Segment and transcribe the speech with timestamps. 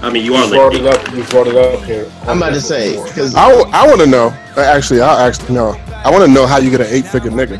[0.00, 1.12] I mean, you are You brought it up.
[1.14, 2.10] You brought it up here.
[2.22, 3.52] I'm about to say because I,
[3.86, 4.28] want to know.
[4.56, 5.70] uh, Actually, I'll actually no.
[6.04, 7.58] I want to know how you get an eight figure nigga.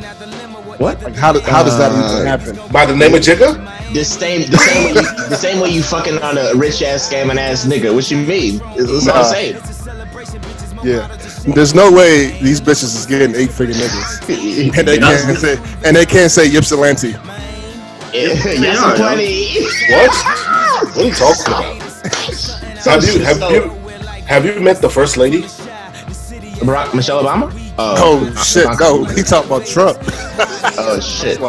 [0.78, 2.72] what Like how, do, how does that Uh, even happen?
[2.72, 3.56] by the name of Jigga.
[3.92, 7.10] the same the same way you, the same way you fucking on a rich ass
[7.10, 7.92] scamming ass nigga.
[7.92, 8.60] What you mean?
[8.76, 9.12] It's Nah.
[9.14, 9.56] all the same.
[10.84, 11.08] Yeah,
[11.54, 14.28] there's no way these bitches is getting eight figure niggas,
[14.78, 17.16] and they can't say and they can't say Ypsilanti.
[18.12, 19.64] yes, are, plenty.
[19.90, 20.14] What?
[20.78, 21.87] What are you talking about?
[22.84, 23.62] Have you have So- you
[24.26, 25.42] have you met the first lady?
[26.64, 27.50] Barack Michelle Obama?
[27.78, 27.94] Oh,
[28.34, 28.66] oh shit!
[28.80, 29.98] No, he talking about Trump.
[30.78, 31.40] Oh shit.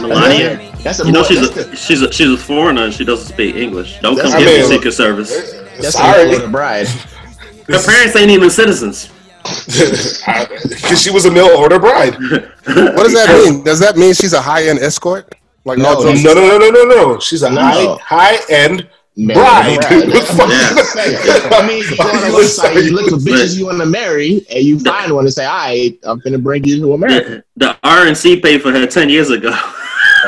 [0.00, 0.72] Melania.
[0.82, 3.04] That's a You know boy- she's that's a she's a she's a foreigner and she
[3.04, 3.98] doesn't speak English.
[4.00, 5.30] Don't come That's- here I for mean- Secret Service.
[5.30, 6.38] the, that's Sorry.
[6.38, 6.86] the bride.
[7.68, 9.10] Her parents ain't even citizens.
[10.66, 12.14] Because she was a mail order bride.
[12.14, 13.62] What does that mean?
[13.64, 15.34] Does that mean she's a high end escort?
[15.64, 17.18] Like No, No, no, no, no, no, no.
[17.20, 17.60] She's a No.
[17.60, 19.34] high high end Man, bride.
[19.34, 19.78] bride.
[19.78, 20.46] What the?
[20.48, 21.58] Yeah.
[21.58, 24.44] I mean, you go on a website, you look for bitches you want to marry,
[24.50, 27.66] and you find one and say, "All right, I'm gonna bring you to America." The,
[27.66, 29.50] the RNC paid for her ten years ago.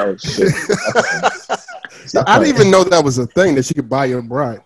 [0.01, 0.53] Oh shit!
[2.27, 4.61] I didn't even know that was a thing that she could buy your bride.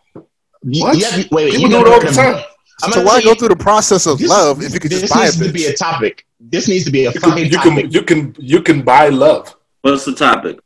[0.63, 0.99] You, What?
[0.99, 2.43] you have, wait, wait, People you do it all the time.
[2.83, 4.91] I'm So gonna why tell go through the process of this- love if you could
[4.91, 6.27] this just buy a needs to be a topic.
[6.41, 7.73] This needs to be a You can, fucking you topic.
[7.73, 9.55] can you can you can buy love.
[9.81, 10.59] What's the topic?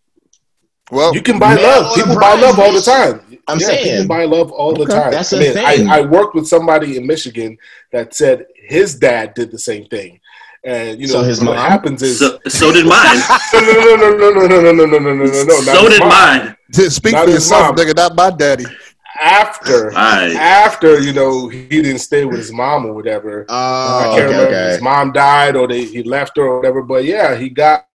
[0.90, 1.94] Well, You can buy love.
[1.94, 3.20] People buy love all the time.
[3.48, 3.82] I'm yeah, saying.
[3.82, 4.92] people buy love all the Okay.
[4.92, 5.12] time.
[5.12, 5.88] That's I the mean, thing.
[5.88, 7.56] I, I worked with somebody in Michigan
[7.92, 10.20] that said his dad did the same thing,
[10.64, 11.70] and you know So his what mom?
[11.70, 13.20] happens is So so did mine.
[13.54, 15.60] no no no no no no no no no no no no no.
[15.60, 16.10] so did mom.
[16.10, 16.56] mine.
[16.72, 17.76] speak Not for yourself, mom.
[17.76, 17.94] nigga.
[17.96, 18.64] Not my daddy.
[19.20, 20.36] After Right.
[20.36, 23.50] after you know he didn't stay with his mom or whatever.
[23.84, 24.66] I Oh, can't okay, remember okay.
[24.66, 26.82] his mom died or they, he left her or whatever.
[26.82, 27.86] But yeah, he got.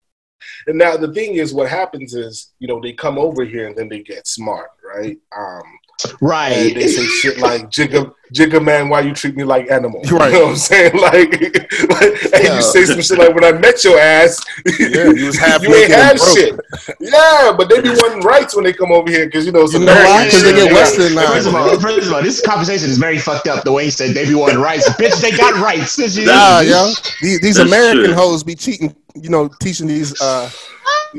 [0.67, 3.75] And now the thing is, what happens is, you know, they come over here and
[3.75, 5.17] then they get smart, right?
[5.37, 5.63] Um,
[6.05, 10.31] and they say shit like, "Jigga, Jigga, man, why you treat me like animal?" Right.
[10.33, 10.91] You know what I'm saying?
[11.01, 12.55] Like, like and Yeah.
[12.55, 14.39] you say some shit like, "When I met your ass,
[14.79, 16.37] Yeah, you was half you ain't naked and had broke.
[16.37, 16.59] shit."
[16.99, 19.73] Yeah, but they be wanting rights when they come over here because you know, it's
[19.73, 20.25] You know why?
[20.25, 23.47] Because they get Western First of all, first of all, this conversation is very fucked
[23.47, 23.63] up.
[23.63, 25.97] The way he said they be wanting rights, bitch, they got rights.
[26.17, 26.91] Nah, yo,
[27.21, 28.13] these, these American true.
[28.13, 28.95] hoes be cheating.
[29.15, 30.49] You know, teaching these uh,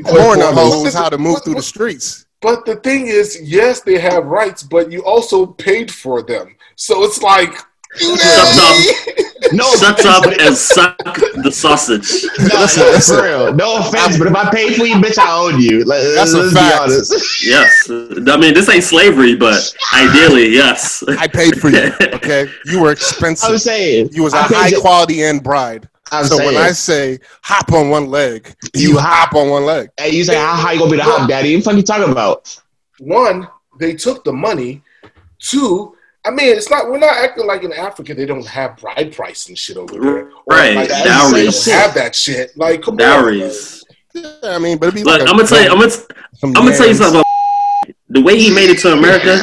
[0.05, 2.22] foreigner hoes how to move through the streets.
[2.43, 6.55] But the thing is, yes, they have rights, but you also paid for them.
[6.75, 7.53] So it's like,
[7.95, 8.79] Shut know,
[9.53, 10.97] No, Shut up and suck
[11.43, 12.25] the sausage.
[12.39, 13.17] No, Listen, no, listen.
[13.17, 13.53] for real.
[13.53, 15.85] No offense, but if I paid for you, bitch, I own you.
[15.85, 16.87] Let, That's a let's fact.
[16.87, 17.45] be honest.
[17.45, 17.87] Yes.
[17.89, 21.03] I mean, this ain't slavery, but ideally, yes.
[21.07, 21.91] I paid for you.
[22.15, 23.47] Okay, you were expensive.
[23.49, 23.61] I'm expensive.
[23.61, 25.87] saying You was a high you- quality end bride.
[26.13, 26.53] I'm so saying.
[26.53, 29.89] when I say hop on one leg, you, You hop on one leg.
[29.97, 31.55] hey, you say how high you gonna be the hot daddy?
[31.55, 32.59] What the fuck you talking about?
[32.99, 33.47] one,
[33.79, 34.81] they took the money.
[35.39, 36.87] Two, I mean, it's not.
[36.89, 40.29] We're not acting like in Africa they don't have bride price and shit over there.
[40.47, 41.65] Right, Like, dowries.
[41.65, 42.55] don't have that shit.
[42.55, 42.97] Like, come on.
[42.99, 43.83] Dowries.
[44.13, 45.69] Yeah, I mean, but it'd be Look, like a- I'm gonna tell you.
[45.71, 45.91] I'm gonna.
[46.43, 49.35] I'm gonna tell you something about the way he made it to America.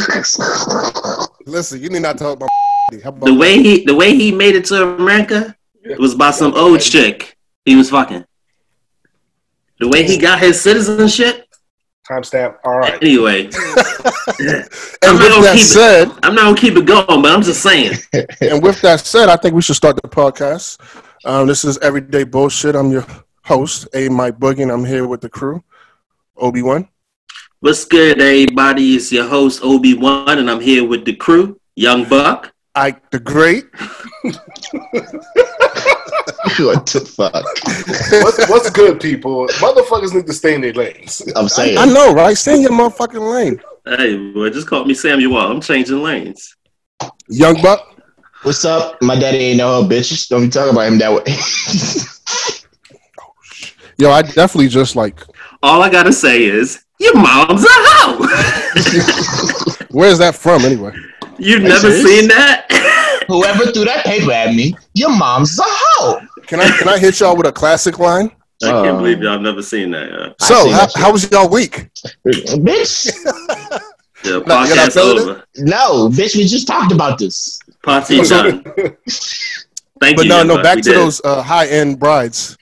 [1.46, 2.48] Listen, you need not talk about
[3.04, 5.54] about The way he the way he made it to America
[5.98, 8.24] was by some old chick he was fucking.
[9.78, 11.46] The way he got his citizenship.
[12.08, 12.56] Timestamp.
[12.64, 12.94] All right.
[13.02, 13.52] Anyway, and
[15.04, 17.42] I'm with gonna that keep it- said, I'm not gonna keep it going, but I'm
[17.42, 17.96] just saying.
[18.40, 20.78] and with that said, I think we should start the podcast.
[21.24, 22.74] Um, this is Everyday Bullshit.
[22.74, 23.06] I'm your
[23.44, 24.08] host, A.
[24.08, 25.62] Mike Boogie, I'm here with the crew,
[26.36, 26.88] Obi Wan.
[27.60, 28.96] What's good, everybody?
[28.96, 32.52] It's your host Obi Wan, and I'm here with the crew, Young Buck.
[32.74, 33.64] Ike the Great.
[36.64, 37.32] What the fuck?
[38.22, 39.46] What's, what's good, people?
[39.46, 41.22] Motherfuckers need to stay in their lanes.
[41.36, 41.78] I'm saying.
[41.78, 42.36] I know, right?
[42.36, 43.60] Stay in your motherfucking lane.
[43.84, 45.36] Hey, boy, just call me Samuel.
[45.38, 46.56] I'm changing lanes.
[47.28, 47.86] Young Buck.
[48.42, 49.00] What's up?
[49.02, 50.28] My daddy ain't no hoe, bitch.
[50.28, 51.24] Don't be talking about him that way.
[53.98, 55.20] Yo, I definitely just like,
[55.62, 58.26] All I gotta say is, your mom's a hoe.
[59.90, 60.92] where's that from anyway?
[61.38, 62.04] You've you never serious?
[62.04, 62.66] seen that?
[63.28, 66.20] Whoever threw that paper at me, your mom's a hoe.
[66.50, 68.30] Can I can I hit y'all with a classic line?
[68.62, 70.10] I can't Uh, believe y'all never seen that.
[70.10, 70.46] Yeah.
[70.46, 71.88] So, seen how, that how was y'all week?
[72.26, 73.10] bitch.
[74.22, 75.44] The Not- you're not podcast feeling over.
[75.56, 77.58] No, bitch, we just talked about this.
[77.82, 78.62] Party done.
[80.00, 80.28] Thank But you.
[80.28, 80.62] no, no.
[80.62, 80.98] Back We to did.
[80.98, 82.58] those uh, high end brides.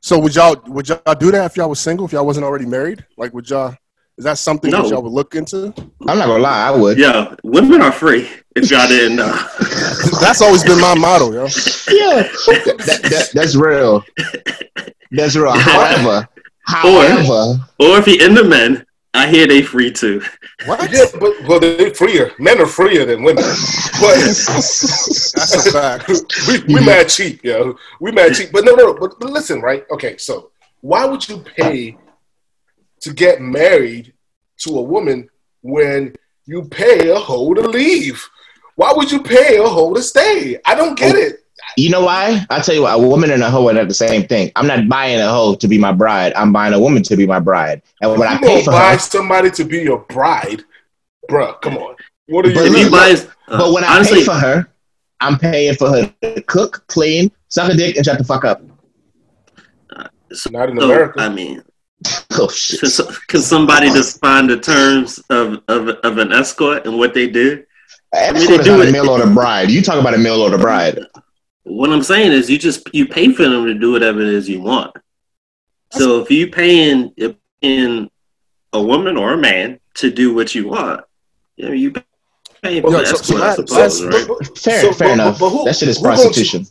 [0.00, 2.06] So would y'all would y'all do that if y'all was single?
[2.06, 3.04] If y'all wasn't already married?
[3.18, 3.74] Like, would y'all?
[4.18, 4.82] Is that something No.
[4.82, 5.66] that y'all would look into?
[6.06, 6.98] I'm not gonna lie, I would.
[6.98, 8.28] Yeah, women are free.
[8.54, 9.32] If y'all didn't know.
[10.20, 11.42] That's always been my motto, yo.
[11.42, 14.04] Yeah, that, that, that's real.
[15.10, 15.52] That's real.
[15.58, 16.28] However,
[16.66, 20.22] however, or if you into men, I hear they free too.
[20.64, 20.90] What?
[20.90, 22.32] Yeah, but well, they're freer.
[22.38, 23.44] Men are freer than women.
[24.00, 26.08] But That's a fact.
[26.08, 26.86] we, we mm-hmm.
[26.86, 27.76] mad cheap, yo.
[28.00, 28.52] We mad cheap.
[28.52, 28.94] But no, no.
[28.94, 29.84] But, but listen, right?
[29.90, 30.50] Okay, so
[30.80, 31.98] why would you pay
[33.00, 34.14] to get married
[34.58, 35.28] to a woman
[35.60, 36.14] when
[36.46, 38.26] you pay a hoe to leave?
[38.76, 40.58] Why would you pay a hoe to stay?
[40.64, 41.40] I don't get it.
[41.76, 42.44] You know why?
[42.50, 44.50] I'll tell you what, a woman and a hoe are not the same thing.
[44.56, 46.32] I'm not buying a hoe to be my bride.
[46.34, 47.82] I'm buying a woman to be my bride.
[48.00, 50.64] And when I pay for buy her, somebody to be your bride,
[51.30, 51.60] bruh?
[51.62, 51.94] Come on.
[52.26, 52.54] What are you?
[52.54, 53.14] But If look, you buy,
[53.48, 54.68] uh, but when I honestly, pay for her,
[55.20, 58.60] I'm paying for her to cook, clean, suck a dick, and shut the fuck up.
[60.50, 61.20] Not in so, America.
[61.20, 61.62] I mean,
[62.38, 62.80] Oh shit.
[63.28, 67.64] can somebody define the terms of, of of an escort and what they do?
[68.12, 69.70] Escort they is do not a it- mail order bride.
[69.70, 70.98] You talk about a mail order bride.
[71.64, 74.48] What I'm saying is, you just you pay for them to do whatever it is
[74.48, 74.94] you want.
[75.92, 78.10] So if you paying if in
[78.72, 81.02] a woman or a man to do what you want,
[81.56, 81.92] you know, you
[82.62, 84.28] paying for Well, the so- so escort, I that- suppose, that's- right?
[84.28, 85.38] But- but- Fair, so- fair but- enough.
[85.38, 86.66] but who- that shit is who gonna- prostitution.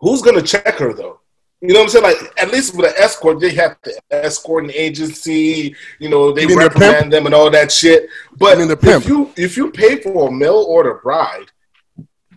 [0.00, 1.20] who's gonna check her though?
[1.62, 2.04] You know what I'm saying?
[2.04, 5.74] Like at least with an escort, they have the escorting agency.
[6.00, 8.08] You know, they You mean reprimand them and all that shit.
[8.36, 11.46] But You if you if you pay for a mail order bride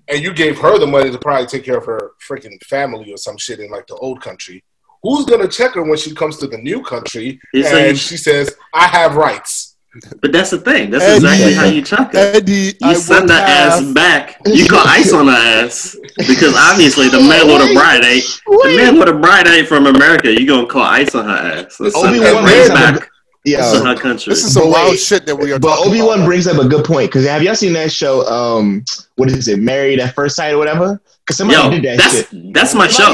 [0.08, 3.18] and you gave her the money to probably take care of her freaking family or
[3.18, 4.64] some shit in like the old country,
[5.02, 8.18] who's gonna check her when she comes to the new country It's and like- she
[8.18, 9.75] says, "I have rights"?
[10.22, 10.90] But that's the thing.
[10.92, 11.16] That's Eddie.
[11.26, 12.18] exactly how you chuck it.
[12.36, 14.42] Eddie, I You send would the ass back.
[14.46, 19.00] You call ice on her ass because obviously the mail order bride ain't the mail
[19.00, 20.30] order bride ain't from America.
[20.32, 21.32] You gonna call ice on her
[21.66, 21.76] ass?
[21.78, 23.10] So send Obi-Wan that brings right up a- back
[23.46, 23.72] Yeah.
[23.72, 24.32] to her country.
[24.34, 26.68] This is some wild wait, shit that we are But Obi Wan brings up a
[26.68, 28.26] good point because have y'all seen that show?
[28.28, 28.84] Um,
[29.16, 29.60] what is it?
[29.60, 31.00] Married at First Sight or whatever?
[31.26, 32.54] Because somebody Yo, did that that's shit.
[32.54, 33.10] that's my show.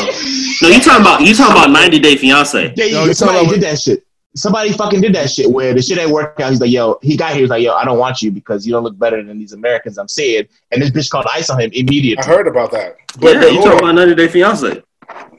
[0.62, 2.74] No, you talking about you talking about 90 Day Fiance.
[2.76, 4.04] Yeah, Yo, you- you somebody did that shit.
[4.34, 6.50] Somebody fucking did that shit where the shit ain't work out.
[6.52, 7.42] He's like, yo, he got here.
[7.42, 9.98] He's like, yo, I don't want you because you don't look better than these Americans.
[9.98, 12.24] I'm saying, and this bitch called ice on him immediately.
[12.24, 12.96] I heard about that.
[13.20, 14.82] But, yeah, you hold talking about 90 Day Fiance.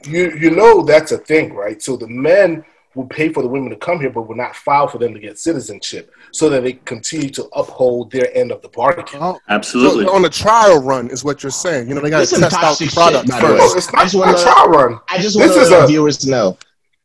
[0.05, 1.81] you you know that's a thing, right?
[1.81, 2.63] So the men
[2.95, 5.19] will pay for the women to come here, but will not file for them to
[5.19, 9.05] get citizenship, so that they continue to uphold their end of the bargain.
[9.19, 10.05] Oh, Absolutely.
[10.05, 11.87] so on the trial run is what you're saying.
[11.89, 13.39] You know, they got to test out the toxic shit, product by.
[13.41, 13.77] No, first.
[13.77, 14.99] it's I not just a wanna- trial run.
[15.09, 16.57] I just This want to is let a- viewers to know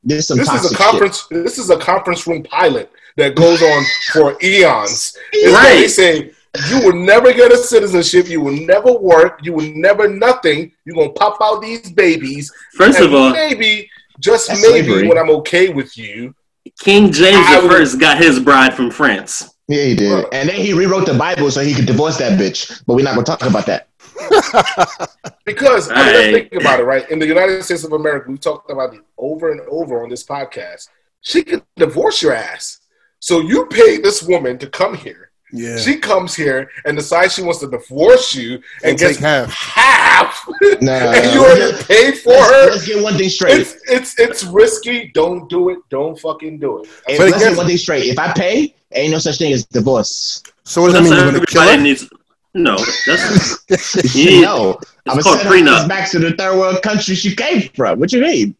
[0.05, 1.27] this is some This is a conference.
[1.31, 5.17] This is a conference room pilot that goes on for eons.
[5.33, 5.65] It's Right.
[5.65, 6.31] where They say
[6.71, 8.29] you will never get a citizenship.
[8.29, 9.41] You will never work.
[9.43, 10.73] You will never nothing.
[10.85, 12.53] You're gonna pop out these babies.
[12.75, 13.89] First and of all, maybe
[14.21, 15.09] just maybe slavery.
[15.09, 16.35] when I'm okay with you,
[16.81, 19.51] King James I the First got his bride from France.
[19.69, 20.25] Yeah, he did.
[20.33, 22.83] And then he rewrote the Bible so he could divorce that bitch.
[22.87, 23.88] But we're not gonna talk about that.
[25.45, 26.05] Because I mean,
[26.35, 26.51] Right.
[26.51, 27.09] think about it, right?
[27.11, 30.25] In the United States of America, we talked about it over and over on this
[30.25, 30.89] podcast.
[31.23, 32.81] She could divorce your ass.
[33.21, 35.31] So you paid this woman to come here.
[35.51, 35.79] Yeah.
[35.79, 39.51] She comes here and decides she wants to divorce you and, And gets take half.
[39.51, 40.47] half,
[40.83, 42.71] Nah, and you already paid for let's, her.
[42.71, 43.59] let's get one thing straight.
[43.61, 45.11] It's it's it's risky.
[45.15, 45.79] Don't do it.
[45.89, 46.91] Don't fucking do it.
[47.09, 48.05] If, But let's get one thing straight.
[48.05, 50.43] If I pay, ain't no such thing as divorce.
[50.65, 51.13] So what does that mean?
[51.15, 51.83] You're going to kill everybody her?
[51.83, 52.11] needs.
[52.55, 54.41] No, that's Yeah.
[54.41, 55.79] no, I'm It's gonna called prenup.
[55.81, 58.01] ass back to the third world country she came from.
[58.01, 58.57] What you mean?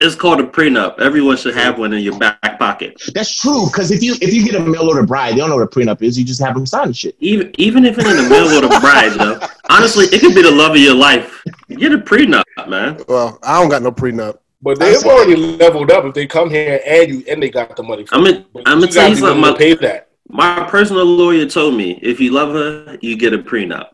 [0.00, 0.98] it's called a prenup.
[0.98, 3.00] Everyone should have one in your back pocket.
[3.14, 3.66] That's true.
[3.66, 5.66] Because if you if you get a mail order bride, they don't know what a
[5.80, 6.18] prenup is.
[6.18, 7.16] You just have them sign the shit.
[7.20, 9.40] Even even if it ain't a mail order bride, though.
[9.70, 11.42] Honestly, it could be the love of your life.
[11.68, 13.00] Get a prenup, man.
[13.08, 14.38] Well, I don't got no prenup.
[14.60, 17.82] But they've already leveled up if they come here and you and they got the
[17.84, 18.04] money.
[18.04, 19.40] For I'm gonna But I'm gonna tell you something.
[19.40, 20.08] willing to My, pay that.
[20.32, 23.90] My personal lawyer told me if you love her, you get a prenup.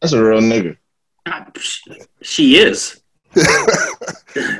[0.00, 0.76] That's a real nigga.
[2.22, 3.00] She is.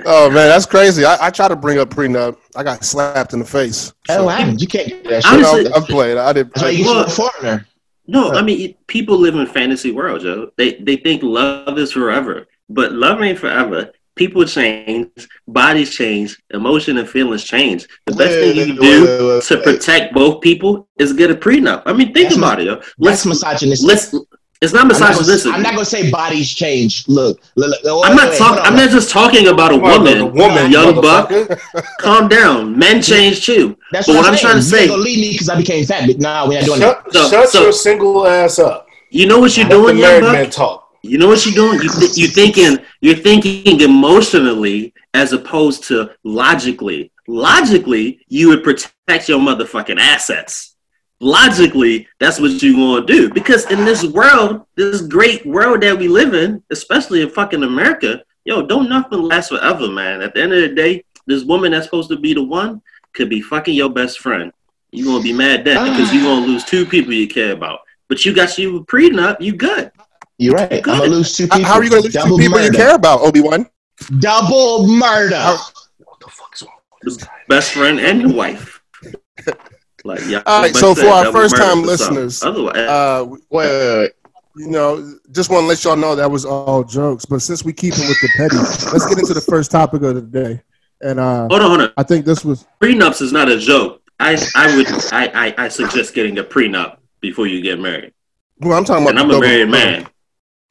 [0.04, 1.04] Oh man, that's crazy.
[1.04, 2.36] I, I tried to bring up prenup.
[2.56, 3.92] I got slapped in the face.
[4.08, 4.60] Hell, So, what happened?
[4.60, 5.32] You can't get that shit.
[5.32, 6.18] Honestly- know, I'm playing.
[6.18, 6.54] I didn't.
[6.54, 7.66] That's why you I, get you Well- a foreigner.
[8.08, 10.50] No, I mean people live in fantasy world, Joe.
[10.56, 13.92] They they think love is forever, but love ain't forever.
[14.20, 15.08] People change,
[15.48, 17.88] bodies change, emotion and feelings change.
[18.04, 21.84] The best thing you can do to protect both people is get a prenup.
[21.86, 22.74] I mean, think That's about it, yo.
[22.74, 23.88] That's Let's misogynistic.
[23.88, 24.14] let's.
[24.60, 25.54] It's not I'm not, misogynistic.
[25.54, 27.08] I'm not gonna say bodies change.
[27.08, 28.62] Look, look, look I'm not talking.
[28.62, 30.18] I'm not just talking about a on, woman.
[30.18, 31.30] A woman, young buck.
[32.00, 32.78] Calm down.
[32.78, 33.74] Men change too.
[33.90, 35.56] That's but what, what I'm trying to You say- ain't gonna leave me because I
[35.56, 36.06] became fat.
[36.06, 37.04] But nah, we're not doing that.
[37.04, 38.86] Shut, So- shut so- your single ass up.
[39.08, 40.79] You know what you're Let doing, young married buck.
[41.02, 41.80] You know what you're doing?
[41.80, 47.10] You th- you're thinking you're thinking emotionally as opposed to logically.
[47.26, 50.76] Logically, you would protect your motherfucking assets.
[51.20, 55.98] Logically, that's what you want to do because in this world, this great world that
[55.98, 60.22] we live in, especially in fucking America, yo, don't nothing last forever, man.
[60.22, 63.28] At the end of the day, this woman that's supposed to be the one could
[63.28, 64.52] be fucking your best friend.
[64.92, 67.80] You're gonna be mad then because you're gonna lose two people you care about.
[68.08, 69.92] But you got you prenup, you good.
[70.40, 70.72] You're right.
[70.72, 71.70] I'm gonna lose two How, people.
[71.70, 72.72] how are you going to lose Double two people murder.
[72.72, 73.66] you care about, Obi Wan?
[74.20, 75.36] Double murder.
[75.36, 75.58] How-
[75.98, 77.32] What the fuck is wrong with this guy?
[77.48, 78.80] best friend and your wife.
[80.02, 80.42] Like yeah.
[80.46, 84.12] All right, so for our first-time listeners, otherwise, Uh, Wait, wait, wait.
[84.56, 87.26] you know, just want to let y'all know that was all jokes.
[87.26, 90.14] But since we keep it with the petty, let's get into the first topic of
[90.14, 90.62] the day.
[91.02, 91.92] And uh, hold on, hold on.
[91.98, 94.00] I think this was Prenups is not a joke.
[94.18, 98.14] I I would I, I, I suggest getting a prenup before you get married.
[98.60, 99.10] well, I'm talking about.
[99.10, 100.06] And I'm a double- married man.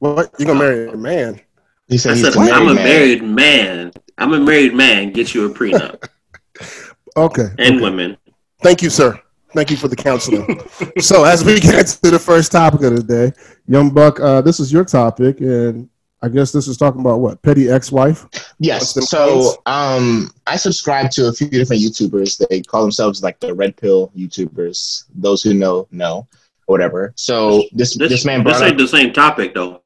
[0.00, 0.34] What?
[0.38, 1.40] You gonna marry a man?
[1.88, 2.84] He said I he's said the I'm a man.
[2.84, 3.92] married man.
[4.18, 5.12] I'm a married man.
[5.12, 6.08] Get you a prenup.
[7.16, 7.48] Okay.
[7.58, 7.80] And okay.
[7.82, 8.16] women.
[8.62, 9.20] Thank you, sir.
[9.52, 10.60] Thank you for the counseling.
[11.00, 13.32] so, as we get to the first topic of the day,
[13.66, 15.88] Young Buck, uh, this is your topic, and
[16.22, 18.26] I guess this is talking about what petty ex-wife.
[18.58, 18.94] Yes.
[19.08, 22.46] So um, I subscribe to a few different YouTubers.
[22.48, 25.04] They call themselves like the Red Pill YouTubers.
[25.14, 26.28] Those who know know,
[26.66, 27.12] or whatever.
[27.16, 28.78] So this This, this, man this ain't up.
[28.78, 29.79] the same topic though.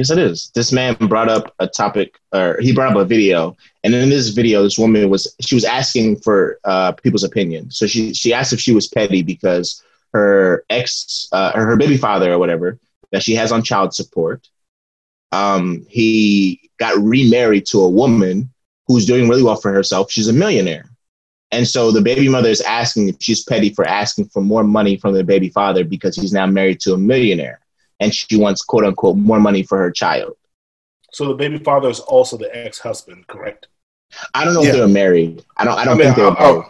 [0.00, 0.50] Yes, it is.
[0.54, 3.54] This man brought up a topic, or he brought up a video,
[3.84, 7.70] and in this video, this woman was she was asking for uh, people's opinion.
[7.70, 11.98] So she she asked if she was petty because her ex, uh, or her baby
[11.98, 12.78] father, or whatever,
[13.12, 14.48] that she has on child support,
[15.32, 18.48] um, he got remarried to a woman
[18.86, 20.10] who's doing really well for herself.
[20.10, 20.88] She's a millionaire.
[21.50, 24.96] And so the baby mother is asking if she's petty for asking for more money
[24.96, 27.60] from the baby father because he's now married to a millionaire
[28.00, 30.32] and she wants quote unquote more money for her child.
[31.12, 33.68] So the baby father is also the ex-husband, correct?
[34.34, 34.70] I don't know Yeah.
[34.70, 35.44] if they're married.
[35.56, 36.66] I don't I don't I mean, think they're oh, both.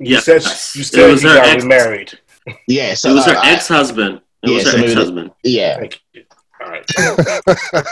[0.00, 0.24] You Yes.
[0.24, 0.42] said
[0.76, 2.18] you It said was he her got ex- remarried.
[2.66, 4.20] Yeah, so it was her uh, I- ex-husband.
[4.42, 5.30] It yeah, was her maybe the- ex-husband.
[5.42, 5.78] yeah.
[5.78, 6.24] Thank you.
[6.62, 6.90] All right.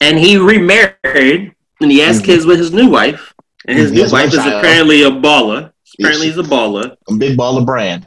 [0.00, 2.24] and he remarried and he has Mhm.
[2.24, 3.32] kids with his new wife.
[3.66, 4.52] And his He new wife is child.
[4.54, 5.72] apparently a baller.
[5.98, 6.36] Apparently, Yes.
[6.36, 6.96] he's a baller.
[7.08, 8.06] A big baller brand.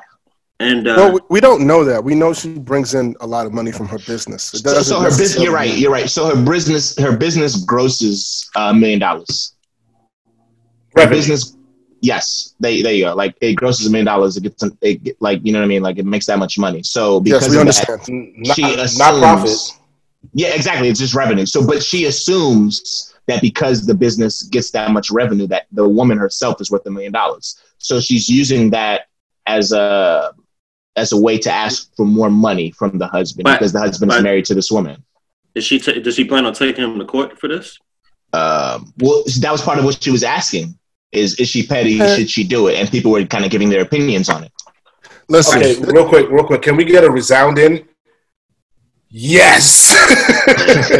[0.62, 2.04] And uh, well, we, we don't know that.
[2.04, 4.54] We know she brings in a lot of money from her business.
[4.54, 6.10] It So, so her business you're right, you're right.
[6.10, 9.56] So her business her business grosses a million dollars.
[10.96, 11.56] Her business
[12.02, 13.16] Yes, they there you go.
[13.16, 14.38] Like it grosses a million dollars.
[14.38, 15.82] It gets it, get- like you know what I mean.
[15.82, 16.82] Like it makes that much money.
[16.84, 18.02] So because Yes, we of that, understand.
[18.10, 19.58] N- Not, she assumes, not profit.
[20.34, 20.88] Yeah, exactly.
[20.90, 21.46] It's just revenue.
[21.46, 26.18] So, but she assumes that because the business gets that much revenue, that the woman
[26.18, 27.60] herself is worth a million dollars.
[27.80, 29.08] So she's using that
[29.46, 30.34] as a
[30.96, 34.12] as a way to ask for more money from the husband But- because the husband
[34.12, 35.04] is married to this woman.
[35.56, 37.78] is she ta does she plan on taking him to court for this?
[38.34, 40.78] Um, well, that was part of what she was asking.
[41.12, 42.00] Is is she petty?
[42.00, 42.76] Uh, Should she do it?
[42.76, 44.52] And people were kind of giving their opinions on it.
[45.28, 46.62] Listen, Okay, real quick, real quick.
[46.62, 47.88] Can we get a resounding?
[49.10, 49.92] Yes.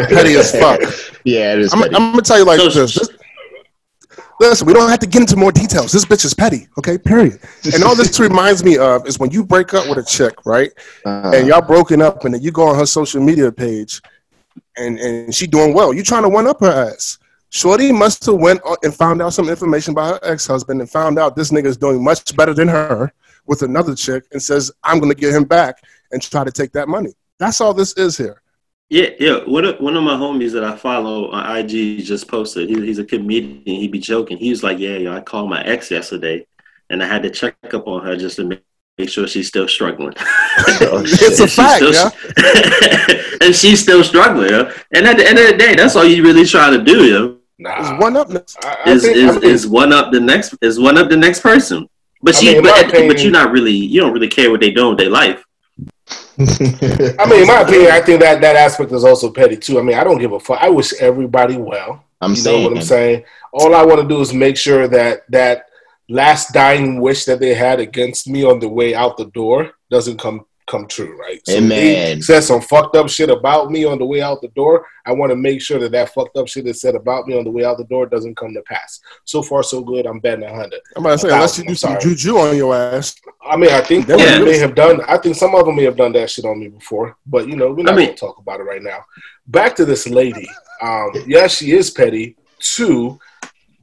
[0.10, 0.80] petty as fuck.
[1.24, 1.74] Yeah, it is.
[1.74, 2.96] I'm, I'm gonna tell you like So- this.
[2.96, 3.10] This-
[4.40, 5.92] Listen, we don't have to get into more details.
[5.92, 6.98] This bitch is petty, okay?
[6.98, 7.40] Period.
[7.74, 10.72] And all this reminds me of is when you break up with a chick, right?
[11.06, 14.02] Uh, And y'all broken up, and then you go on her social media page,
[14.78, 15.94] and and she doing well.
[15.94, 17.18] You trying to one up her ass.
[17.50, 21.18] Shorty must have went and found out some information about her ex husband and found
[21.20, 23.12] out this nigga is doing much better than her
[23.46, 26.88] with another chick, and says I'm gonna get him back and try to take that
[26.88, 27.14] money.
[27.40, 28.42] That's all this is here.
[28.90, 29.44] Yeah, yeah.
[29.46, 32.70] One of, one of my homies that I follow on IG just posted.
[32.70, 33.62] He, he's a comedian.
[33.64, 34.38] He be joking.
[34.38, 36.48] He was like, "Yeah, yo, I called my ex yesterday,
[36.90, 38.64] and I had to check up on her just to make,
[38.98, 40.14] make sure she's still struggling."
[40.82, 43.38] Oh, It's a And she's fact, still- yeah.
[43.42, 44.50] and she's still struggling.
[44.50, 44.72] Yeah?
[44.94, 47.06] And at the end of the day, that's all you really trying to do.
[47.06, 47.36] Yeah?
[47.60, 47.80] nah.
[47.94, 48.30] It's one up.
[48.64, 51.18] I, I is think- I is, is one up the next is one up the
[51.18, 51.88] next person.
[52.24, 54.50] But I she, mean, in my but, but you're not really you don't really care
[54.52, 55.44] what they doing with their life.
[56.40, 59.78] I mean, in my opinion, I think that that aspect is also petty too.
[59.78, 60.60] I mean, I don't give a fuck.
[60.62, 62.04] I wish everybody well.
[62.22, 63.26] I'm you know what I'm saying?
[63.52, 65.66] All I want to do is make sure that that
[66.08, 70.18] last dying wish that they had against me on the way out the door doesn't
[70.18, 71.42] come come true, right?
[71.46, 72.18] So if Amen.
[72.18, 74.86] they said some fucked up shit about me on the way out the door.
[75.06, 77.44] I want to make sure that that fucked up shit that said about me on
[77.44, 79.00] the way out the door doesn't come to pass.
[79.26, 80.06] So far, so good.
[80.06, 80.80] I'm betting a hundred.
[80.96, 83.16] I'm about to say, unless you do some juju on your ass.
[83.44, 85.02] I mean, I think That they may have done.
[85.08, 87.56] I think some of them may have done that shit on me before, but you
[87.56, 89.04] know, we're not I mean- going to talk about it right now.
[89.48, 90.48] Back to this lady.
[90.82, 92.38] Um, yeah, she is petty.
[92.60, 93.20] Two,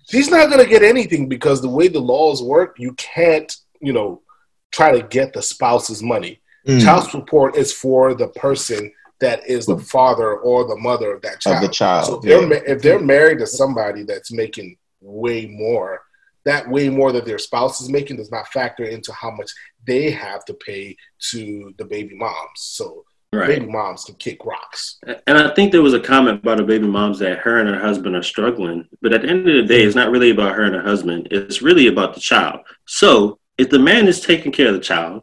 [0.08, 3.92] she's not going to get anything because the way the laws work, you can't, you
[3.92, 4.22] know,
[4.70, 6.40] try to get the spouse's money.
[6.66, 11.22] Mm, Child support is for the person that is the father or the mother of
[11.22, 11.56] that child.
[11.56, 12.06] of the child.
[12.06, 16.02] So if they're, if they're married to somebody that's making way more,
[16.44, 19.50] that way more that their spouse is making does not factor into how much
[19.86, 20.96] they have to pay
[21.30, 22.34] to the baby moms.
[22.56, 23.04] So
[23.48, 24.98] baby moms can kick rocks.
[25.26, 27.80] And I think there was a comment about the baby moms that her and her
[27.80, 28.86] husband are struggling.
[29.02, 31.28] But at the end of the day, it's not really about her and her husband.
[31.30, 32.60] It's really about the child.
[32.86, 35.22] So if the man is taking care of the child,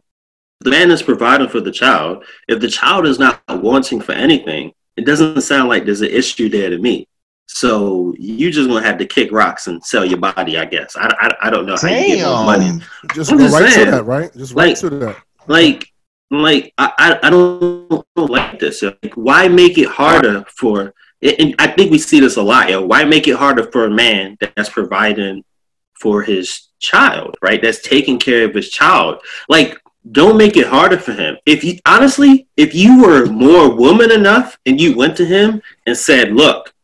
[0.60, 4.72] the man is providing for the child, if the child is not wanting for anything,
[4.96, 7.06] it doesn't sound like there's an issue there to me.
[7.46, 10.96] So you just gonna have to kick rocks and sell your body, I guess.
[10.96, 12.80] I, I, I don't know how you get money.
[13.14, 13.86] Just I'm go just right saying.
[13.86, 14.32] to that, right?
[14.34, 15.16] Just right Like- to that.
[15.46, 15.92] Like,
[16.30, 18.82] like I, I, I don't like this.
[18.82, 20.94] Like, why make it harder for?
[21.20, 22.70] And I think we see this a lot.
[22.70, 25.44] Yo, why make it harder for a man that's providing
[26.00, 27.60] for his child, right?
[27.60, 29.20] That's taking care of his child.
[29.48, 29.78] Like,
[30.12, 31.36] don't make it harder for him.
[31.46, 35.96] If you honestly, if you were more woman enough and you went to him and
[35.96, 36.74] said, "Look,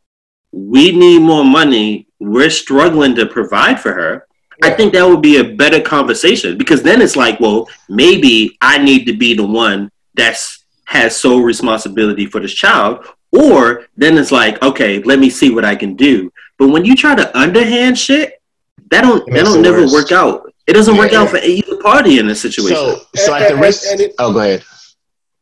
[0.52, 2.06] we need more money.
[2.18, 4.26] We're struggling to provide for her."
[4.62, 8.76] I think that would be a better conversation because then it's like, well, maybe I
[8.76, 14.32] need to be the one that's has sole responsibility for this child, or then it's
[14.32, 16.32] like, okay, let me see what I can do.
[16.58, 18.42] But when you try to underhand shit,
[18.90, 19.92] that don't that don't never worse.
[19.92, 20.49] work out.
[20.70, 22.76] It doesn't work out for either party in this situation.
[22.76, 23.90] So, so at the And- risk.
[23.90, 24.62] and it- oh, go ahead.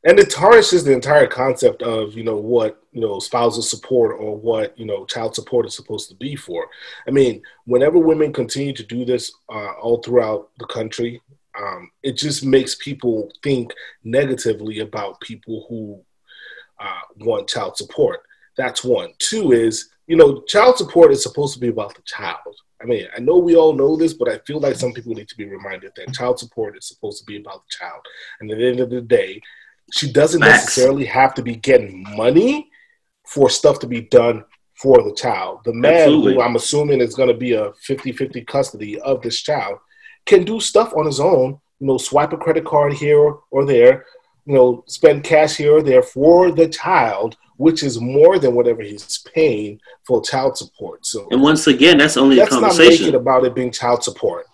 [0.05, 4.37] and it tarnishes the entire concept of you know what you know spousal support or
[4.37, 6.67] what you know child support is supposed to be for
[7.09, 11.21] i mean whenever women continue to do this uh, all throughout the country
[11.61, 13.73] um, it just makes people think
[14.05, 16.01] negatively about people who
[16.81, 18.21] uh, want child support
[18.57, 22.55] that's one two is you know child support is supposed to be about the child
[22.81, 25.29] I mean, I know we all know this, but I feel like some people need
[25.29, 28.01] to be reminded that child support is supposed to be about the child.
[28.41, 29.41] And at the end of the day,
[29.93, 30.65] she doesn't Facts.
[30.65, 32.71] necessarily have to be getting money
[33.27, 34.45] for stuff to be done
[34.81, 35.61] for the child.
[35.65, 36.35] The man, Absolutely.
[36.35, 39.79] who I'm assuming is going to be a 50 50 custody of this child,
[40.25, 44.05] can do stuff on his own, you know, swipe a credit card here or there,
[44.47, 48.83] you know, spend cash here or there for the child, which is more than whatever
[48.83, 51.05] he's paying for child support.
[51.05, 53.09] So and once again, that's only a let's not make conversation.
[53.09, 54.47] it about it being child support.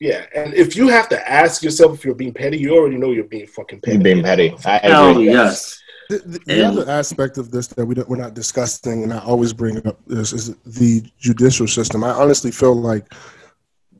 [0.00, 3.10] Yeah, and if you have to ask yourself if you're being petty, you already know
[3.10, 3.96] you're being fucking petty.
[3.96, 4.54] You're being petty.
[4.64, 5.26] I Hell agree.
[5.26, 5.80] yes.
[6.08, 9.18] The, the, the other aspect of this that we don't, we're not discussing, and I
[9.20, 12.04] always bring up this, is the judicial system.
[12.04, 13.06] I honestly feel like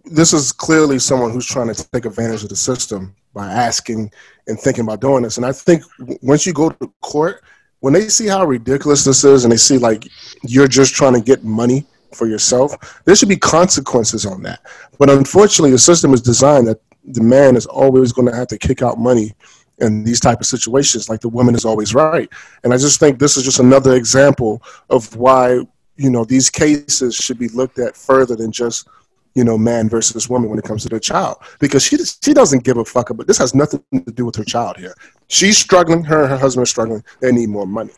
[0.04, 4.12] this is clearly someone who's trying to take advantage of the system by asking
[4.46, 5.38] and thinking about doing this.
[5.38, 5.82] And I think
[6.22, 7.42] once you go to court,
[7.84, 10.08] when they see how ridiculous this is, and they see like
[10.42, 14.60] you're just trying to get money for yourself, there should be consequences on that.
[14.98, 18.56] But unfortunately, the system is designed that the man is always going to have to
[18.56, 19.34] kick out money
[19.80, 22.30] in these type of situations like the woman is always right
[22.62, 25.58] and i just think this is just another example of why
[25.96, 28.86] you know these cases should be looked at further than just
[29.34, 32.64] you know man versus woman when it comes to their child because she she doesn't
[32.64, 34.94] give a fuck about this has nothing to do with her child here
[35.28, 37.92] she's struggling her and her husband are struggling they need more money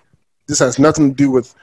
[0.46, 1.54] this has nothing to do with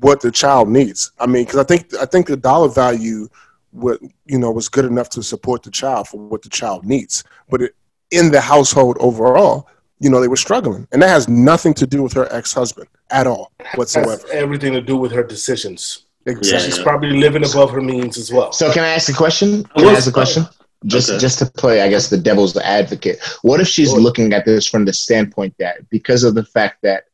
[0.00, 3.28] what the child needs i mean because i think i think the dollar value
[3.70, 7.24] what you know was good enough to support the child for what the child needs
[7.48, 7.74] but it,
[8.12, 9.66] in the household overall,
[9.98, 10.86] you know, they were struggling.
[10.92, 14.22] And that has nothing to do with her ex husband at all has whatsoever.
[14.30, 16.06] everything to do with her decisions.
[16.26, 16.70] Exactly.
[16.70, 18.52] She's probably living above her means as well.
[18.52, 19.66] So can I ask a question?
[19.74, 20.46] I Can I ask a question?
[20.86, 21.18] Just Okay.
[21.18, 23.20] just to play, I guess, the devil's advocate.
[23.42, 27.04] What if she's looking at this from the standpoint that because of the fact that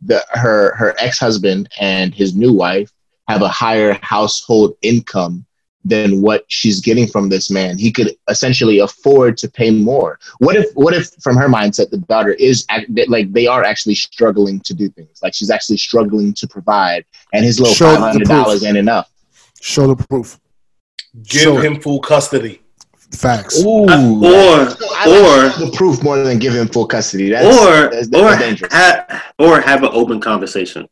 [0.00, 2.90] the her her ex husband and his new wife
[3.28, 5.44] have a higher household income
[5.84, 10.18] than what she's getting from this man, he could essentially afford to pay more.
[10.38, 12.66] What if what if from her mindset the daughter is
[13.08, 17.44] like they are actually struggling to do things, like she's actually struggling to provide, and
[17.44, 18.68] his little Show the five hundred dollars proof.
[18.68, 19.10] ain't enough.
[19.60, 20.38] Show the proof.
[21.24, 21.64] Give Show it.
[21.64, 22.60] him full custody.
[23.12, 23.60] Facts.
[23.64, 27.28] Ooh, Uh, or I or the proof more than give him full custody.
[27.30, 28.72] That's, or that's, or that's dangerous.
[28.72, 30.88] ha- or have an open conversation.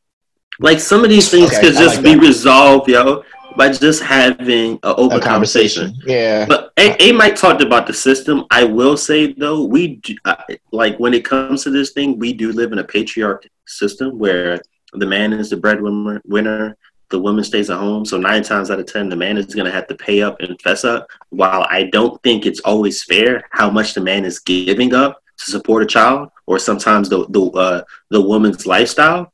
[0.58, 2.20] Like some of these things Okay, could I just like be that.
[2.20, 3.22] resolved, yo,
[3.58, 5.86] by just having an open a conversation.
[5.86, 6.02] conversation.
[6.06, 6.46] Yeah.
[6.46, 8.44] But A, A Mike talked about the system.
[8.52, 10.36] I will say though, we do, uh,
[10.70, 14.62] like when it comes to this thing, we do live in a patriarch system where
[14.92, 16.76] the man is the breadwinner, winner,
[17.10, 18.04] the woman stays at home.
[18.04, 20.40] So nine times out of ten, the man is going to have to pay up
[20.40, 21.08] and fess up.
[21.30, 25.50] While I don't think it's always fair how much the man is giving up to
[25.50, 29.32] support a child, or sometimes the the uh, the woman's lifestyle.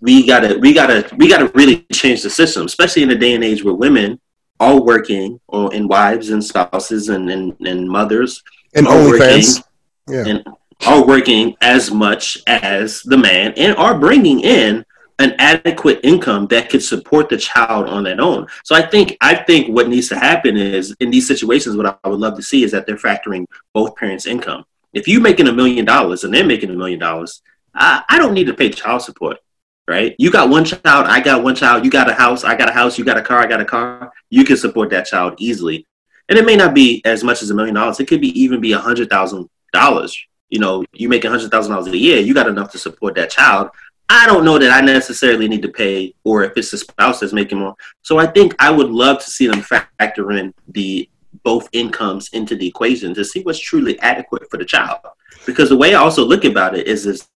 [0.00, 3.44] We gotta we gotta we gotta really change the system, especially in a day and
[3.44, 4.20] age where women
[4.60, 8.42] are working, or and wives and spouses and and, and mothers
[8.74, 9.62] And are OnlyFans.
[10.08, 10.24] Yeah.
[10.26, 10.44] and
[10.86, 14.84] are working as much as the man and are bringing in
[15.18, 18.46] an adequate income that could support the child on their own.
[18.64, 22.08] So I think I think what needs to happen is in these situations, what I
[22.08, 24.64] would love to see is that they're factoring both parents' income.
[24.92, 27.42] If you're making a million dollars and they're making a million dollars,
[27.74, 29.38] I, I don't need to pay child support.
[29.88, 30.14] Right?
[30.18, 32.72] You got one child, I got one child, you got a house, I got a
[32.72, 34.12] house, you got a car, I got a car.
[34.28, 35.86] You can support that child easily.
[36.28, 37.98] and it may not be as much as a million dollars.
[38.00, 40.16] It could be even be a hundred thousand dollars.
[40.50, 43.14] You know, you make a hundred thousand dollars a year, you got enough to support
[43.16, 43.70] that child.
[44.10, 47.34] I don't know that I necessarily need to pay, or if it's the spouse that's
[47.34, 47.74] making more.
[48.02, 51.08] So I think I would love to see them factor in the
[51.44, 55.00] both incomes into the equation to see what's truly adequate for the child.
[55.46, 57.28] Because the way I also look about it is, is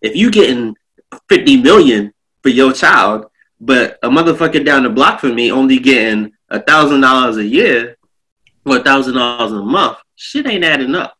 [0.00, 0.76] if you getting
[1.28, 3.26] fifty million for your child,
[3.60, 7.96] but a motherfucker down the block from me only getting a thousand dollars a year
[8.64, 11.16] or a thousand dollars a month, shit ain't adding up.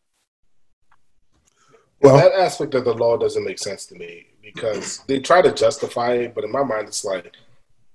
[2.00, 5.52] Well, that aspect of the law doesn't make sense to me because they try to
[5.52, 7.32] justify it, but in my mind, it's like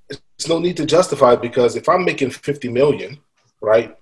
[0.09, 3.19] it's no need to justify it because if I'm making fifty million,
[3.61, 3.97] right,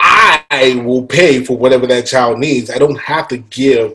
[0.00, 2.70] I will pay for whatever that child needs.
[2.70, 3.94] I don't have to give,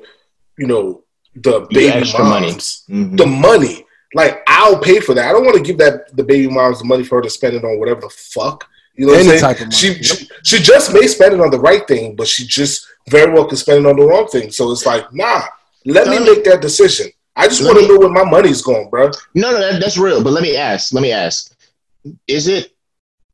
[0.58, 1.03] you know,
[1.36, 2.52] the baby moms money.
[2.52, 3.15] Mm-hmm.
[3.15, 3.86] the money.
[4.13, 5.28] Like I'll pay for that.
[5.28, 7.56] I don't want to give that the baby moms the money for her to spend
[7.56, 8.69] it on whatever the fuck.
[8.96, 9.72] You know Any what I'm saying?
[9.72, 13.34] She, she she just may spend it on the right thing, but she just very
[13.34, 14.52] well could spend it on the wrong thing.
[14.52, 15.41] So it's like, nah,
[15.86, 17.08] let me make that decision.
[17.36, 19.10] I just want to know where my money's going, bro.
[19.34, 20.24] No, no, that, that's real.
[20.24, 20.93] But let me ask.
[20.93, 21.56] Let me ask.
[22.28, 22.74] Is it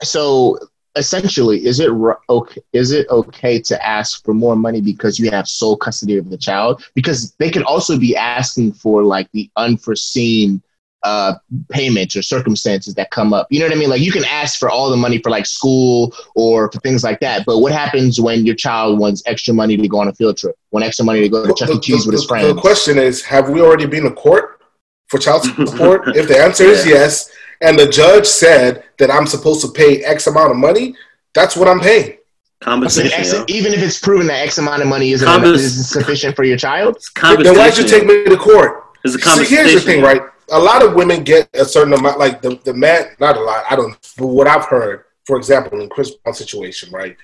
[0.01, 0.57] so?
[0.95, 1.89] Essentially, is it
[2.29, 2.61] okay?
[2.73, 6.37] Is it okay to ask for more money because you have sole custody of the
[6.37, 6.83] child?
[6.95, 10.61] Because they could also be asking for like the unforeseen
[11.03, 11.35] uh,
[11.69, 13.47] payments or circumstances that come up.
[13.49, 13.89] You know what I mean?
[13.89, 17.19] Like you can ask for all the money for like school or for things like
[17.21, 17.45] that.
[17.45, 20.55] But what happens when your child wants extra money to go on a field trip,
[20.71, 21.79] want extra money to go to Chuck E.
[21.79, 22.53] Cheese with his friends?
[22.53, 24.61] The question is, have we already been to court
[25.07, 26.07] for child support?
[26.17, 30.27] if the answer is yes, and the judge said that I'm supposed to pay X
[30.27, 30.95] amount of money,
[31.33, 32.17] that's what I'm paying.
[32.61, 36.43] Compensation, even if it's proven that X amount of money isn't, Compens- isn't sufficient for
[36.43, 36.97] your child.
[37.15, 38.83] Then why'd you take me to court?
[39.07, 40.21] See, here's the thing, right?
[40.51, 43.63] a lot of women get a certain amount, like the, the man, not a lot,
[43.69, 47.15] I don't, but what I've heard, for example, in Chris Brown's situation, right?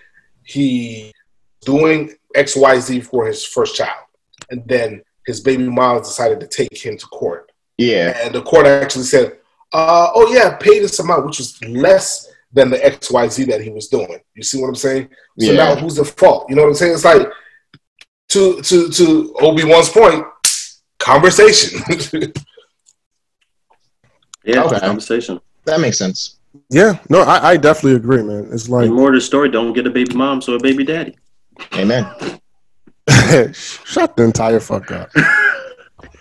[0.43, 1.13] He
[1.61, 4.05] doing XYZ for his first child.
[4.49, 7.51] And then his baby mom decided to take him to court.
[7.77, 8.17] Yeah.
[8.23, 9.37] And the court actually said,
[9.73, 13.87] uh, oh, yeah, pay this amount, which was less than the XYZ that he was
[13.87, 14.19] doing.
[14.33, 15.09] You see what I'm saying?
[15.39, 15.53] So yeah.
[15.53, 16.45] now who's the fault?
[16.49, 16.93] You know what I'm saying?
[16.93, 17.27] It's like,
[18.29, 20.25] to, to, to Obi-Wan's point,
[20.99, 21.81] conversation.
[24.45, 24.79] Yeah, okay.
[24.79, 25.41] conversation.
[25.65, 26.37] That makes sense.
[26.69, 28.49] Yeah, no, I, I definitely agree, man.
[28.51, 30.83] It's like and more to the story: don't get a baby mom, so a baby
[30.83, 31.17] daddy.
[31.73, 32.05] Amen.
[33.53, 35.09] Shut the entire fuck up.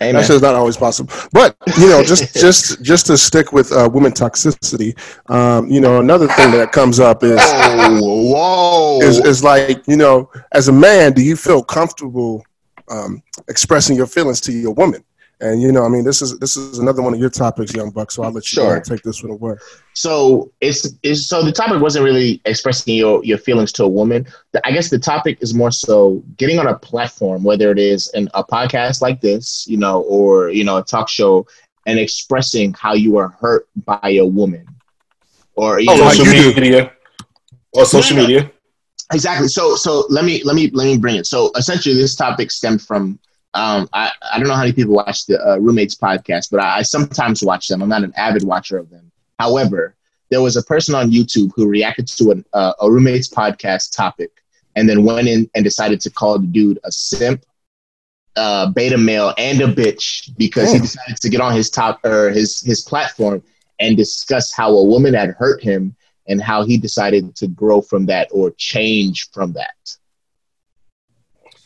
[0.03, 0.15] Amen.
[0.15, 1.13] That shit's not always possible.
[1.33, 4.99] But you know, just just just to stick with uh, women toxicity,
[5.31, 10.31] um, you know, another thing that comes up is whoa, is, is like you know,
[10.53, 12.45] as a man, do you feel comfortable
[12.89, 15.05] um, expressing your feelings to your woman?
[15.41, 17.91] And you know, I mean, this is this is another one of your topics, young
[17.91, 18.11] buck.
[18.11, 18.81] So I'll let you sure.
[18.81, 19.57] take this one away.
[19.95, 24.27] So it's, it's so the topic wasn't really expressing your your feelings to a woman.
[24.65, 28.29] I guess the topic is more so getting on a platform, whether it is in
[28.35, 31.47] a podcast like this, you know, or you know, a talk show,
[31.87, 34.67] and expressing how you are hurt by a woman,
[35.57, 36.93] or you oh, know, social media,
[37.73, 38.51] or social media.
[39.13, 39.49] Exactly.
[39.49, 41.27] So so let me let me let me bring it.
[41.27, 43.19] So essentially, this topic stemmed from
[43.55, 46.79] um, I, I don't know how many people watch the uh, roommates podcast, but I,
[46.79, 47.83] I, sometimes watch them.
[47.83, 49.13] I'm not an avid watcher of them.
[49.39, 49.95] However,
[50.31, 54.31] there was a person on YouTube who reacted to an, uh, a roommates podcast topic
[54.75, 57.45] and then went in and decided to call the dude a simp,
[58.35, 62.31] uh, beta male, and a bitch because he decided to get on his top or
[62.31, 63.41] his his platform
[63.79, 65.95] and discuss how a woman had hurt him
[66.27, 69.77] and how he decided to grow from that or change from that.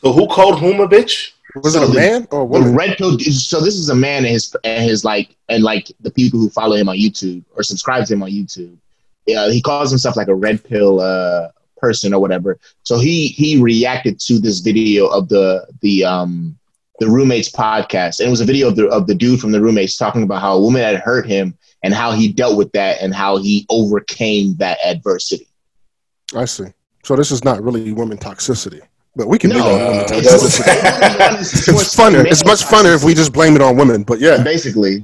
[0.03, 1.31] So who called whom a bitch?
[1.55, 2.75] Was so it a the, man or a woman?
[2.75, 3.17] red pill.
[3.19, 6.49] So this is a man and his and his like and like the people who
[6.49, 8.77] follow him on YouTube or subscribe to him on YouTube.
[9.25, 12.59] Yeah, he calls himself like a red pill uh, person or whatever.
[12.83, 16.57] So he he reacted to this video of the the um
[16.99, 19.61] the roommates podcast, and it was a video of the of the dude from the
[19.61, 23.01] roommates talking about how a woman had hurt him and how he dealt with that
[23.01, 25.47] and how he overcame that adversity.
[26.35, 26.65] I see.
[27.03, 28.81] So this is not really women toxicity.
[29.15, 30.59] But we can no, uh, it's,
[31.67, 32.25] it's funner.
[32.25, 34.03] It's much funner if we just blame it on women.
[34.03, 35.03] But yeah, basically.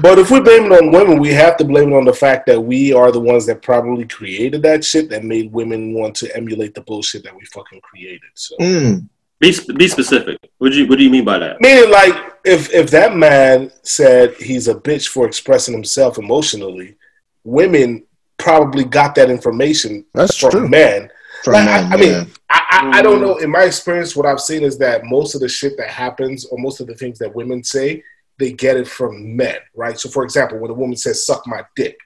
[0.00, 2.46] But if we blame it on women, we have to blame it on the fact
[2.46, 6.36] that we are the ones that probably created that shit that made women want to
[6.36, 8.30] emulate the bullshit that we fucking created.
[8.34, 8.56] So.
[8.58, 9.08] Mm.
[9.40, 10.38] Be, be specific.
[10.58, 11.60] What do you What do you mean by that?
[11.60, 16.96] Meaning, like, if if that man said he's a bitch for expressing himself emotionally,
[17.42, 18.04] women
[18.38, 20.68] probably got that information That's from true.
[20.68, 21.10] men
[21.46, 22.30] like, men, I, I mean,
[22.74, 23.22] I, I, I, don't mm.
[23.22, 23.36] know.
[23.36, 26.58] In my experience, what I've seen is that most of the shit that happens, or
[26.58, 28.02] most of the things that women say,
[28.38, 29.98] they get it from men, right?
[29.98, 31.96] So, for example, when a woman says "suck my dick,"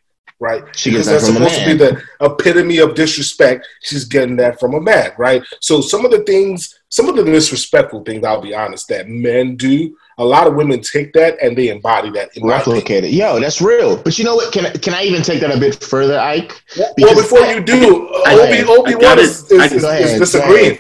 [0.41, 0.65] right?
[0.77, 3.67] She Because that from a supposed to be the epitome of disrespect.
[3.83, 5.43] She's getting that from a man, right?
[5.61, 9.57] So some of the things, some of the disrespectful things, I'll be honest, that men
[9.57, 12.37] do, a lot of women take that and they embody that.
[12.37, 12.45] In.
[12.47, 13.13] Replicate it.
[13.13, 13.97] Yo, that's real.
[14.03, 14.53] But you know what?
[14.53, 16.61] Can I, can I even take that a bit further, Ike?
[16.77, 19.23] Well, Because before you do, I- uh, Obi I Obi got Wan it.
[19.23, 20.79] is, is, is, is disagreeing.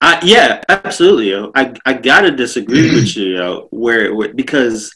[0.00, 1.30] I, yeah, absolutely.
[1.30, 1.50] Yo.
[1.54, 4.94] I I gotta disagree with you, yo, where, where because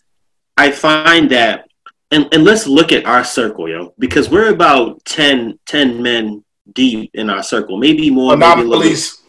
[0.56, 1.68] I find that,
[2.10, 7.10] and, and let's look at our circle, yo, because we're about 10, 10 men deep
[7.14, 8.86] in our circle, maybe more, maybe a little bit.
[8.86, 9.22] Anomalies.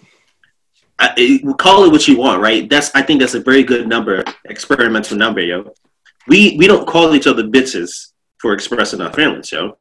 [0.99, 2.69] I, it- call it what you want, right?
[2.69, 5.73] That's I think that's a very good number, experimental number, yo.
[6.27, 9.77] We we don't call each other bitches for expressing our feelings, yo.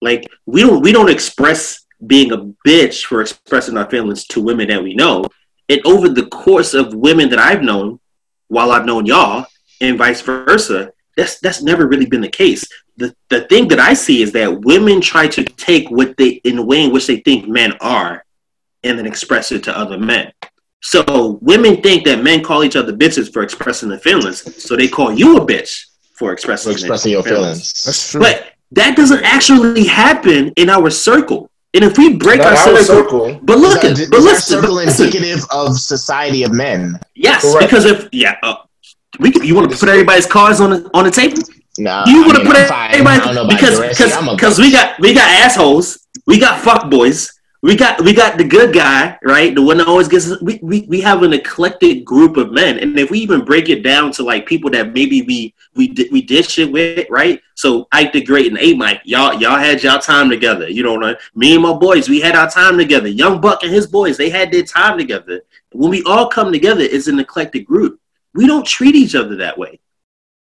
[0.00, 4.68] Like we don't we don't express being a bitch for expressing our feelings to women
[4.68, 5.26] that we know.
[5.68, 7.98] And over the course of women that I've known,
[8.48, 9.46] while I've known y'all,
[9.80, 12.64] and vice versa, that's that's never really been the case.
[12.96, 16.56] The the thing that I see is that women try to take what they in
[16.56, 18.24] the way in which they think men are
[18.84, 20.32] and then express it to other men.
[20.86, 24.86] So women think that men call each other bitches for expressing their feelings, so they
[24.86, 27.72] call you a bitch for expressing, For expressing your feelings.
[27.84, 28.20] That's true.
[28.20, 31.50] But that doesn't actually happen in our circle.
[31.74, 33.40] And if we break Not our our circle, circle.
[33.42, 35.06] but look is that, but is listen, circle but listen.
[35.06, 37.00] indicative of society of men?
[37.16, 37.68] yes, Correct.
[37.68, 38.54] because if yeah, uh,
[39.18, 41.42] we can, you want to put everybody's cards on the on the table.
[41.78, 42.90] Nah, You want to put I'm fine.
[42.90, 46.60] I everybody don't know about because because because we got we got assholes, we got
[46.62, 49.54] fuck boys, we got we got the good guy, right?
[49.54, 52.98] The one that always gets we, we we have an eclectic group of men, and
[52.98, 56.22] if we even break it down to like people that maybe we we did we
[56.22, 57.40] did shit with, right?
[57.54, 60.68] So Ike the Great and A Mike, y'all y'all had y'all time together.
[60.68, 61.16] You know, what I- mean?
[61.34, 63.08] me and my boys, we had our time together.
[63.08, 65.40] Young Buck and his boys, they had their time together.
[65.72, 67.98] When we all come together, it's an eclectic group.
[68.34, 69.80] We don't treat each other that way.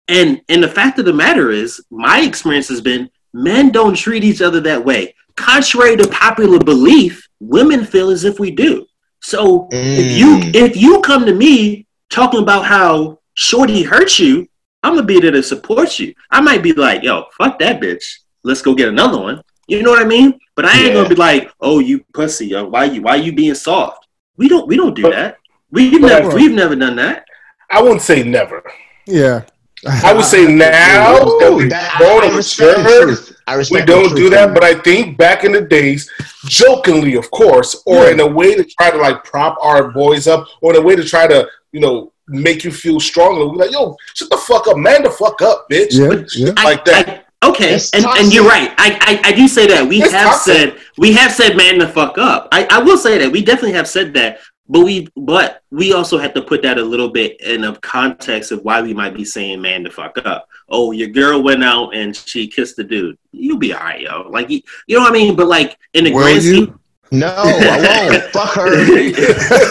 [0.09, 4.25] And and the fact of the matter is, my experience has been men don't treat
[4.25, 5.15] each other that way.
[5.39, 8.87] Contrary to popular belief, women feel as if we do.
[9.21, 10.55] So if you Mm.
[10.55, 14.49] if you come to me talking about how Shorty hurt you,
[14.83, 16.13] I'm gonna be there to support you.
[16.31, 18.03] I might be like, yo, fuck that bitch.
[18.43, 19.41] Let's go get another one.
[19.69, 20.39] You know what I mean?
[20.57, 20.95] But I ain't Yeah.
[20.95, 24.07] gonna be like, oh, you pussy, yo, why you why you being soft?
[24.37, 25.37] We don't we don't do But- that.
[25.71, 27.25] We've never we've never done that.
[27.71, 28.63] I won't say never.
[29.07, 29.43] yeah.
[29.87, 33.37] I would say now that Ooh, we've that- I- grown I respect the matured, truth.
[33.49, 34.55] I we respect the don't do that.
[34.55, 36.11] But I think back in the days,
[36.47, 38.11] jokingly, of course, or Yeah.
[38.13, 40.97] in a way to try to like prop our boys up, or in a way
[40.97, 43.47] to try to, you know, make you feel stronger.
[43.47, 45.93] We're like, yo, shut the fuck up, man, the fuck up, bitch.
[45.93, 46.53] Yeah, yeah.
[46.63, 47.09] Like that.
[47.43, 48.71] I- okay, and, and you're right.
[48.79, 50.55] I, I I do say that we It's have toxic.
[50.55, 52.49] said we have said man the fuck up.
[52.53, 56.19] I, I will say that we definitely have said that, but we but we also
[56.19, 59.25] have to put that a little bit in a context of why we might be
[59.25, 60.49] saying man the fuck up.
[60.69, 63.17] Oh, your girl went out and she kissed the dude.
[63.33, 64.29] You'll be alright, yo.
[64.29, 65.35] Like you, you know what I mean.
[65.37, 66.55] But like in the Will grand you?
[66.65, 68.23] scheme, No, I won't.
[68.33, 68.83] Fuck her.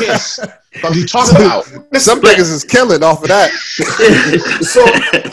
[0.02, 0.40] Yes.
[0.82, 1.66] Fuck you talking about?
[1.96, 3.52] Some niggas is killing off of that.
[4.62, 4.82] So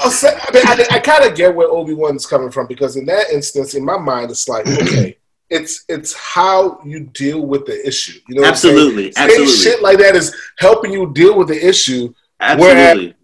[0.02, 2.96] I'll say, I, mean, I, I kind of get where Obi Wan's coming from because
[2.96, 5.16] in that instance, in my mind, it's like okay,
[5.50, 8.18] it's it's how you deal with the issue.
[8.28, 8.74] You know, what I'm saying?
[8.76, 12.12] absolutely, Saying absolutely, shit like that is helping you deal with the issue.
[12.40, 13.14] absolutely.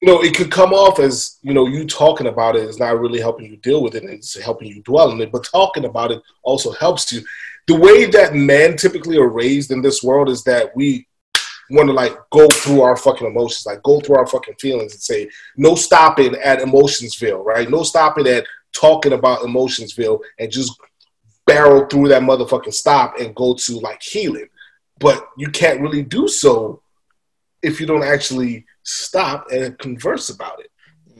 [0.00, 2.98] You know, it could come off as you know you talking about it is not
[2.98, 5.30] really helping you deal with it; it's helping you dwell in it.
[5.30, 7.22] But talking about it also helps you.
[7.66, 11.06] The way that men typically are raised in this world is that we
[11.70, 15.02] want to like go through our fucking emotions, like go through our fucking feelings and
[15.02, 17.70] say no stopping at Emotionsville, right?
[17.70, 20.78] No stopping at talking about Emotionsville and just
[21.46, 24.48] barrel through that motherfucking stop and go to like healing.
[24.98, 26.82] But you can't really do so
[27.62, 30.70] if you don't actually stop and converse about it.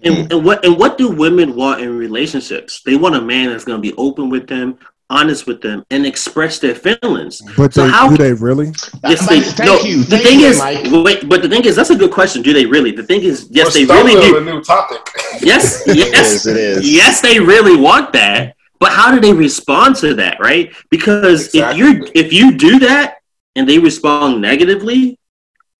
[0.03, 2.81] And, and what and what do women want in relationships?
[2.87, 4.79] They want a man that's going to be open with them,
[5.11, 7.43] honest with them, and express their feelings.
[7.55, 8.73] But So they, how- do they really?
[9.05, 9.41] Yes, Mike, they.
[9.43, 9.99] thank no, you.
[10.05, 10.87] The Thank thing you, is, Mike.
[11.05, 12.41] wait, but the thing is, that's a good question.
[12.41, 12.93] Do they really?
[12.93, 14.37] The thing is, yes, We're they really do.
[14.39, 15.07] on a new topic.
[15.43, 16.47] Yes, yes, is.
[16.47, 16.91] It is.
[16.91, 18.57] yes, they really want that.
[18.79, 20.73] But how do they respond to that, right?
[20.91, 23.17] Because if you're if you do that
[23.55, 25.19] and they respond negatively,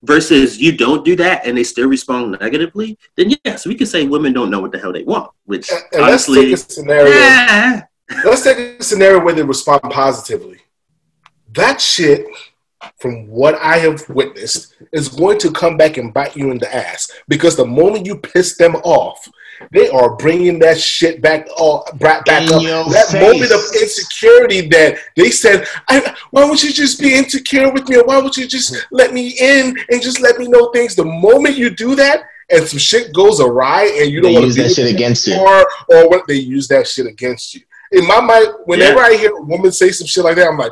[0.03, 4.05] versus you don't do that and they still respond negatively, then yes, we can say
[4.07, 5.31] women don't know what the hell they want.
[5.45, 7.13] Which And, and let's honestly, take a scenario.
[7.13, 7.83] yeah,
[8.25, 10.57] Let's take a scenario where they respond positively.
[11.53, 12.25] That shit,
[12.97, 16.73] from what I have witnessed, is going to come back and bite you in the
[16.73, 19.27] ass because the moment you piss them off,
[19.71, 22.61] they are bringing that shit back, uh, all, back, back up.
[22.61, 23.21] That face.
[23.21, 27.97] moment of insecurity that they said, I, "Why would you just be insecure with me?
[27.97, 31.05] Or why would you just let me in and just let me know things?" The
[31.05, 34.55] moment you do that, and some shit goes awry, and you don't want to use
[34.57, 35.35] that shit against you.
[35.35, 37.61] or or what they use that shit against you.
[37.91, 40.71] In my mind, whenever I hear a woman say some shit like that, I'm like,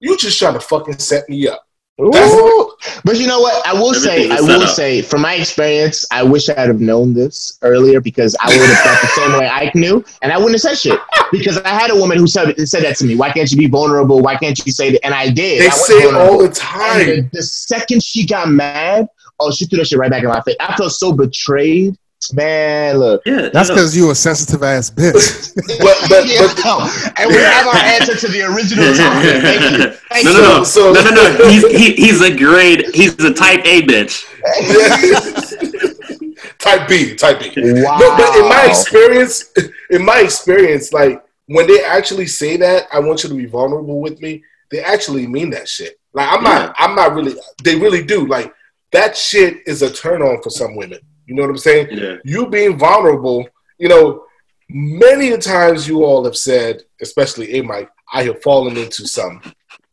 [0.00, 1.66] you just trying to fucking set me up.
[1.98, 2.70] That's- Ooh.
[3.04, 3.66] But you know what?
[3.66, 4.70] I will say, I will up.
[4.70, 8.78] say, from my experience, I wish I'd have known this earlier because I would have
[8.78, 11.00] felt the same way Ike knew, and I wouldn't have said shit.
[11.30, 13.14] Because I had a woman who said said that to me.
[13.16, 14.20] Why can't you be vulnerable?
[14.20, 15.04] Why can't you say that?
[15.04, 15.62] And I did.
[15.62, 17.06] They I say it all the time.
[17.06, 19.06] the, the second she got mad,
[19.40, 20.56] oh, she threw that shit right back in my face.
[20.60, 21.96] I felt so betrayed.
[22.32, 23.22] Man, look.
[23.26, 25.52] Yeah, That's you know, because you a sensitive ass bitch.
[25.78, 26.88] But but, Yeah, but no.
[27.16, 29.42] and we have our answer to the original topic.
[29.42, 29.90] Thank you.
[30.10, 30.40] Thank no, you.
[30.42, 31.48] no, no, So- no, no, no.
[31.48, 32.86] He's he, he's a grade.
[32.94, 34.24] He's a type A bitch.
[36.58, 37.52] type B, type B.
[37.56, 37.98] Wow.
[37.98, 39.50] No, but in my experience,
[39.90, 44.00] in my experience, like when they actually say that, I want you to be vulnerable
[44.00, 44.42] with me.
[44.70, 45.98] They actually mean that shit.
[46.12, 47.34] Like I'm not, I'm not really.
[47.62, 48.26] They really do.
[48.26, 48.52] Like
[48.92, 51.00] that shit is a turn on for some women.
[51.26, 51.88] You know what I'm saying?
[51.90, 53.48] Yeah, You being vulnerable.
[53.78, 54.24] You know,
[54.68, 59.40] many a times you all have said, especially a Mike, I have fallen into some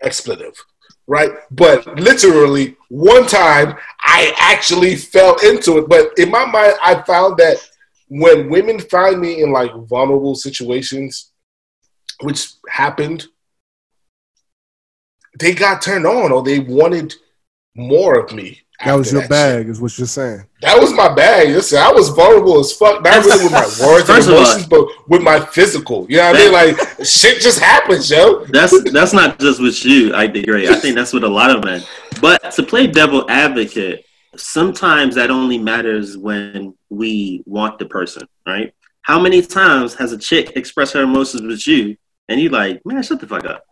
[0.02, 0.54] expletive,
[1.08, 1.32] right?
[1.52, 5.90] But literally, one time I actually fell into it.
[5.90, 7.58] But in my mind, I found that
[8.10, 11.32] when women find me in like vulnerable situations,
[12.22, 13.26] which happened,
[15.40, 17.14] they got turned on or they wanted
[17.76, 18.62] more of me.
[18.86, 19.30] That was your shit.
[19.30, 20.44] bag, is what you're saying.
[20.62, 21.50] That was my bag.
[21.50, 23.04] Listen, I was vulnerable as fuck.
[23.04, 26.06] Not really with my words and First of all- emotions, but with my physical.
[26.10, 26.52] You know what I mean?
[26.78, 28.46] Like shit just happens, yo.
[28.46, 30.14] that's that's not just with you.
[30.14, 30.68] I agree.
[30.68, 31.84] I think that's with a lot of men.
[32.22, 38.74] But to play devil advocate, sometimes that only matters when we want the person, right?
[39.04, 41.98] How many times has a chick expressed her emotions with you,
[42.30, 43.64] and you like, man, shut the fuck up.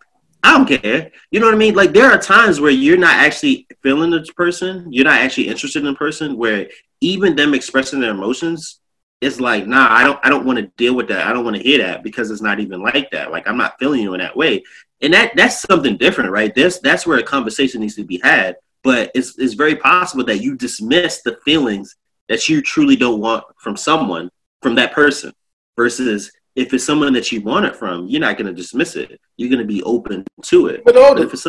[0.43, 1.11] I don't care.
[1.31, 1.75] You know what I mean?
[1.75, 5.79] Like there are times where you're not actually feeling the person, you're not actually interested
[5.79, 6.69] in the person, where
[7.01, 8.79] even them expressing their emotions
[9.21, 11.27] it's like, nah, I don't I don't want to deal with that.
[11.27, 13.31] I don't want to hear that because it's not even like that.
[13.31, 14.63] Like I'm not feeling you in that way.
[15.01, 16.53] And that that's something different, right?
[16.55, 18.55] This that's where a conversation needs to be had.
[18.81, 21.95] But it's it's very possible that you dismiss the feelings
[22.29, 24.29] that you truly don't want from someone,
[24.61, 25.33] from that person,
[25.75, 29.19] versus if it's someone that you want it from, you're not going to dismiss it.
[29.37, 30.83] You're going to be open to it.
[30.83, 31.47] But all But if it's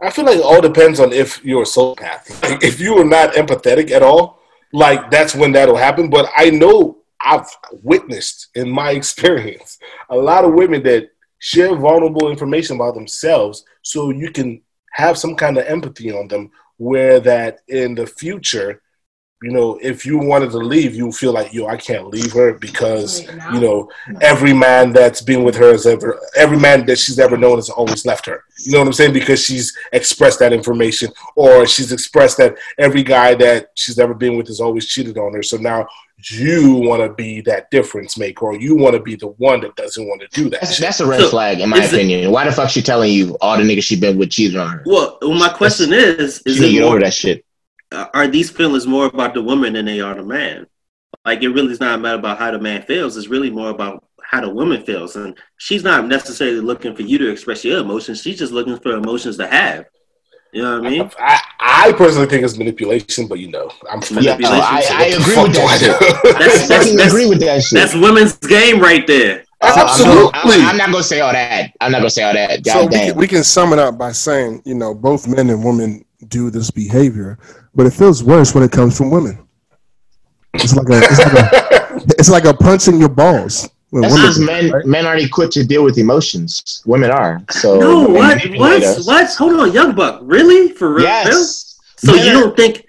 [0.00, 2.42] I feel like it all depends on if you're a sociopath.
[2.50, 4.40] Like, if you are not empathetic at all,
[4.72, 6.10] like that's when that'll happen.
[6.10, 9.78] But I know I've witnessed in my experience
[10.10, 15.34] a lot of women that share vulnerable information about themselves, so you can have some
[15.34, 16.50] kind of empathy on them.
[16.78, 18.82] Where that in the future,
[19.46, 22.48] you know, if you wanted to leave, you feel like yo, I can't leave her
[22.66, 23.10] because
[23.54, 23.88] you know
[24.32, 27.70] every man that's been with her has ever every man that she's ever known has
[27.70, 31.92] always left her you know what i'm saying because she's expressed that information or she's
[31.92, 35.56] expressed that every guy that she's ever been with has always cheated on her so
[35.58, 35.86] now
[36.30, 39.74] you want to be that difference maker or you want to be the one that
[39.76, 41.96] doesn't want to do that That's, that's a red So, flag, in my is it-
[41.96, 42.32] opinion.
[42.32, 44.82] Why the fuck she telling you all the niggas she been with cheated on her?
[44.86, 47.44] well, well, my question is: Is need to it get more, over that shit.
[47.92, 50.66] Uh, are these feelings more about the woman than they are the man?
[51.24, 53.16] Like it really is not matter about how the man feels.
[53.16, 57.18] It's really more about how the woman feels, and she's not necessarily looking for you
[57.18, 58.22] to express your emotions.
[58.22, 59.86] She's just looking for emotions to have.
[60.52, 61.10] You know what I mean?
[61.18, 64.62] I, I personally think it's manipulation, but you know, I'm Yeah, Manipulation.
[64.62, 65.98] I, I agree with that I shit.
[65.98, 66.32] do?
[66.38, 67.78] That's that's fucking that's, agree with that shit.
[67.78, 69.44] that's women's game right there.
[69.60, 70.30] Uh, I'm- Absolutely.
[70.34, 71.72] I'm, I'm not gonna say all that.
[71.80, 72.64] I'm not gonna say all that.
[72.64, 73.08] So God we damn.
[73.10, 76.50] can, we can sum it up by saying, you know, both men and women do
[76.50, 77.38] this behavior,
[77.74, 79.46] but it feels worse when it comes from women.
[80.54, 83.68] It's like a, it's like a, it's like a punch in your balls.
[83.90, 84.86] when That's women because men right?
[84.86, 86.82] men aren't equipped to deal with emotions.
[86.86, 87.42] Women are.
[87.50, 88.36] So No, what?
[88.38, 89.04] manipulate What?
[89.06, 89.30] What?
[89.34, 90.20] Hold on, young buck.
[90.22, 90.72] Really?
[90.72, 91.04] For real?
[91.04, 91.78] Yes.
[91.98, 92.85] So Men you are- don't think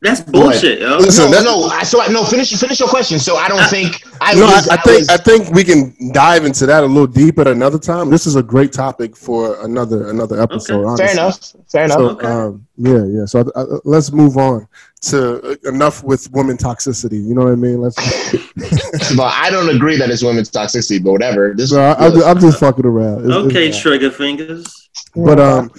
[0.00, 0.96] that's bullshit, yo?
[0.98, 1.64] Listen, no, no.
[1.66, 2.24] I, so I, no.
[2.24, 3.18] Finish finish your question.
[3.18, 4.68] So I don't think I No, I, was.
[4.68, 7.48] I I think was- I think we can dive into that a little deeper at
[7.48, 8.08] another time.
[8.10, 10.84] This is a great topic for another another episode.
[10.84, 11.06] honestly.
[11.06, 11.52] fair enough.
[11.68, 11.98] Fair enough.
[11.98, 12.26] So, Okay.
[12.26, 13.24] um, yeah, yeah.
[13.24, 14.68] So uh, uh, let's move on
[15.00, 17.20] to uh, enough with women toxicity.
[17.26, 17.80] You know what I mean?
[17.80, 17.96] Let's.
[19.16, 21.02] but I don't agree that it's women's toxicity.
[21.02, 21.54] But whatever.
[21.56, 21.70] This.
[21.70, 23.24] So I, I'm, just, fucking around.
[23.24, 23.80] It's- it's Okay, fine.
[23.80, 24.88] trigger fingers.
[25.14, 25.70] But um,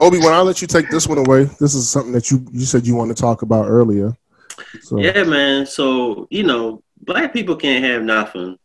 [0.00, 2.64] Obi, when I let you take this one away, this is something that you you
[2.64, 4.16] said you want to talk about earlier.
[4.82, 5.66] So Yeah, man.
[5.66, 8.58] So you know, black people can't have nothing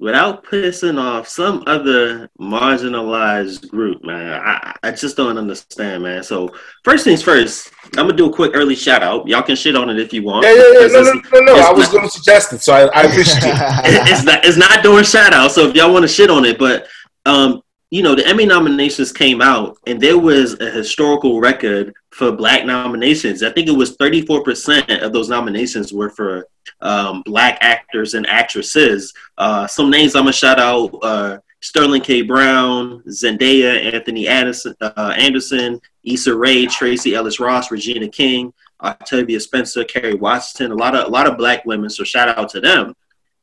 [0.00, 4.40] without pissing off some other marginalized group, man.
[4.40, 6.22] I, I just don't understand, man.
[6.22, 9.26] So first things first, I'm gonna do a quick early shout out.
[9.26, 10.46] Y'all can shit on it if you want.
[10.46, 10.72] Yeah, yeah, yeah.
[10.86, 11.60] because No, no, no, no.
[11.60, 13.44] I was not- going to suggest it, so I, I appreciate it.
[13.54, 15.50] it- it's not it's not doing shout out.
[15.50, 16.86] So if y'all want to shit on it, but
[17.26, 17.60] um,
[17.90, 22.66] you know, the Emmy nominations came out and there was a historical record for black
[22.66, 23.42] nominations.
[23.42, 26.46] I think it was 34% of those nominations were for
[26.80, 29.14] um, black actors and actresses.
[29.38, 32.22] Uh, some names I'm gonna shout out: uh, Sterling K.
[32.22, 39.84] Brown, Zendaya, Anthony Anderson, uh, Anderson, Issa Rae, Tracee Ellis Ross, Regina King, Octavia Spencer,
[39.84, 40.72] Kerry Washington.
[40.72, 41.88] A lot of a lot of black women.
[41.88, 42.94] So shout out to them.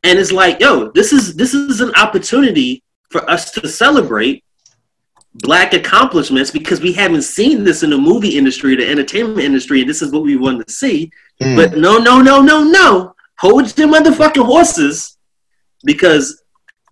[0.03, 2.83] And it's like, yo, this is this is an opportunity
[3.15, 4.43] for us to celebrate
[5.35, 9.89] black accomplishments because we haven't seen this in the movie industry, the entertainment industry, and
[9.89, 11.09] this is what we want to see.
[11.41, 11.55] Mm.
[11.55, 13.15] But no, no, no, no, no.
[13.39, 15.17] Hold your motherfucking horses
[15.85, 16.43] because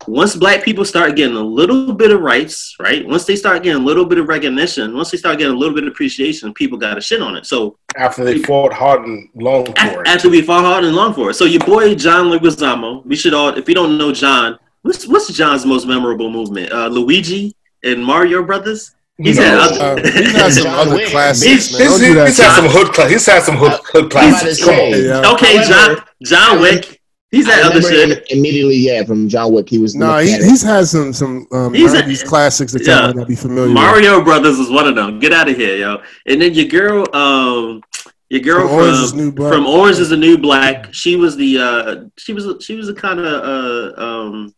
[0.08, 3.06] once black people start getting a little bit of rights, right?
[3.06, 5.76] Once they start getting a little bit of recognition, once they start getting a little
[5.76, 7.46] bit of appreciation, people got to shit on it.
[7.46, 11.14] So after they fought hard and long for it, after we fought hard and long
[11.14, 11.34] for it.
[11.34, 15.34] So your boy John Leguizamo, we should all, if you don't know John, what's what's
[15.34, 16.72] John's most memorable movement?
[16.72, 18.96] Uh, Luigi and Mario Brothers.
[19.18, 21.46] He's no, had other, uh, he's had some other classics.
[21.46, 22.96] He's, he's, he's, he's had some hood.
[22.96, 24.64] Cl- he's had some hood, hood classics.
[24.64, 25.04] Come on.
[25.04, 25.32] Yeah.
[25.34, 27.00] Okay, John John Wick.
[27.30, 28.28] He's had other shit.
[28.30, 29.68] Immediately, yeah, from John Wick.
[29.68, 33.08] He was no, he, he's had some some um, he's had, these classics that yeah.
[33.08, 33.74] might not be familiar.
[33.74, 34.26] Mario with.
[34.26, 35.20] Brothers is one of them.
[35.20, 36.04] Get out of here, yo.
[36.28, 37.82] And then your girl, um,
[38.30, 39.52] your girl from, Orange, is New Black.
[39.54, 40.94] from Orange is the New Black.
[40.94, 44.56] She was the uh, she was she was a kind of uh, um,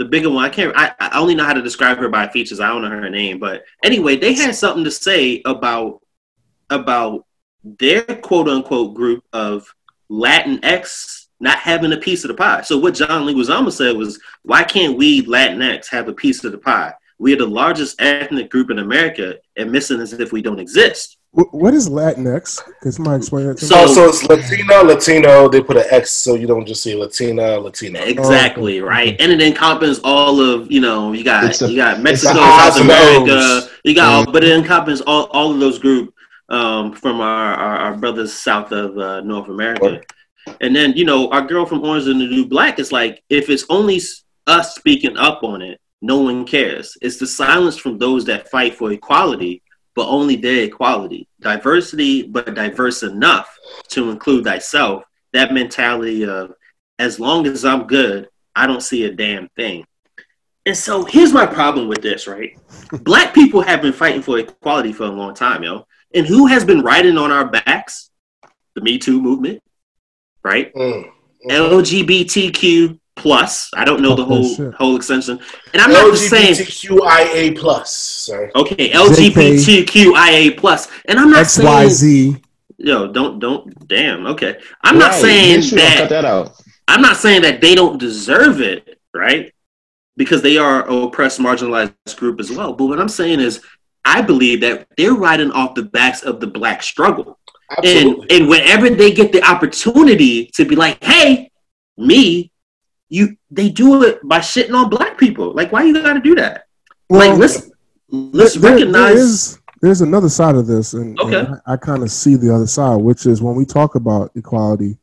[0.00, 0.42] the bigger one.
[0.42, 0.72] I can't.
[0.74, 2.58] I, I only know how to describe her by features.
[2.58, 6.00] I don't know her name, but anyway, they had something to say about
[6.70, 7.26] about
[7.62, 9.72] their quote unquote group of
[10.10, 12.62] Latinx not having a piece of the pie.
[12.62, 16.58] So what John Leguizamo said was, why can't we Latinx have a piece of the
[16.58, 16.94] pie?
[17.18, 21.18] We are the largest ethnic group in America, and missing as if we don't exist.
[21.32, 22.60] What is Latinx?
[22.82, 23.94] Can somebody explain that to so, me?
[23.94, 25.48] So it's Latino, Latino.
[25.48, 28.00] They put an X so you don't just see Latina, Latino.
[28.00, 31.12] Exactly oh, right, and it encompasses all of you know.
[31.12, 33.68] You got a, you got Mexico, South America.
[33.84, 36.12] You got, all, but it encompasses all, all of those groups
[36.48, 40.00] um, from our, our, our, brothers south of uh, North America.
[40.60, 43.50] And then you know our girl from Orange and the New Black is like, if
[43.50, 44.00] it's only
[44.48, 46.98] us speaking up on it, no one cares.
[47.00, 49.62] It's the silence from those that fight for equality
[50.00, 51.28] but only their equality.
[51.40, 53.54] Diversity, but diverse enough
[53.88, 55.04] to include thyself.
[55.34, 56.54] That mentality of
[56.98, 59.84] as long as I'm good, I don't see a damn thing.
[60.64, 62.58] And so here's my problem with this, right?
[63.02, 65.84] Black people have been fighting for equality for a long time, yo.
[66.14, 68.08] And who has been riding on our backs?
[68.74, 69.62] The Me Too movement,
[70.42, 70.72] right?
[70.72, 71.50] Mm, mm-hmm.
[71.50, 73.70] LGBTQ plus.
[73.74, 75.38] I don't know the whole whole extension.
[75.72, 77.92] And I'm not just saying LGBTQIA plus.
[77.92, 78.50] Sorry.
[78.54, 80.88] Okay, LGBTQIA plus.
[81.06, 81.98] And I'm not saying XYZ.
[81.98, 82.44] saying
[82.78, 84.26] Yo, don't don't damn.
[84.26, 84.58] Okay.
[84.82, 85.06] I'm right.
[85.06, 86.60] not saying that, cut that out.
[86.88, 89.52] I'm not saying that they don't deserve it, right?
[90.16, 92.72] Because they are oppressed, marginalized group as well.
[92.72, 93.62] But what I'm saying is
[94.06, 97.38] I believe that they're riding off the backs of the black struggle.
[97.76, 98.22] Absolutely.
[98.30, 101.50] And and whenever they get the opportunity to be like, hey,
[101.98, 102.50] me,
[103.10, 105.52] you they do it by shitting on black people.
[105.52, 106.66] Like, why you got to do that?
[107.10, 107.70] Well, like, let's
[108.08, 109.14] let's there, recognize.
[109.14, 111.40] There is, there's another side of this, and, okay.
[111.40, 114.30] and I, I kind of see the other side, which is when we talk about
[114.36, 114.96] equality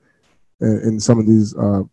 [0.61, 1.83] and, and some of these uh,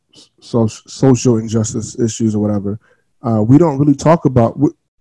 [0.41, 2.79] so, social injustice issues or whatever.
[3.23, 4.59] Uh, we don't really talk about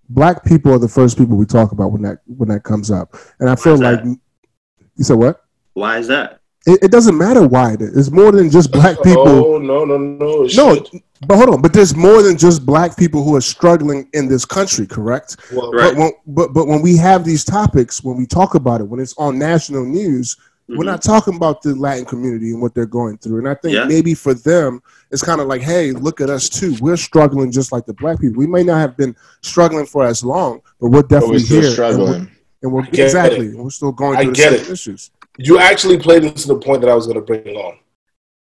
[0.10, 3.16] black people are the first people we talk about when that when that comes up,
[3.40, 5.44] and I feel like you said what?
[5.74, 6.40] Why is that?
[6.66, 7.76] It, it, doesn't matter why.
[7.78, 9.28] It's more than just black people.
[9.28, 10.44] Oh no no no!
[10.44, 10.88] no, should.
[11.28, 11.62] but hold on.
[11.62, 15.36] But there's more than just black people who are struggling in this country, correct?
[15.52, 15.94] Well, right.
[15.94, 19.02] But when, but but when we have these topics, when we talk about it, when
[19.02, 20.78] it's on national news, mm-hmm.
[20.78, 23.40] we're not talking about the Latin community and what they're going through.
[23.40, 23.84] And I think yeah.
[23.84, 26.78] maybe for them, it's kind of like, hey, look at us too.
[26.80, 28.38] We're struggling just like the black people.
[28.38, 31.72] We may not have been struggling for as long, but we're definitely but we're here.
[31.72, 32.32] Struggling.
[32.62, 33.54] And we're, and we're exactly.
[33.54, 34.70] We're still going through the same it.
[34.70, 37.78] issues you actually played into the point that I was going to bring on.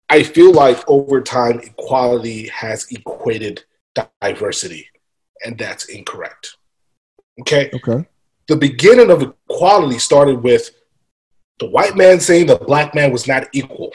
[0.09, 3.63] I feel like over time, equality has equated
[4.21, 4.87] diversity,
[5.45, 6.57] and that's incorrect.
[7.41, 7.69] Okay.
[7.73, 8.05] Okay.
[8.47, 10.71] The beginning of equality started with
[11.59, 13.93] the white man saying the black man was not equal.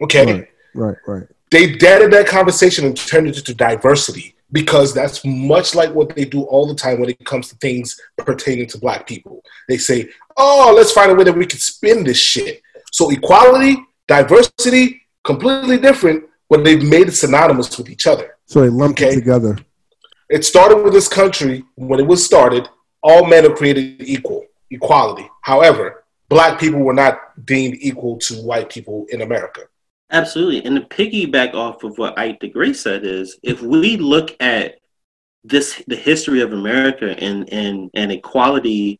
[0.00, 0.32] Okay.
[0.32, 0.48] Right.
[0.74, 0.96] Right.
[1.06, 1.26] right.
[1.50, 6.24] They deaded that conversation and turned it into diversity because that's much like what they
[6.24, 9.42] do all the time when it comes to things pertaining to black people.
[9.68, 12.62] They say, oh, let's find a way that we can spin this shit.
[12.92, 13.76] So equality,
[14.06, 18.36] diversity, completely different, but they've made it synonymous with each other.
[18.46, 19.12] So they lumped okay?
[19.12, 19.58] it together.
[20.28, 22.68] It started with this country when it was started.
[23.02, 25.28] All men are created equal, equality.
[25.42, 29.62] However, black people were not deemed equal to white people in America.
[30.10, 30.64] Absolutely.
[30.64, 34.76] And to piggyback off of what Ike the Great said is if we look at
[35.44, 38.98] this the history of America and and, and equality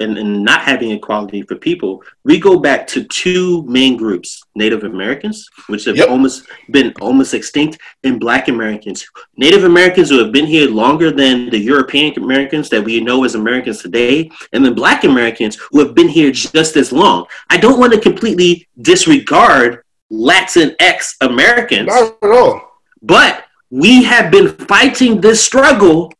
[0.00, 4.82] and, and not having equality for people, we go back to two main groups: Native
[4.84, 6.08] Americans, which have Yep.
[6.08, 9.06] almost been almost extinct, and Black Americans.
[9.36, 13.34] Native Americans who have been here longer than the European Americans that we know as
[13.34, 17.26] Americans today, and then Black Americans who have been here just as long.
[17.50, 21.86] I don't want to completely disregard Latinx Americans.
[21.86, 22.80] Not at all.
[23.02, 26.12] But we have been fighting this struggle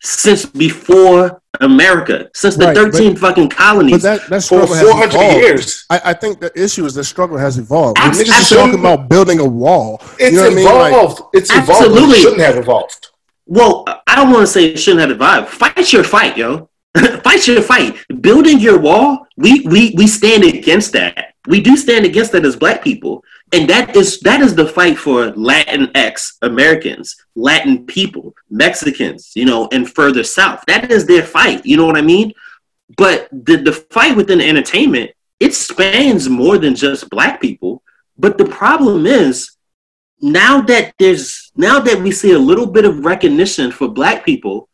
[0.00, 4.02] since before America, since the Right, but- 13 fucking But colonies.
[4.02, 5.36] that, that For struggle has 400 evolved.
[5.36, 5.84] years.
[5.90, 7.98] I, I think the issue is the struggle has evolved.
[7.98, 10.00] When Abs- niggas is talking about building a wall.
[10.18, 10.64] It's you know what I mean?
[10.64, 11.22] Like, evolved.
[11.34, 11.70] it's evolved.
[11.70, 12.16] Absolutely.
[12.16, 13.08] It shouldn't have evolved.
[13.46, 15.48] well, I don't want to say it shouldn't have evolved.
[15.48, 16.69] Fight your fight, yo.
[17.22, 17.96] fight your fight.
[18.20, 21.34] Building your wall, we, we we stand against that.
[21.46, 23.24] We do stand against that as black people.
[23.52, 29.68] And that is that is the fight for Latinx Americans, Latin people, Mexicans, you know,
[29.72, 30.62] and further south.
[30.66, 31.64] That is their fight.
[31.64, 32.32] You know what I mean?
[32.96, 37.82] But the, the fight within entertainment, it spans more than just black people.
[38.18, 39.52] But the problem is
[40.20, 44.68] now that there's now that we see a little bit of recognition for black people,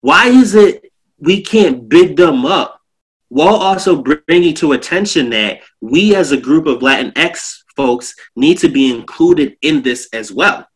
[0.00, 0.89] why is it
[1.20, 2.80] we can't big them up
[3.28, 8.68] while also bringing to attention that we as a group of Latinx folks need to
[8.68, 10.66] be included in this as well.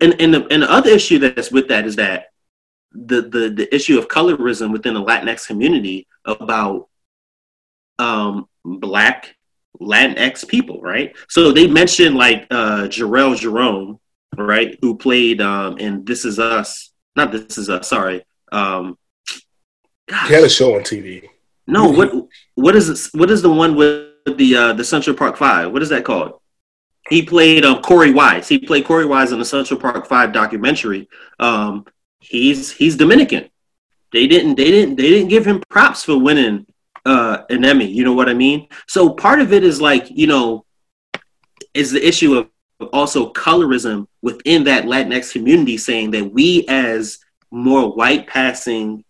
[0.00, 2.26] And, and, the, and the other issue that's with that is that
[2.92, 6.88] the, the, the issue of colorism within the Latinx community about
[7.98, 9.36] um, black
[9.80, 11.16] Latinx people, right?
[11.28, 14.00] So they mentioned like uh, Jharrel Jerome,
[14.36, 16.90] right, who played um, in This Is Us.
[17.14, 18.24] Not This Is Us, sorry.
[18.50, 18.98] Um,
[20.10, 20.28] gosh.
[20.28, 21.28] He had a show on TV.
[21.66, 22.12] No, what
[22.56, 25.72] what is this, what is the one with the uh, the Central Park Five?
[25.72, 26.40] What is that called?
[27.08, 28.48] He played um, Korey Wise.
[28.48, 31.08] He played Korey Wise in the Central Park Five documentary.
[31.38, 31.86] Um,
[32.18, 33.48] he's he's Dominican.
[34.12, 36.66] They didn't they didn't they didn't give him props for winning
[37.06, 37.86] uh, an Emmy.
[37.86, 38.68] You know what I mean?
[38.88, 40.64] So part of it is like you know
[41.72, 42.48] is the issue of
[42.92, 47.18] also colorism within that Latinx community, saying that we as
[47.52, 49.04] more white passing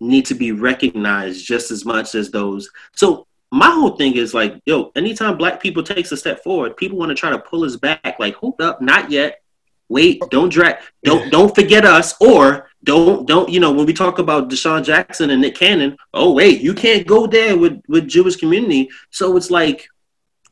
[0.00, 2.68] need to be recognized just as much as those.
[2.94, 6.98] So my whole thing is like, yo, anytime black people takes a step forward, people
[6.98, 8.16] want to try to pull us back.
[8.18, 9.42] Like, hold up, not yet.
[9.88, 14.20] Wait, don't drag, don't don't forget us, or don't don't you know when we talk
[14.20, 15.96] about DeSean Jackson and Nick Cannon.
[16.14, 18.88] Oh wait, you can't go there with with Jewish community.
[19.10, 19.88] So it's like,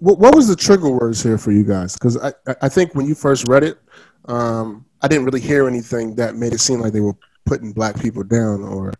[0.01, 1.95] What, what was the trigger words here for you guys?
[1.95, 2.33] Because I,
[2.63, 3.79] I- think when you first read it,
[4.25, 7.15] um, I didn't really hear anything that made it seem like they were
[7.47, 8.93] putting black people down or,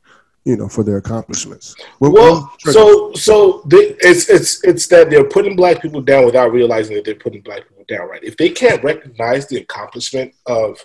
[0.49, 1.75] you know, for their accomplishments.
[1.99, 6.53] What- Well, so so they, it's it's it's that they're putting black people down without
[6.53, 8.09] realizing that they're putting black people down.
[8.09, 8.25] Right?
[8.25, 10.79] If they can't recognize the accomplishment of,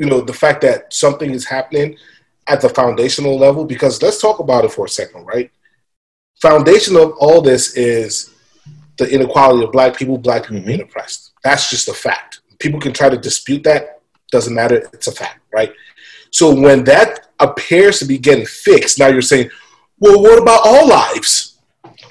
[0.00, 1.96] you know, the fact that something is happening
[2.48, 5.50] at the foundational level, because let's talk about it for a second, right?
[6.42, 8.30] Foundation of all this is
[8.98, 10.66] the inequality of black people, black people Mhm.
[10.66, 11.32] being oppressed.
[11.44, 12.40] That's just a fact.
[12.58, 14.00] People can try to dispute that.
[14.32, 14.88] Doesn't matter.
[14.92, 15.72] It's a fact, right?
[16.30, 19.50] So when that appears to be getting fixed, now you're saying,
[19.98, 21.58] well, what about all lives?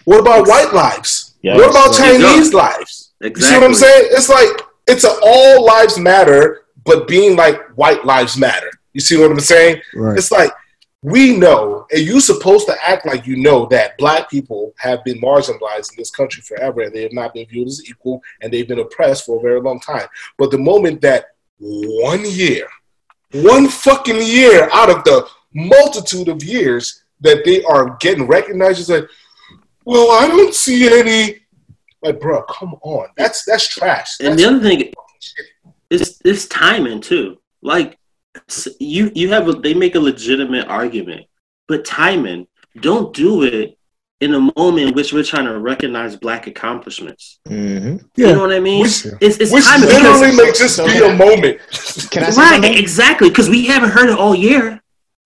[0.05, 1.35] What about white lives?
[1.41, 3.13] Yeah, what about Chinese lives?
[3.21, 3.41] exactly.
[3.41, 4.09] You see what I'm saying?
[4.11, 8.69] It's like it's a all lives matter, but being like white lives matter.
[8.93, 9.81] You see what I'm saying?
[9.95, 10.17] right.
[10.17, 10.51] It's like
[11.01, 15.21] we know, and you're supposed to act like you know that black people have been
[15.21, 18.67] marginalized in this country forever, and they have not been viewed as equal, and they've
[18.67, 20.07] been oppressed for a very long time.
[20.39, 21.25] But the moment that
[21.59, 22.67] one year,
[23.43, 28.89] one fucking year out of the multitude of years that they are getting recognized, it's
[28.89, 29.07] like,
[29.85, 31.39] well, I don't see any.
[32.01, 34.17] Like, bro, come on, that's that's trash.
[34.19, 34.93] And the other thing,
[35.89, 37.39] it's it's timing too.
[37.61, 37.97] Like
[38.79, 41.25] you you have a, they make a legitimate argument,
[41.67, 42.47] but timing.
[42.81, 43.74] Don't do it
[44.21, 47.39] in a moment in which we're trying to recognize black accomplishments.
[47.47, 48.27] hmm Yeah.
[48.27, 48.81] You know what I mean?
[48.81, 51.59] Which- it's it's which literally because may just so- be a moment.
[52.11, 54.81] Can I right exactly because we haven't heard it all year.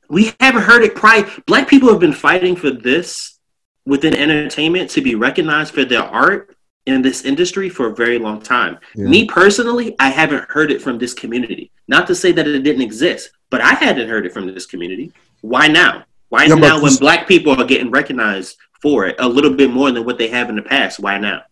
[0.09, 1.29] We haven't heard it prior.
[1.45, 3.37] Black people have been fighting for this
[3.85, 6.55] within entertainment to be recognized for their art
[6.87, 8.79] in this industry for a very long time.
[8.95, 9.05] Yeah.
[9.07, 11.69] Me personally, I haven't heard it from this community.
[11.87, 15.11] Not to say that it didn't exist, but I hadn't heard it from this community.
[15.41, 16.05] Why now?
[16.29, 19.91] Why Yeah, now when black people are getting recognized for it a little bit more
[19.91, 20.99] than what they have in the past?
[20.99, 21.43] Why now?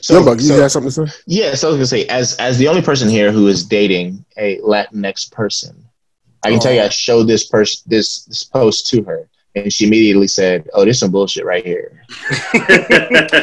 [0.00, 1.18] So, Young Buck, you so- got something to say?
[1.26, 4.24] yeah, so I was gonna say, as as the only person here who is dating
[4.36, 5.82] a Latinx person,
[6.44, 6.90] I can tell you, I oh.
[6.90, 11.10] showed this person this this post to her, and she immediately said, "Oh, there's some
[11.10, 12.02] bullshit right here."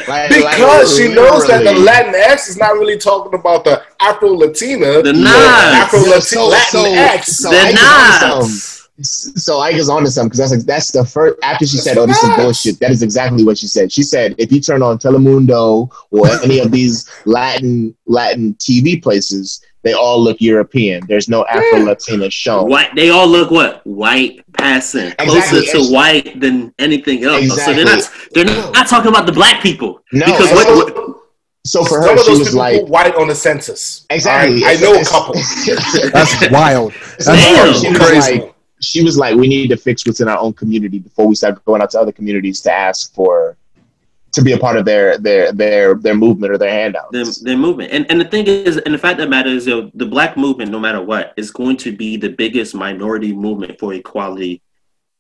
[0.08, 1.72] Like- Because like, she knows that the.
[1.72, 5.26] Latinx is not really talking about the Afro Latina, The the Nas.
[5.34, 7.24] Afro Yeah, so- so- Latinx.
[7.26, 7.76] so the I can
[8.20, 8.81] tell you Nas.
[9.02, 12.06] So Ike is onto something because that's like that's the first after she said, "Oh,
[12.06, 13.92] this is bullshit." That is exactly what she said.
[13.92, 19.62] She said, "If you turn on Telemundo or any of these Latin Latin TV places,
[19.84, 21.02] they all look European.
[21.08, 22.70] There's no Afro Latina shown.
[22.70, 25.62] White, they all look what white passing Exactly.
[25.66, 27.48] closer to white than anything else.
[27.64, 31.18] So they're not they're not talking about the black people No, because what, so- what-
[31.64, 34.06] So for Some her, of she was like, white on the census.
[34.10, 34.66] exactly.
[34.66, 35.36] I, I know a couple.
[36.12, 36.92] That's wild.
[37.20, 37.74] That's Damn.
[37.80, 38.40] she was crazy.
[38.42, 38.51] like,
[38.82, 41.64] she was like, we need to fix what's in our own community before we start
[41.66, 43.58] going out to other communities to ask for
[44.32, 47.12] to be a part of their their their their movement or their handouts.
[47.12, 47.92] their, their movement.
[47.92, 50.38] And and the thing is, and the fact that matters is, you know, the black
[50.38, 54.62] movement, no matter what, is going to be the biggest minority movement for equality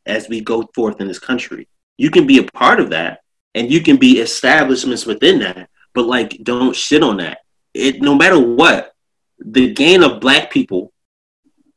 [0.06, 1.68] as we go forth in this country.
[1.98, 3.22] You can be a part of that,
[3.54, 7.40] and you can be establishments within that, but like, don't shit on that.
[7.74, 8.94] It no matter what,
[9.40, 10.94] the gain of black people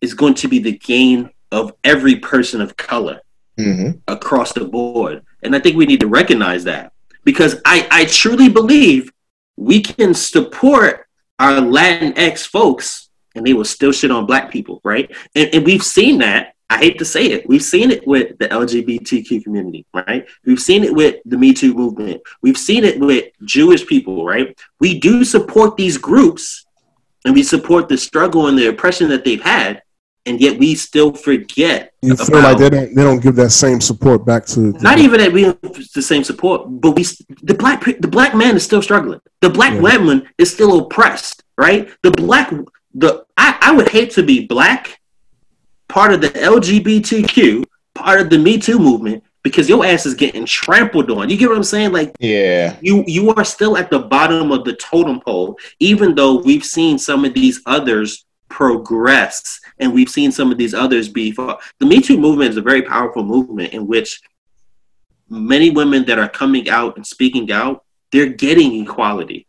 [0.00, 3.20] is going to be the gain of every person of color
[3.58, 4.00] Mhm.
[4.08, 5.22] across the board.
[5.42, 6.92] And I think we need to recognize that
[7.24, 9.12] because I, I truly believe
[9.56, 11.06] we can support
[11.38, 15.08] our Latinx folks and they will still shit on black people, right?
[15.36, 16.54] And, and we've seen that.
[16.70, 17.46] I hate to say it.
[17.48, 20.26] We've seen it with the LGBTQ community, right?
[20.44, 22.22] We've seen it with the Me Too movement.
[22.42, 24.58] We've seen it with Jewish people, right?
[24.80, 26.64] We do support these groups
[27.24, 29.82] and we support the struggle and the oppression that they've had,
[30.26, 33.80] and yet we still forget You feel like they don't they don't give that same
[33.80, 37.04] support back to not even that we have the same support, but we
[37.42, 39.20] the black the black man is still struggling.
[39.40, 39.80] The black Yeah.
[39.80, 41.88] woman is still oppressed, right?
[42.02, 42.52] The black
[42.94, 45.00] the I, I would hate to be black,
[45.88, 47.64] part of the LGBTQ,
[47.94, 51.28] part of the Me Too movement, because your ass is getting trampled on.
[51.28, 51.92] You get what I'm saying?
[51.92, 52.76] Like Yeah.
[52.80, 56.98] you you are still at the bottom of the totem pole, even though we've seen
[56.98, 62.00] some of these others progress and we've seen some of these others be the Me
[62.00, 64.22] Too movement is a very powerful movement in which
[65.28, 67.82] many women that are coming out and speaking out,
[68.12, 69.48] they're getting equality.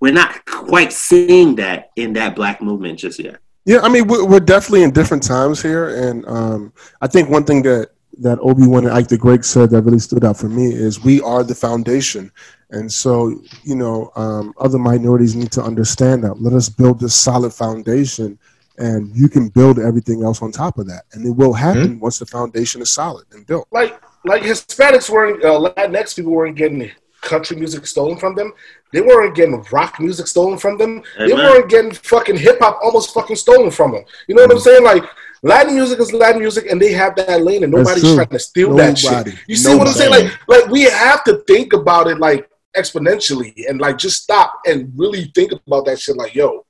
[0.00, 3.36] We're not quite seeing that in that black movement just yet.
[3.66, 7.62] Yeah, I mean, we're, definitely in different times here, and um, I think one thing
[7.62, 10.72] that that Obi Wan and Ike the Great said that really stood out for me
[10.72, 12.32] is we are the foundation,
[12.70, 16.40] and so you know, um, other minorities need to understand that.
[16.40, 18.38] Let us build this solid foundation,
[18.78, 22.18] and you can build everything else on top of that, and it will happen once
[22.18, 23.68] the foundation is solid and built.
[23.70, 26.90] like like Hispanics weren't uh, Latinx people weren't getting
[27.20, 28.52] country music stolen from them.
[28.92, 31.02] They weren't getting rock music stolen from them.
[31.18, 34.04] They weren't getting fucking hip hop almost fucking stolen from them.
[34.28, 34.84] You know what I'm saying?
[34.84, 35.04] Like
[35.42, 38.74] Latin music is Latin music, and they have that lane, and nobody's trying to steal
[38.76, 39.34] that shit.
[39.46, 40.10] You see what I'm saying?
[40.10, 44.92] Like like we have to think about it like exponentially, and like just stop and
[44.96, 46.16] really think about that shit.
[46.16, 46.64] Like yo,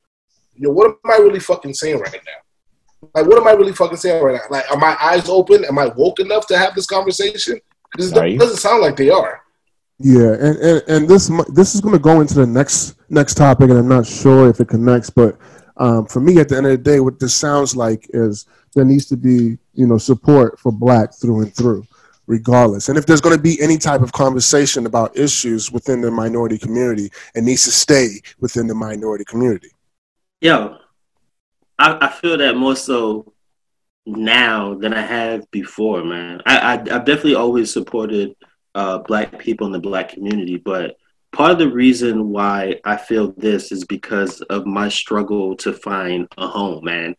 [0.55, 2.47] yo, what am I really fucking saying right now?
[3.15, 4.41] Like, what am I really fucking saying right now?
[4.51, 5.65] Like, are my eyes open?
[5.65, 7.61] Am I woke enough to have this conversation?
[7.93, 9.43] Because Are doesn't sound like they are.
[9.99, 13.71] Yeah, and, and, and this this is going to go into the next next topic,
[13.71, 15.39] and I'm not sure if it connects, but
[15.79, 18.85] um, for me, at the end of the day, what this sounds like is there
[18.85, 21.87] needs to be you know support for Black through and through,
[22.27, 22.89] regardless.
[22.89, 26.59] And if there's going to be any type of conversation about issues within the minority
[26.59, 29.71] community, it needs to stay within the minority community.
[30.41, 30.77] Yeah,
[31.79, 33.33] I, I feel that more so
[34.07, 36.41] now than I have before, man.
[36.47, 38.35] I, I I've definitely always supported
[38.75, 40.97] uh, black people in the black community, but
[41.33, 46.29] part of the reason why I feel this is because of my struggle to find
[46.39, 47.17] a home, man.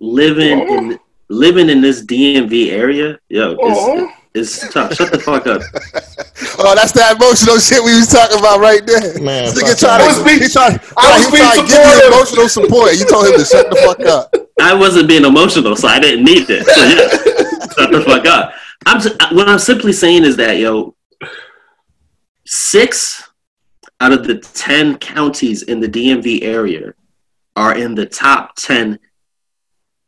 [0.00, 0.98] Living in
[1.28, 4.10] living in this DMV area, yo, Oh.
[4.34, 4.92] is is tough.
[4.94, 5.62] Shut the fuck up.
[6.56, 9.00] Oh, that's that emotional shit we was talking about right there.
[9.20, 11.42] Man, This fuck nigga trying I to, was being- he tried, I was he being
[11.42, 12.94] tried to give you emotional support.
[12.98, 14.34] You told him to shut the fuck up.
[14.60, 16.66] I wasn't being emotional, so I didn't need this.
[16.66, 17.08] So, yeah,
[17.74, 18.52] shut the fuck up.
[18.86, 20.94] I'm just, what I'm simply saying is that yo,
[22.46, 23.22] six
[24.00, 26.94] out of the ten counties in the DMV area
[27.56, 28.98] are in the top ten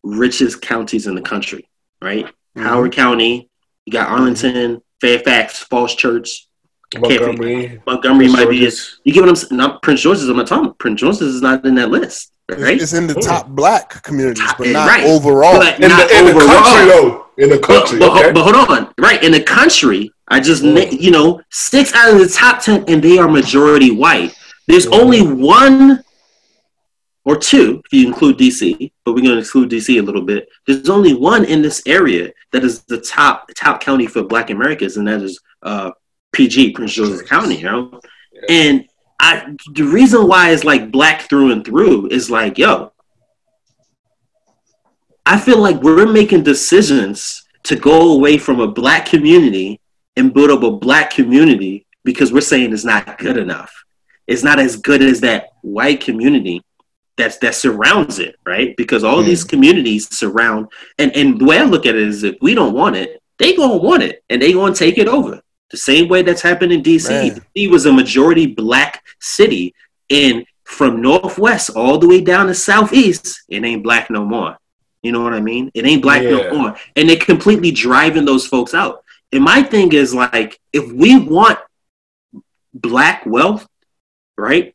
[0.06, 1.68] richest counties in the country.
[2.00, 2.26] Right,
[2.56, 3.48] Howard County,
[3.86, 6.46] you got Arlington, Fairfax, Falls Church,
[6.94, 7.80] Montgomery.
[7.86, 8.56] Montgomery might be.
[8.56, 9.56] You get what I'm saying?
[9.56, 10.28] Not Prince George's.
[10.28, 10.74] I'm not talking.
[10.78, 12.32] Prince George's is not in that list.
[12.48, 12.80] Right.
[12.80, 15.04] It's, in the top black communities, but not right.
[15.04, 15.58] overall.
[15.58, 17.26] But In not the, in the country, though.
[17.38, 18.32] In the country, but, okay?
[18.32, 19.20] but hold on, right?
[19.22, 21.00] In the country, I just Mm.
[21.00, 24.32] you know six out of the top ten, and they are majority white.
[24.68, 25.00] There's Mhm.
[25.00, 26.04] only one
[27.26, 30.48] or two if you include DC, but we're going to exclude DC a little bit.
[30.66, 34.96] There's only one in this area that is the top top county for Black Americans,
[34.96, 35.90] and that is uh,
[36.32, 37.56] PG Prince George's County.
[37.56, 38.00] You know,
[38.48, 38.86] and
[39.20, 42.92] I the reason why it's like black through and through is like yo.
[45.28, 49.80] I feel like we're making decisions to go away from a black community
[50.14, 53.72] and build up a black community because we're saying it's not good enough.
[54.28, 56.62] It's not as good as that white community
[57.16, 58.76] that's that surrounds it, right?
[58.76, 59.26] Because all Mm.
[59.26, 62.74] these communities surround and, and the way I look at it is if we don't
[62.74, 65.40] want it, they gonna want it and they gonna take it over.
[65.70, 67.08] The same way that's happened in DC.
[67.08, 67.42] Man.
[67.56, 69.74] DC was a majority black city
[70.10, 74.56] and from northwest all the way down to southeast, it ain't black no more.
[75.02, 75.70] You know what I mean?
[75.74, 76.30] It ain't black Yeah.
[76.30, 76.76] no more.
[76.96, 79.04] And they're completely driving those folks out.
[79.32, 81.58] And my thing is like, if we want
[82.74, 83.66] black wealth,
[84.36, 84.74] right?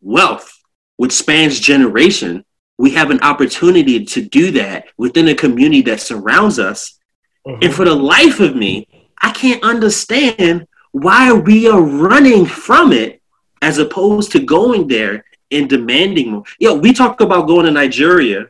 [0.00, 0.58] Wealth,
[1.02, 2.44] which spans generation,
[2.78, 7.00] we have an opportunity to do that within a community that surrounds us.
[7.44, 8.86] And for the life of me,
[9.20, 13.20] I can't understand why we are running from it
[13.60, 16.44] as opposed to going there and demanding more.
[16.60, 18.46] Yo, we talk about going to Nigeria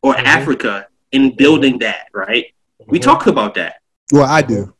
[0.00, 0.26] or Mhm.
[0.26, 2.44] Africa and building that, right?
[2.86, 3.02] We Mhm.
[3.02, 3.80] talk about that.
[4.12, 4.75] Well, I do.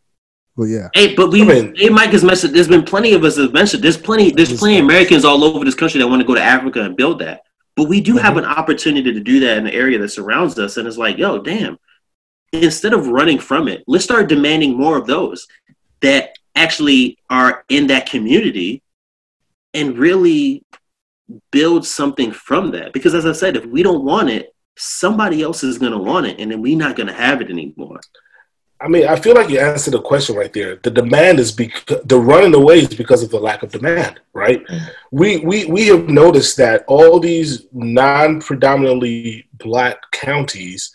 [0.56, 0.88] Well, yeah.
[0.94, 2.54] Hey, but we, I mean- hey, Mike has mentioned.
[2.54, 3.82] There's been plenty of us have mentioned.
[3.82, 4.30] There's plenty.
[4.30, 4.84] There's Yes, plenty of.
[4.84, 7.42] Americans all over this country that want to go to Africa and build that.
[7.76, 8.24] But we do Mm-hmm.
[8.24, 11.18] have an opportunity to do that in the area that surrounds us, and it's like,
[11.18, 11.78] yo, damn.
[12.52, 15.46] Instead of running from it, let's start demanding more of those
[16.00, 18.82] that actually are in that community,
[19.74, 20.62] and really
[21.50, 22.94] build something from that.
[22.94, 26.24] Because as I said, if we don't want it, somebody else is going to want
[26.26, 28.00] it, and then we're not going to have it anymore.
[28.78, 30.76] I mean, I feel like you answered the question right there.
[30.76, 34.62] The demand is because the running away is because of the lack of demand, right?
[34.66, 34.80] Mm.
[35.12, 40.92] We we we have noticed that all these non-predominantly black counties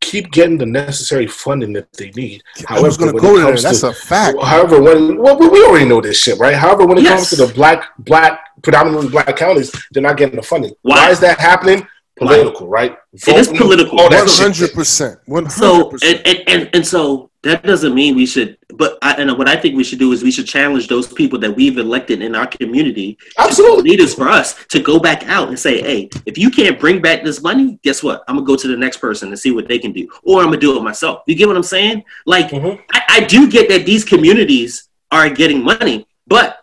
[0.00, 2.42] keep getting the necessary funding that they need.
[2.68, 3.46] I was going to when go it there.
[3.50, 4.42] comes That's to- a fact.
[4.42, 6.54] However, when well, we we already know this shit, right?
[6.54, 7.12] However, when it Yes.
[7.14, 10.72] comes to the black, black, predominantly black counties, they're not getting the funding.
[10.82, 10.96] Why?
[10.96, 11.86] Why, is that happening?
[12.20, 12.96] Political, right?
[13.12, 13.96] It is political.
[13.96, 15.18] One hundred percent.
[15.26, 16.26] One hundred So and, percent.
[16.48, 19.84] and, and, so that doesn't mean we should but I, and what I think we
[19.84, 23.90] should do is we should challenge those people that we've elected in our community Absolutely.
[23.90, 27.24] leaders for us to go back out and say, hey, if you can't bring back
[27.24, 28.22] this money, guess what?
[28.28, 30.06] I'm gonna go to the next person and see what they can do.
[30.22, 31.22] Or I'm gonna do it myself.
[31.26, 32.04] You get what I'm saying?
[32.26, 32.78] Like Mhm.
[32.92, 36.58] I, I do get that these communities are getting money, but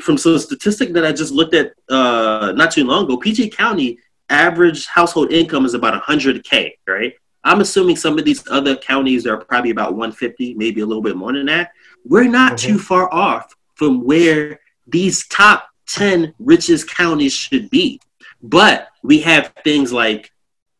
[0.00, 3.98] from some statistic that I just looked at uh, not too long ago, PG County
[4.28, 7.14] average household income is about 100k, right?
[7.44, 11.16] I'm assuming some of these other counties are probably about 150, maybe a little bit
[11.16, 11.72] more than that.
[12.04, 12.58] We're not Mhm.
[12.58, 18.00] too far off from where these top 10 richest counties should be.
[18.42, 20.30] But we have things like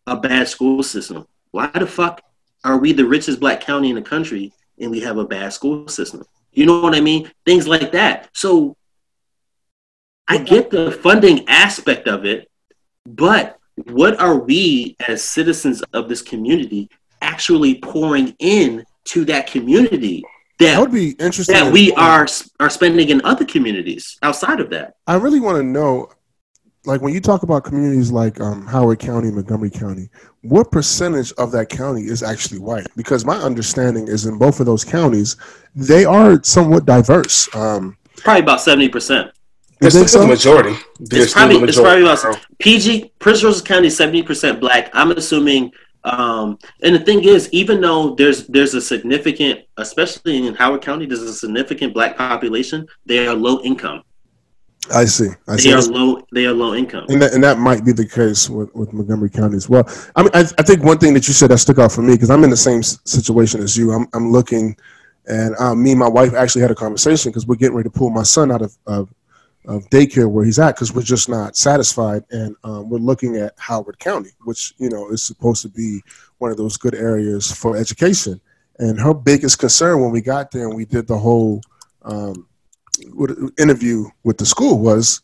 [0.06, 1.26] a bad school system.
[1.50, 2.22] Why the fuck
[2.64, 5.88] are we the richest black county in the country and we have a bad school
[5.88, 6.24] system?
[6.52, 7.30] You know what I mean?
[7.44, 8.28] Things like that.
[8.34, 8.76] So
[10.28, 12.48] I get the funding aspect of it,
[13.06, 13.58] but
[13.90, 16.88] what are we as citizens of this community
[17.20, 20.22] actually pouring in to that community
[20.58, 21.54] That that would be interesting.
[21.54, 22.26] that we are
[22.60, 24.94] are spending in other communities outside of that?
[25.06, 26.10] I really want to know,
[26.84, 30.08] like when you talk about communities like um, Howard County, Montgomery County,
[30.42, 32.86] what percentage of that county is actually white?
[32.96, 35.36] Because my understanding is in both of those counties,
[35.74, 37.52] they are somewhat diverse.
[37.54, 39.32] Um, Probably about seventy percent.
[39.82, 40.26] You It's think still so?
[40.26, 40.76] the majority.
[41.00, 44.90] They're It's probably the it's probably about PG Prince George's County is seventy percent black.
[44.94, 45.72] I'm assuming,
[46.04, 51.06] um, and the thing is, even though there's there's a significant, especially in Howard County,
[51.06, 52.86] there's a significant black population.
[53.06, 54.02] They are low income.
[54.92, 55.28] I see.
[55.46, 55.70] I see.
[55.70, 56.26] They are low.
[56.32, 57.04] They are low income.
[57.08, 59.88] and that, and that might be the case with, with Montgomery County as well.
[60.16, 62.14] I mean, I, I think one thing that you said that stuck out for me
[62.14, 63.92] because I'm in the same situation as you.
[63.92, 64.76] I'm, I'm looking,
[65.28, 67.96] and um, me and my wife actually had a conversation because we're getting ready to
[67.96, 69.08] pull my son out of of,
[69.66, 73.54] of daycare where he's at because we're just not satisfied, and um, we're looking at
[73.58, 76.02] Howard County, which you know is supposed to be
[76.38, 78.40] one of those good areas for education.
[78.78, 81.60] And her biggest concern when we got there and we did the whole
[82.02, 82.48] um,
[83.58, 85.20] interview with the school was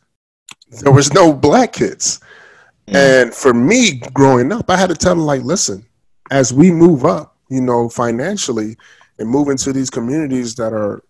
[0.82, 2.20] there was no black kids.
[2.86, 5.84] And for me growing up, I had to tell them like, listen,
[6.30, 8.76] as we move up, you know, financially
[9.18, 11.02] and move into these communities that are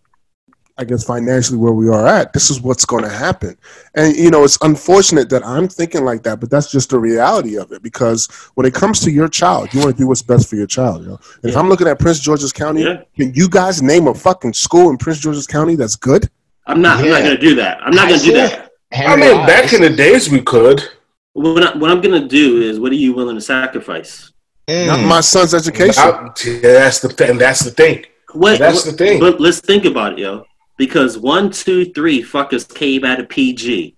[0.81, 3.59] I guess financially where we are at, this is what's going to happen.
[3.97, 7.59] And you know, it's unfortunate that I'm thinking like that, but that's just the reality
[7.59, 10.49] of it because when it comes to your child, you want to do what's best
[10.49, 11.21] for your child, you know.
[11.43, 13.03] And if I'm looking at Prince George's County, Yeah.
[13.17, 16.31] can you guys name a fucking school in Prince George's County that's good?
[16.67, 16.99] I'm not.
[17.01, 17.79] I'm not going to do that.
[17.83, 18.51] I'm not going to do said-
[18.93, 19.09] that.
[19.09, 19.47] I mean, Wise.
[19.49, 20.83] back in the days we could.
[21.33, 24.33] What, I, what I'm going to do is, what are you willing to sacrifice?
[24.69, 24.87] Mm.
[24.87, 26.03] Not my son's education.
[26.05, 26.31] I-
[26.63, 27.37] that's the thing.
[27.37, 28.05] That's the thing.
[28.33, 29.19] What, That's what- the thing.
[29.21, 30.45] But let's think about it, yo.
[30.79, 33.97] Because one, two, three fuckers came out of PG,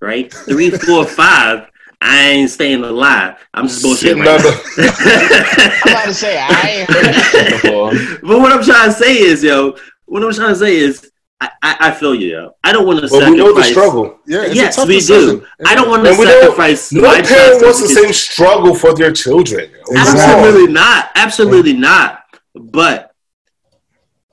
[0.00, 0.32] right?
[0.32, 1.68] Three, four, five
[2.00, 3.36] I ain't staying alive.
[3.52, 4.50] I'm just bullshitting Sitting right on now.
[4.50, 7.90] the- I'm about to say I ain't heard this before.
[8.28, 9.76] but what I'm trying to say is, yo,
[10.06, 12.50] what I'm trying to say is, I, I, I feel you, yo.
[12.64, 14.18] I don't want to But we know the struggle.
[14.26, 15.38] Yeah, it's a yes, tough we decision.
[15.40, 15.46] do.
[15.66, 16.92] I don't want to And sacrifice.
[16.92, 19.70] No my parent child wants the same struggle for their children.
[19.90, 19.96] Exactly.
[19.96, 21.10] Absolutely not.
[21.14, 22.24] Absolutely not.
[22.54, 23.07] But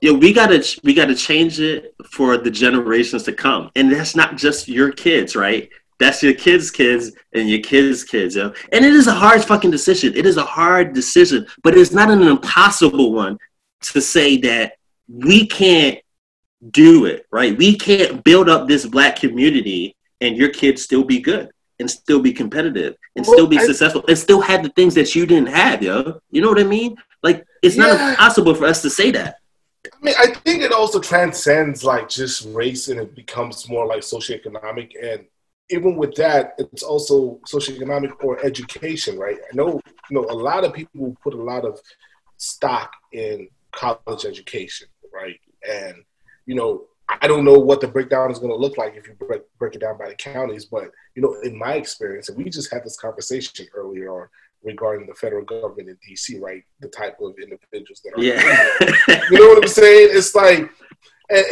[0.00, 4.36] yeah, we gotta we gotta change it for the generations to come, and that's not
[4.36, 5.68] just your kids, right?
[5.98, 8.52] That's your kids' kids and your kids' kids, yo.
[8.72, 10.14] And it is a hard fucking decision.
[10.14, 13.38] It is a hard decision, but it's not an impossible one
[13.82, 14.74] to say that
[15.08, 15.98] we can't
[16.70, 17.56] do it, right?
[17.56, 22.20] We can't build up this black community and your kids still be good and still
[22.20, 25.24] be competitive and Well, still be I- successful and still have the things that you
[25.26, 26.20] didn't have, yo.
[26.30, 26.96] You know what I mean?
[27.22, 28.10] Like it's not Yeah.
[28.10, 29.36] impossible for us to say that.
[29.92, 34.00] I mean, I think it also transcends like just race and it becomes more like
[34.00, 34.92] socioeconomic.
[35.02, 35.26] And
[35.70, 39.36] even with that, it's also socioeconomic or education, right?
[39.36, 39.80] I know,
[40.10, 41.80] you know, a lot of people put a lot of
[42.36, 45.40] stock in college education, right?
[45.68, 45.96] And,
[46.46, 49.14] you know, I don't know what the breakdown is going to look like if you
[49.14, 52.50] break, break it down by the counties, but, you know, in my experience, and we
[52.50, 54.28] just had this conversation earlier on
[54.62, 56.62] regarding the federal government in DC, right?
[56.80, 59.24] The type of individuals that are Yeah.
[59.30, 60.08] you know what I'm saying?
[60.12, 60.70] It's like,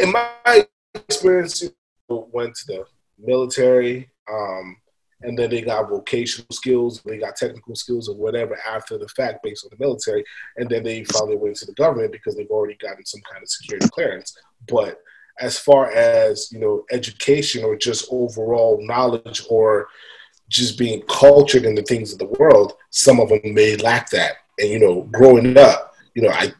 [0.01, 1.69] in my experience, you
[2.09, 2.85] know, went to the
[3.17, 4.77] military, um,
[5.21, 9.43] and then they got vocational skills, they got technical skills or whatever after the fact
[9.43, 10.23] based on the military,
[10.57, 13.41] and then they found their way into the government because they've already gotten some kind
[13.41, 14.35] of security clearance.
[14.67, 14.99] But
[15.39, 19.87] as far as you know, education or just overall knowledge or
[20.49, 24.33] just being cultured in the things of the world, some of them may lack that.
[24.59, 26.53] And you know, growing up, you know, I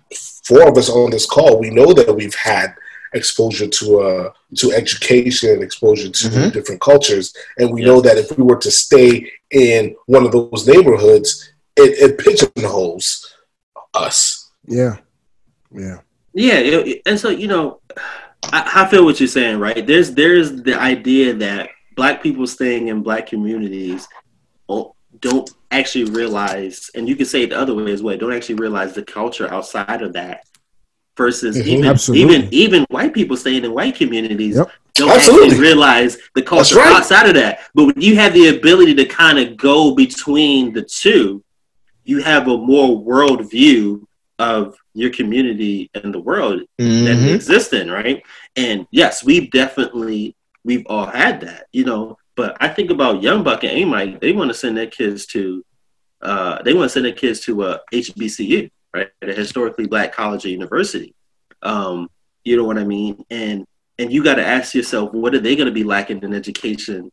[0.43, 2.73] four of us on this call, we know that we've had
[3.13, 6.51] exposure to uh to education and exposure to Mhm.
[6.53, 7.87] different cultures, and we Yeah.
[7.87, 13.33] know that if we were to stay in one of those neighborhoods, it, it pigeonholes
[13.93, 14.49] us.
[14.67, 14.97] Yeah,
[15.73, 15.99] yeah.
[16.33, 17.79] Yeah, it- and so you know,
[18.51, 19.85] I, I feel what you're saying, right?
[19.87, 24.07] There's there's the idea that black people staying in black communities
[25.21, 28.17] don't actually realize, and you can say it the other way as well.
[28.17, 30.41] Don't actually realize the culture outside of that.
[31.17, 31.67] Versus Mhm.
[31.67, 32.35] even Absolutely.
[32.35, 34.69] even even white people staying in white communities Yep.
[34.95, 35.45] don't Absolutely.
[35.45, 36.91] actually realize the culture right.
[36.97, 37.59] outside of that.
[37.73, 41.41] But when you have the ability to kind of go between the two,
[42.03, 44.05] you have a more world view
[44.39, 47.33] of your community and the world that Mhm.
[47.33, 48.21] exist in, right?
[48.57, 50.35] And yes, we've definitely
[50.65, 52.17] we've all had that, you know.
[52.35, 55.63] But I think about Young Buck and Amite, they want to send their kids to
[56.21, 59.09] uh they want to send their kids to a HBCU, right?
[59.21, 61.13] A historically black college or university.
[61.61, 62.09] Um,
[62.43, 63.23] you know what I mean?
[63.29, 63.65] And
[63.97, 67.11] and you gotta ask yourself, what are they gonna be lacking in education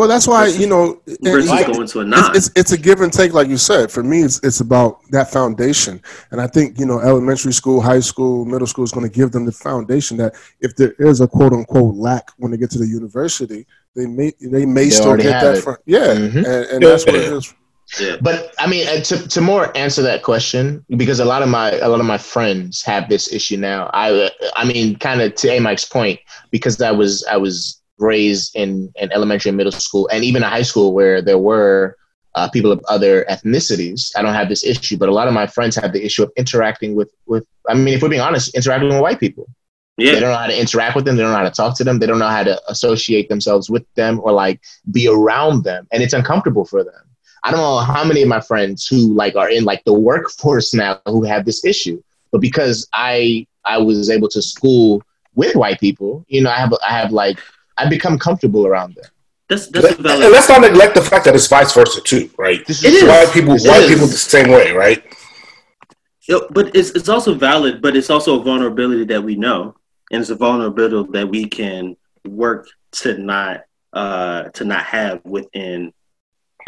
[0.00, 0.98] Well, that's why Versus- you know.
[1.20, 2.34] versus and- going to a non?
[2.34, 3.92] it's, it's it's a give and take, like you said.
[3.92, 8.00] For me, it's it's about that foundation, and I think you know, elementary school, high
[8.00, 11.28] school, middle school is going to give them the foundation that if there is a
[11.28, 15.16] quote unquote lack when they get to the university, they may they may They still
[15.18, 15.62] get that.
[15.62, 16.36] From, yeah, Mhm.
[16.36, 17.52] and, and that's what it is.
[18.00, 18.16] yeah.
[18.22, 21.72] But I mean, uh, to to more answer that question, because a lot of my
[21.72, 23.90] a lot of my friends have this issue now.
[23.92, 26.20] I uh, I mean, kind of to A Mike's point,
[26.50, 30.48] because I was I was raised in in elementary and middle school, and even a
[30.48, 31.96] high school where there were
[32.34, 34.10] uh, people of other ethnicities.
[34.16, 36.32] I don't have this issue, but a lot of my friends have the issue of
[36.36, 37.46] interacting with with.
[37.68, 39.46] I mean, if we're being honest, interacting with white people.
[40.14, 41.16] They don't know how to interact with them.
[41.16, 41.98] They don't know how to talk to them.
[41.98, 45.86] They don't know how to associate themselves with them or like be around them.
[45.92, 47.02] And it's uncomfortable for them.
[47.42, 50.72] I don't know how many of my friends who like are in like the workforce
[50.82, 52.02] now who have this issue.
[52.32, 55.02] But because I I was able to school
[55.34, 57.38] with white people, you know, I have I have like
[57.80, 59.10] I become comfortable around them.
[59.48, 62.64] That's that's and let's not neglect the fact that it's vice versa too, right?
[62.66, 63.04] This It is.
[63.04, 63.90] White people, It white is.
[63.90, 65.02] people the same way, right?
[66.28, 69.74] Yeah, but it's it's also valid, but it's also a vulnerability that we know,
[70.12, 71.96] and it's a vulnerability that we can
[72.28, 75.92] work to not uh, to not have within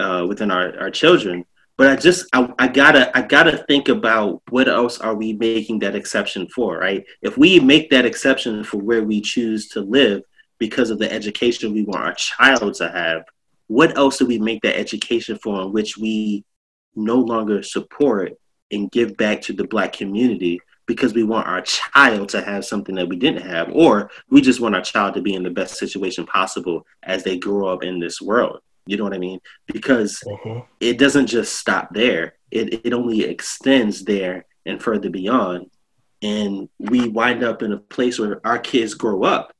[0.01, 1.45] uh, within our, our children.
[1.79, 5.79] But I just I, I gotta I gotta think about what else are we making
[5.81, 7.05] that exception for, right?
[7.23, 10.23] If we make that exception for where we choose to live
[10.63, 13.25] because of the education we want our child to have,
[13.67, 16.45] what else do we make that education for in which we
[16.95, 18.35] no longer support
[18.71, 22.95] and give back to the black community because we want our child to have something
[22.95, 25.79] that we didn't have, or we just want our child to be in the best
[25.79, 28.61] situation possible as they grow up in this world.
[28.87, 29.41] You know what I mean?
[29.67, 30.61] Because mm-hmm.
[30.79, 32.35] it doesn't just stop there.
[32.53, 35.71] It it only extends there and further beyond.
[36.23, 39.53] And we wind up in a place where our kids grow up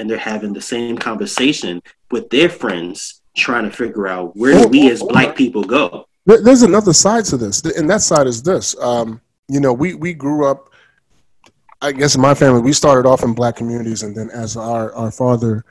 [0.00, 4.66] and they're having the same conversation with their friends trying to figure out where do
[4.68, 6.06] we as black people go.
[6.24, 8.74] There's another side to this, and that side is this.
[8.80, 10.70] Um, you know, we we grew up.
[11.82, 14.92] I guess in my family, we started off in black communities, and then as our
[14.94, 15.64] our father,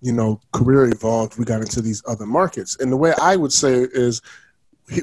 [0.00, 2.76] you know, career evolved, we got into these other markets.
[2.80, 4.22] And the way I would say is,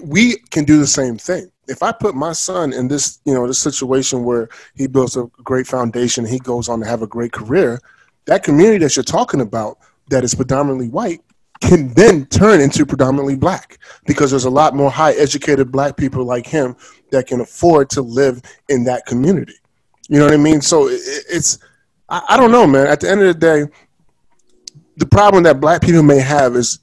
[0.03, 1.51] we can do the same thing.
[1.67, 5.25] If I put my son in this, you know, this situation where he builds a
[5.43, 7.79] great foundation, he goes on to have a great career,
[8.25, 9.77] that community that you're talking about,
[10.09, 11.21] that is predominantly white,
[11.61, 16.25] can then turn into predominantly black because there's a lot more high educated black people
[16.25, 16.75] like him
[17.11, 19.53] that can afford to live in that community.
[20.09, 20.61] You know what I mean?
[20.61, 20.99] So it,
[21.29, 21.59] it's,
[22.09, 22.87] I, I don't know, man.
[22.87, 23.71] At the end of the day,
[24.97, 26.79] the problem that black people may have is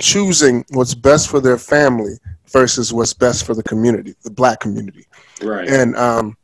[0.00, 2.14] choosing what's best for their family
[2.46, 5.06] versus what's best for the community, the black community.
[5.42, 5.68] Right.
[5.68, 6.36] And um,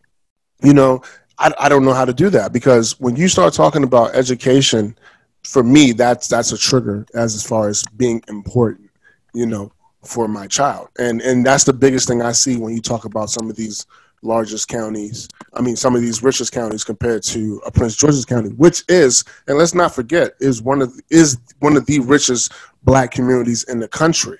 [0.62, 1.02] you know,
[1.38, 4.96] I, I don't know how to do that because when you start talking about education,
[5.42, 8.90] for me, that's that's a trigger as as far as being important,
[9.34, 9.72] you know,
[10.04, 10.88] for my child.
[10.98, 13.86] And and that's the biggest thing I see when you talk about some of these
[14.22, 15.28] largest counties.
[15.52, 19.22] I mean, some of these richest counties compared to uh, Prince George's County, which is,
[19.46, 23.80] and let's not forget, is one of is one of the richest black communities in
[23.80, 24.38] the country.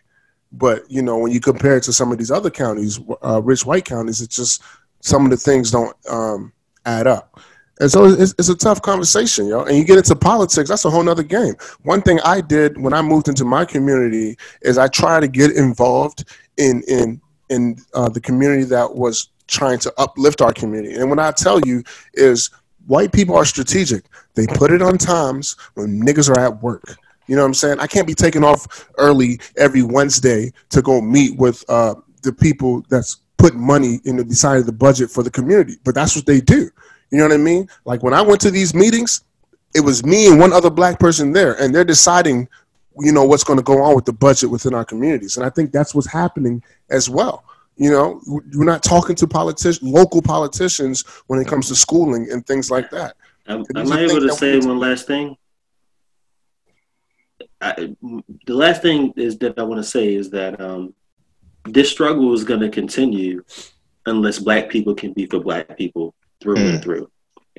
[0.53, 3.67] But you know, when you compare it to some of these other counties, uh, rich
[3.67, 4.63] white counties, it's just
[5.01, 6.53] some of the things don't um,
[6.85, 7.41] add up.
[7.81, 9.65] And so it's, it's a tough conversation, yo.
[9.65, 11.55] And you get into politics, that's a whole nother game.
[11.83, 15.53] One thing I did when I moved into my community is I tried to get
[15.53, 16.25] involved
[16.57, 17.21] in in
[17.51, 20.95] in uh, the community that was trying to uplift our community.
[20.95, 21.83] And what I tell you
[22.15, 22.51] is
[22.87, 24.05] white people are strategic.
[24.35, 26.97] They put it on times when niggas are at work.
[27.27, 27.81] You know what I'm saying?
[27.81, 32.85] I can't be taking off early every Wednesday to go meet with uh, the people
[32.89, 35.77] that's put money in the decided the budget for the community.
[35.85, 36.71] But that's what they do.
[37.11, 37.69] You know what I mean?
[37.85, 39.23] Like when I went to these meetings,
[39.75, 42.49] it was me and one other black person there, and they're deciding,
[42.99, 45.37] you know, what's going to go on with the budget within our communities.
[45.37, 47.45] And I think that's what's happening as well.
[47.77, 52.47] You know, we're not talking to politicians, local politicians, when it comes to schooling and
[52.47, 53.17] things like that.
[53.49, 55.37] Am, am I able to say one last thing?
[57.61, 57.95] I,
[58.47, 60.95] the last thing is that I want to say is that um,
[61.65, 63.45] this struggle is going to continue
[64.07, 66.75] unless Black people can be for Black people through Mm.
[66.75, 67.11] and through,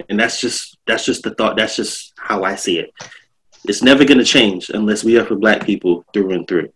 [0.10, 1.58] and that's just that's just the thought.
[1.58, 2.92] That's just how I see it.
[3.68, 6.70] It's never going to change unless we are for Black people through and through.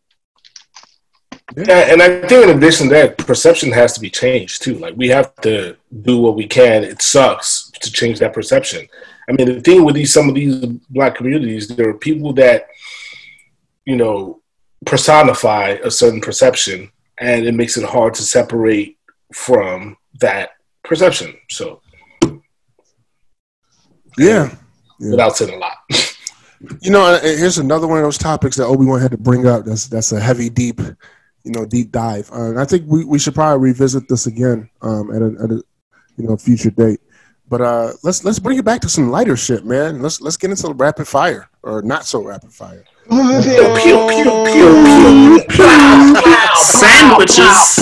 [1.56, 4.76] Yeah, and I think in addition to that, perception has to be changed too.
[4.76, 6.84] Like we have to do what we can.
[6.84, 8.88] It sucks to change that perception.
[9.28, 12.68] I mean, the thing with these some of these black communities, there are people that
[13.86, 14.42] you know
[14.86, 18.98] personify a certain perception, and it makes it hard to separate
[19.34, 20.52] from that
[20.84, 21.36] perception.
[21.50, 21.82] So,
[24.18, 24.56] Yeah.
[25.00, 25.12] Yeah.
[25.12, 25.78] without saying a lot,
[26.82, 29.64] You know, here's another one of those topics that Obi Wan had to bring up.
[29.64, 30.82] That's that's a heavy, deep,
[31.46, 32.30] you know, deep dive.
[32.34, 35.52] Uh, and I think we, we should probably revisit this again um, at a, at
[35.52, 35.64] a
[36.18, 37.00] you know future date.
[37.48, 40.02] But uh, let's let's bring it back to some lighter shit, man.
[40.02, 42.84] Let's let's get into rapid fire or not so rapid fire.
[43.10, 46.22] Pew pew pew pew pew.
[46.56, 47.78] Sandwiches,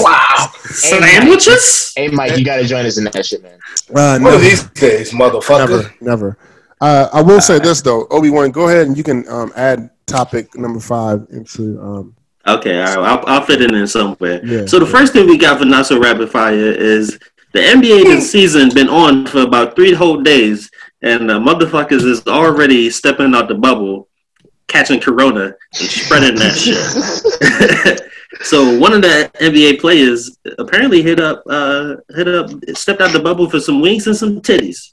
[0.70, 1.94] sandwiches.
[1.96, 3.60] Hey, Mike, you gotta join us in that shit, man.
[3.90, 5.70] Uh, One never, of these days, motherfucker.
[5.70, 6.38] never, never.
[6.80, 9.90] Uh, I will say this though, Obi Wan, go ahead and you can um, add
[10.06, 11.80] topic number five into.
[11.82, 12.14] Um,
[12.48, 14.40] Okay, all right, I'll, I'll fit it in somewhere.
[14.46, 14.66] Yeah.
[14.68, 17.20] So the first thing we got for not so rapid fire is
[17.52, 20.72] the NBA this season been on for about three whole days,
[21.02, 24.08] and the motherfuckers is already stepping out the bubble,
[24.68, 28.02] catching corona and spreading that shit.
[28.42, 33.20] so one of the NBA players apparently hit up, uh, hit up, stepped out the
[33.20, 34.92] bubble for some wings and some titties.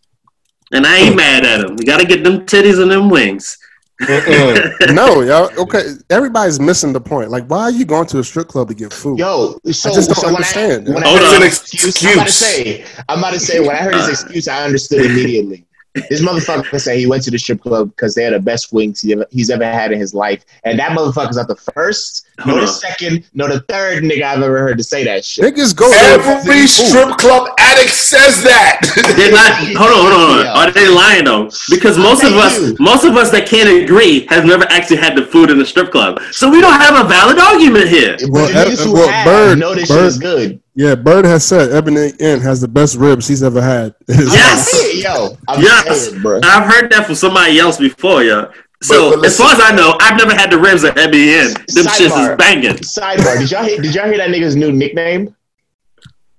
[0.73, 1.77] And I ain't mad at him.
[1.77, 3.59] We got to get them titties and them wings.
[4.93, 5.51] No, y'all.
[5.57, 7.31] Okay, everybody's missing the point.
[7.31, 9.19] Like, why are you going to a strip club to get food?
[9.19, 10.89] Yo, so, just don't so when understand.
[10.89, 11.43] I, when I Hold heard on.
[11.43, 14.49] his excuse, I'm about to say, I'm about to say, when I heard his excuse,
[14.49, 15.65] I understood immediately.
[16.11, 19.01] This motherfucker said he went to the strip club because they had the best wings
[19.01, 22.61] he ever, he's ever had in his life, and that motherfucker's not the first, nor
[22.61, 25.45] the second, nor the third nigga I've ever heard to say that shit.
[25.45, 26.69] Niggas go there for Every food.
[26.69, 28.81] strip club addict says that.
[29.17, 29.55] They're not.
[29.79, 30.45] Hold on, hold on.
[30.45, 30.65] Yeah.
[30.65, 31.49] Are they lying though?
[31.71, 32.77] Because most of us, you.
[32.81, 35.93] most of us that can't agree, have never actually had the food in the strip
[35.93, 36.21] club.
[36.33, 38.17] So we don't have a valid argument here.
[38.21, 40.61] But Well, the niggas who well, Bird- know this Bird- shit is good.
[40.77, 43.95] Yeah, Bird has said Ebony Inn has the best ribs he's ever had.
[44.09, 45.03] Yes.
[45.03, 46.09] Yo, I'm Yes.
[46.11, 46.41] saying, bro.
[46.43, 48.47] I've heard that from somebody else before, yeah.
[48.83, 51.55] So But- but as far as I know, I've never had the ribs at MBN.
[51.75, 52.75] Them shits is banging.
[52.79, 53.81] Sidebar: Did y'all hear?
[53.81, 55.35] Did y'all hear that nigga's new nickname?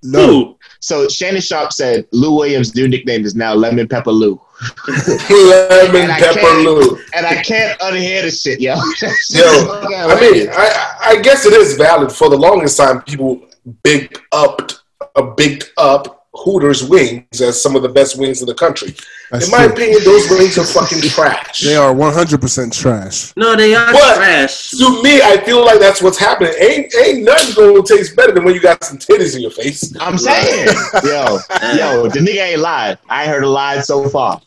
[0.02, 0.30] no.
[0.30, 0.52] Ooh.
[0.80, 4.40] So Shannon Sharpe said Lou Williams' new nickname is now Lemon Pepper Lou.
[5.30, 6.96] Lemon And pepper Lou.
[7.14, 8.74] and I can't unhear the shit, yo.
[9.30, 12.12] Yo, I mean, I, I guess it is valid.
[12.12, 13.40] For the longest time, people
[13.82, 14.80] big upped,
[15.14, 18.94] uh, bigged up Hooters wings as some of the best wings in the country.
[19.30, 19.72] That's in my true.
[19.72, 21.60] opinion, those wings are fucking trash.
[21.60, 23.32] They are 100% trash.
[23.36, 24.16] No, they are What?
[24.16, 24.70] trash.
[24.72, 26.52] To me, I feel like that's what's happening.
[26.60, 29.94] Ain't ain't nothing gonna taste better than when you got some titties in your face.
[29.98, 30.66] I'm saying,
[31.04, 31.38] yo,
[31.74, 32.98] yo, the nigga ain't lied.
[33.08, 34.40] I heard a lie so far.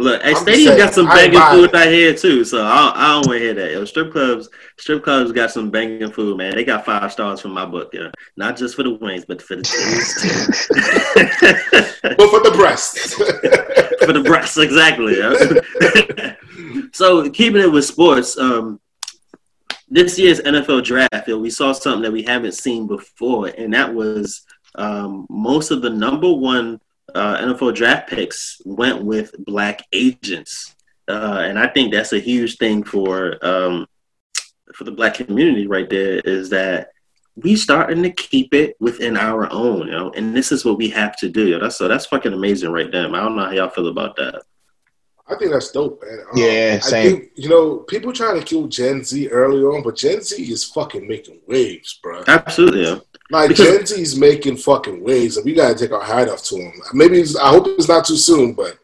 [0.00, 2.76] Look, hey, I'm Stadium saying, got some banging buying food out here too, so I
[2.76, 3.72] don't, I don't want to hear that.
[3.72, 4.48] Yo, strip clubs,
[4.78, 6.54] strip clubs got some banging food, man.
[6.54, 8.10] They got five stars from my book, yeah.
[8.34, 10.22] Not just for the wings, but for the titties
[12.02, 12.14] too.
[12.16, 13.14] But for the breasts.
[13.14, 15.18] for the breasts, exactly.
[15.18, 16.36] yeah.
[16.92, 18.80] so keeping it with sports, um,
[19.90, 23.92] this year's NFL draft, yo, we saw something that we haven't seen before, and that
[23.92, 24.46] was
[24.76, 26.80] um, most of the number one
[27.14, 30.74] uh, NFL draft picks went with black agents,
[31.08, 33.86] uh, and I think that's a huge thing for um,
[34.74, 36.20] for the black community right there.
[36.20, 36.90] Is that
[37.36, 40.90] we starting to keep it within our own, you know, and this is what we
[40.90, 41.48] have to do.
[41.48, 41.58] Yo.
[41.58, 43.06] That's so that's fucking amazing right there.
[43.06, 44.42] I don't know how y'all feel about that.
[45.30, 46.18] I think that's dope, man.
[46.20, 47.10] Um, Yeah, I same.
[47.10, 50.64] think, you know, people trying to kill Gen Z early on, but Gen Z is
[50.64, 52.24] fucking making waves, bro.
[52.26, 53.00] Absolutely.
[53.30, 56.42] Like Because- Gen Z is making fucking waves, and we gotta take our hat off
[56.44, 56.72] to them.
[56.92, 58.78] Maybe it's, I hope it's not too soon, but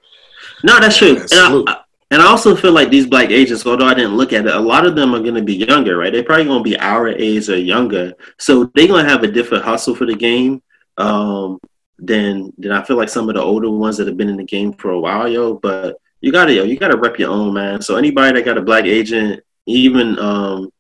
[0.63, 1.17] No, that's true.
[1.33, 1.69] And.
[1.69, 1.77] I,
[2.13, 4.61] and I also feel like these black agents, although I didn't look at it, a
[4.61, 6.13] lot of them are going to be younger, right?
[6.13, 9.29] They're probably going to be our age or younger, so they're going to have a
[9.31, 10.63] different hustle for the game
[10.99, 11.59] um,
[11.99, 14.45] than than I feel like some of the older ones that have been in the
[14.45, 15.55] game for a while, yo.
[15.55, 17.83] But you got to yo, you got to rep your own, man.
[17.83, 20.71] So anybody that got a black agent, even um,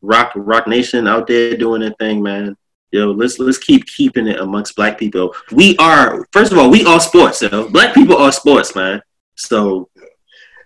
[0.00, 2.56] Roc Roc Nation out there doing their thing, man.
[2.94, 5.34] Yo, let's let's keep keeping it amongst black people.
[5.50, 7.68] We are first of all, we are sports, yo.
[7.68, 9.02] Black people are sports, man.
[9.34, 9.90] So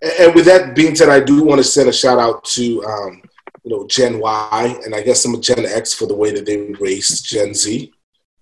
[0.02, 2.84] And, and with that being said, I do want to send a shout out to
[2.84, 3.22] um,
[3.64, 6.44] you know Gen Y and I guess some of Gen X for the way that
[6.44, 7.90] they raised Gen Z.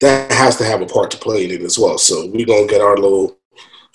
[0.01, 1.97] That has to have a part to play in it as well.
[1.97, 3.39] So we're gonna get our little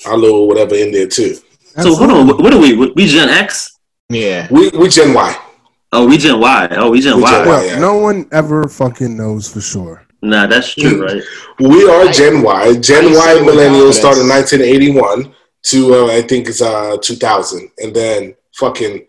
[0.06, 1.36] our little whatever in there too.
[1.82, 2.76] So hold on, what, what are we?
[2.76, 3.78] We Gen X?
[4.08, 4.48] Yeah.
[4.50, 5.51] We we Gen Y.
[5.94, 6.68] Oh, we Gen Y.
[6.72, 7.32] Oh, we Gen We Y.
[7.32, 7.48] Gen Y.
[7.48, 7.80] Well, yeah.
[7.80, 10.06] no one ever fucking knows for sure.
[10.22, 11.24] Nah, that's true, right?
[11.60, 12.76] We are Gen Y.
[12.78, 15.34] Gen Y millennials started in 1981
[15.64, 19.06] to uh, I think it's uh 2000, and then fucking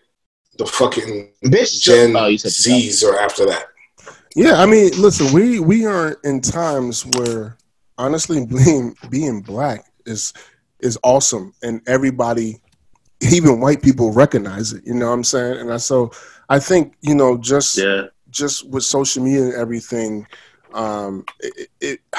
[0.57, 1.81] the fucking Bitch.
[1.81, 3.67] Gen oh, Z's are after that.
[4.35, 7.57] Yeah, I mean, listen, we we are in times where
[7.97, 10.33] honestly being being black is
[10.79, 12.59] is awesome and everybody
[13.31, 15.59] even white people recognize it, you know what I'm saying?
[15.59, 16.11] And I so
[16.53, 18.03] I think, you know, just Yeah.
[18.29, 20.25] just with social media and everything,
[20.73, 21.99] um, it, it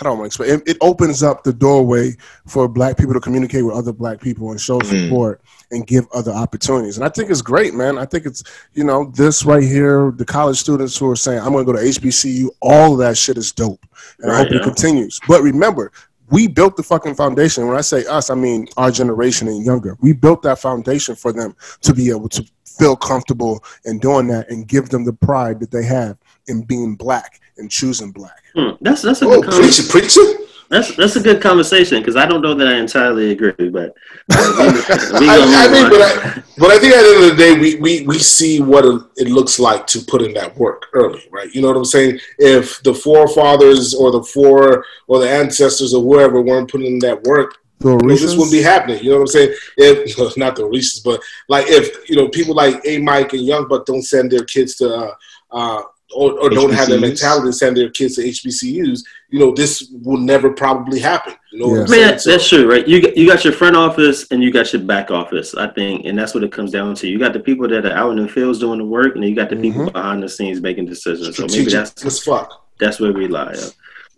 [0.00, 0.50] I don't want to explain.
[0.60, 2.16] It, it opens up the doorway
[2.46, 4.86] for black people to communicate with other black people and show Mhm.
[4.86, 6.96] support and give other opportunities.
[6.96, 7.98] And I think it's great, man.
[7.98, 11.52] I think it's you know this right here, the college students who are saying I'm
[11.52, 12.48] going to go to HBCU.
[12.62, 13.84] All of that shit is dope,
[14.20, 15.20] and I Right, hope it continues.
[15.28, 15.92] But remember.
[16.32, 17.66] We built the fucking foundation.
[17.66, 19.96] When I say us, I mean our generation and younger.
[20.00, 22.44] We built that foundation for them to be able to
[22.78, 26.16] feel comfortable in doing that and give them the pride that they have
[26.48, 28.42] in being black and choosing black.
[28.54, 29.90] Hmm, That's that's a Oh, good conversation.
[29.90, 30.44] preacher, preacher.
[30.70, 33.92] That's that's a good conversation because I don't know that I entirely agree, but
[34.28, 36.00] we I, I mean, but.
[36.00, 38.84] I, but I think at the end of the day, we, we, we see what
[39.16, 41.48] it looks like to put in that work early, right?
[41.54, 42.18] You know what I'm saying?
[42.38, 47.22] If the forefathers or the four or the ancestors or whoever weren't putting in that
[47.24, 49.02] work, The you know, this wouldn't be happening.
[49.02, 49.54] You know what I'm saying?
[49.78, 53.68] If not the Reese's, but like if you know people like A Mike and Young
[53.68, 55.14] Buck don't send their kids to uh,
[55.50, 55.82] uh,
[56.14, 59.00] or, or don't have the mentality to send their kids to HBCUs,
[59.30, 61.34] you know this will never probably happen.
[61.52, 61.80] You know what Yeah.
[61.80, 62.06] I'm I mean, saying?
[62.16, 62.86] that, that's true, right?
[62.86, 66.04] You got- you got your front office and you got your back office, I think,
[66.06, 67.08] and that's what it comes down to.
[67.08, 69.34] You got the people that are out in the fields doing the work, and you
[69.34, 69.92] got the people Mhm.
[69.92, 71.36] behind the scenes making decisions.
[71.36, 72.66] So maybe that's as fuck.
[72.78, 73.54] that's where we lie.
[73.56, 73.68] yeah.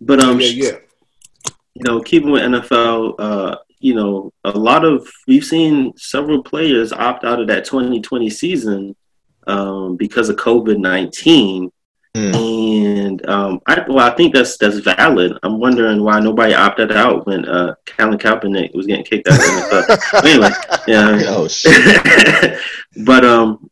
[0.01, 0.71] But um, yeah, yeah.
[1.75, 6.93] You know, keeping with NFL, uh, you know, a lot of we've seen several players
[6.93, 8.95] opt out of that 2020 season
[9.47, 11.71] um, because of COVID 19.
[12.15, 12.35] Hmm.
[12.35, 15.35] And um, I, well, I think that's that's valid.
[15.41, 19.41] I'm wondering why nobody opted out when uh, Colin Kaepernick was getting kicked out of
[19.41, 20.49] the anyway,
[20.87, 21.21] yeah.
[21.29, 22.59] Oh shit.
[23.03, 23.67] but um,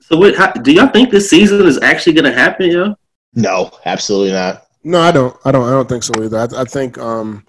[0.00, 0.36] so what?
[0.36, 2.70] How, do y'all think this season is actually going to happen?
[2.70, 2.94] Yeah.
[3.34, 4.65] No, absolutely not.
[4.86, 5.36] No, I don't.
[5.44, 5.64] I don't.
[5.68, 6.38] I don't think so either.
[6.38, 6.96] I, I think.
[6.96, 7.44] Um,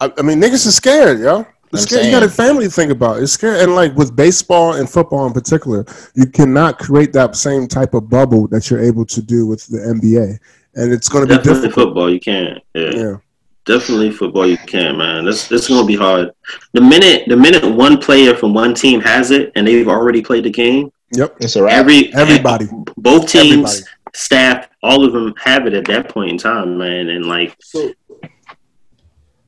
[0.00, 1.42] I, I mean, niggas are scared, yo.
[1.42, 2.06] They're I'm scared.
[2.06, 3.22] You got a family to think about.
[3.22, 5.84] It's scared, and like with baseball and football in particular,
[6.14, 9.78] you cannot create that same type of bubble that you're able to do with the
[9.78, 10.38] NBA,
[10.74, 11.86] and it's going to be Definitely difficult.
[11.88, 12.10] football.
[12.12, 12.62] You can't.
[12.74, 12.90] Yeah.
[12.94, 13.16] Yeah.
[13.64, 14.46] Definitely football.
[14.46, 15.24] You can, man.
[15.24, 16.32] This this gonna be hard.
[16.72, 20.44] The minute the minute one player from one team has it and they've already played
[20.44, 21.36] the game, Yep.
[21.40, 21.72] It's a wrap.
[21.78, 22.66] every Everybody.
[22.96, 23.78] both teams, Everybody.
[24.26, 27.08] Staff, all of them have it at that point in time, man.
[27.10, 27.92] And like, So,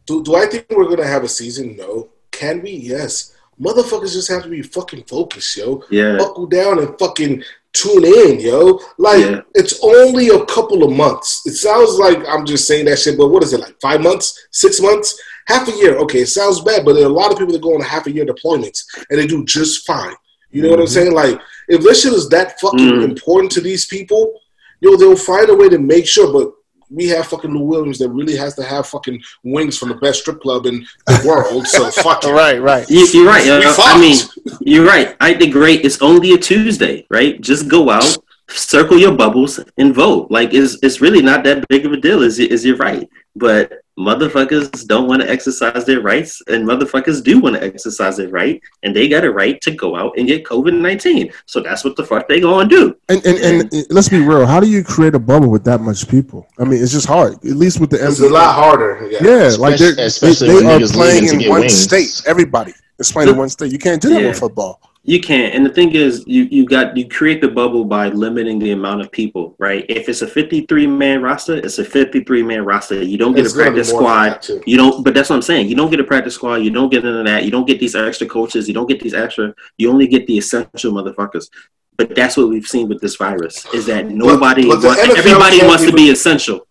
[0.07, 1.77] do, do I think we're gonna have a season?
[1.77, 2.11] No.
[2.31, 2.71] Can we?
[2.73, 3.35] Yes.
[3.61, 5.83] Motherfuckers just have to be fucking focused, yo.
[5.91, 7.43] yeah, Buckle down and fucking
[7.73, 8.79] tune in, yo.
[8.99, 9.41] Like Yeah.
[9.55, 11.43] it's only a couple of months.
[11.47, 13.75] It sounds like I'm just saying that shit, but what is it like?
[13.81, 14.47] Five months?
[14.53, 15.19] Six months?
[15.47, 15.97] Half a year?
[15.99, 18.07] Okay, it sounds bad, but there are a lot of people that go on half
[18.07, 20.15] a year deployments and they do just fine.
[20.51, 20.91] You know what I'm Mhm.
[20.91, 21.13] saying?
[21.13, 23.05] Like if this shit is that fucking Mm.
[23.05, 24.41] important to these people,
[24.81, 26.33] yo, they'll find a way to make sure.
[26.33, 26.53] But
[26.91, 30.21] we have fucking Lou Williams that really has to have fucking wings from the best
[30.21, 31.67] strip club in the world.
[31.67, 32.33] So fuck it.
[32.33, 32.89] Right, right.
[32.89, 33.45] you, you're right.
[33.45, 33.59] yo.
[33.59, 34.19] We uh, I mean,
[34.61, 35.17] you're right.
[35.21, 35.85] I think great.
[35.85, 37.41] It's only a Tuesday, right?
[37.41, 38.17] Just go out,
[38.49, 40.31] circle your bubbles, and vote.
[40.31, 42.23] Like it's it's really not that big of a deal.
[42.23, 47.41] Is is you're right, but motherfuckers don't want to exercise their rights, and motherfuckers do
[47.41, 50.45] want to exercise their right, and they got a right to go out and get
[50.45, 51.33] COVID nineteen.
[51.47, 52.97] So that's what the fuck they gonna do.
[53.09, 54.47] And, and and uh, let's be real.
[54.47, 56.47] How do you create a bubble with that much people?
[56.59, 57.35] I mean, it's just hard.
[57.35, 58.31] At least with the It's NBA.
[58.31, 59.09] a lot harder.
[59.11, 59.19] Yeah.
[59.23, 61.77] Yeah, like they're, Especially- especially they, they are playing in one wings.
[61.83, 62.23] state.
[62.27, 63.73] Everybody is playing in one state.
[63.73, 64.29] You can't do that Yeah.
[64.29, 64.81] with football.
[65.05, 65.55] You can't.
[65.55, 69.01] And the thing is, you you got you create the bubble by limiting the amount
[69.01, 69.87] of people, right?
[69.89, 73.03] If it's a 53 man roster, it's a 53 man roster.
[73.03, 74.47] You don't get It's a practice squad.
[74.67, 75.03] You don't.
[75.03, 75.69] But that's what I'm saying.
[75.69, 76.57] You don't get a practice squad.
[76.57, 77.45] You don't get into that.
[77.45, 78.69] You don't get these extra coaches.
[78.69, 79.55] You don't get these extra.
[79.79, 81.49] You only get the essential motherfuckers.
[81.97, 85.17] But that's what we've seen with this virus is that nobody, but the want- NFL
[85.17, 86.68] everybody wants to be essential.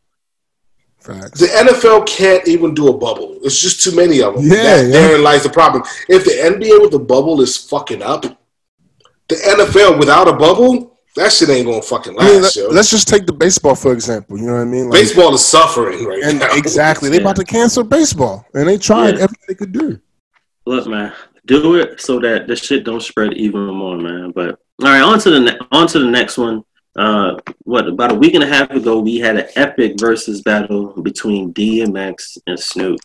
[1.07, 1.39] Facts.
[1.39, 3.37] The NFL can't even do a bubble.
[3.43, 4.43] It's just too many of them.
[4.45, 4.91] Yeah, That- yeah.
[4.91, 5.83] Therein lies the problem.
[6.09, 8.23] If the NBA with the bubble is fucking up,
[9.29, 12.89] the NFL without a bubble, that shit ain't gonna fucking I mean, last, let, us
[12.89, 14.37] just take the baseball for example.
[14.37, 14.89] You know what I mean?
[14.89, 16.47] Like, Baseball is suffering right and now.
[16.53, 17.21] exactly, they Yeah.
[17.21, 19.23] about to cancel baseball, and they tried Yeah.
[19.23, 19.99] everything they could do.
[20.65, 21.13] Look, man,
[21.45, 24.31] do it so that the shit don't spread even more, man.
[24.35, 26.63] But all right, on to the ne- on to the next one.
[26.97, 30.99] Uh, what about a week and a half ago, we had an epic versus battle
[31.01, 32.99] between DMX and Snoop,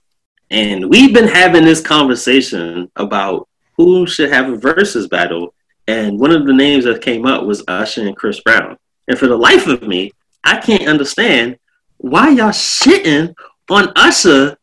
[0.50, 5.54] and we've been having this conversation about who should have a versus battle.
[5.88, 8.78] And one of the names that came up was Usher and Chris Brown.
[9.08, 10.12] And for the life of me,
[10.44, 11.58] I can't understand
[11.98, 13.34] why y'all shitting
[13.68, 14.56] on Usher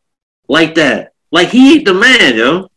[0.47, 1.13] like that.
[1.31, 2.69] Like he ain't the man, yo.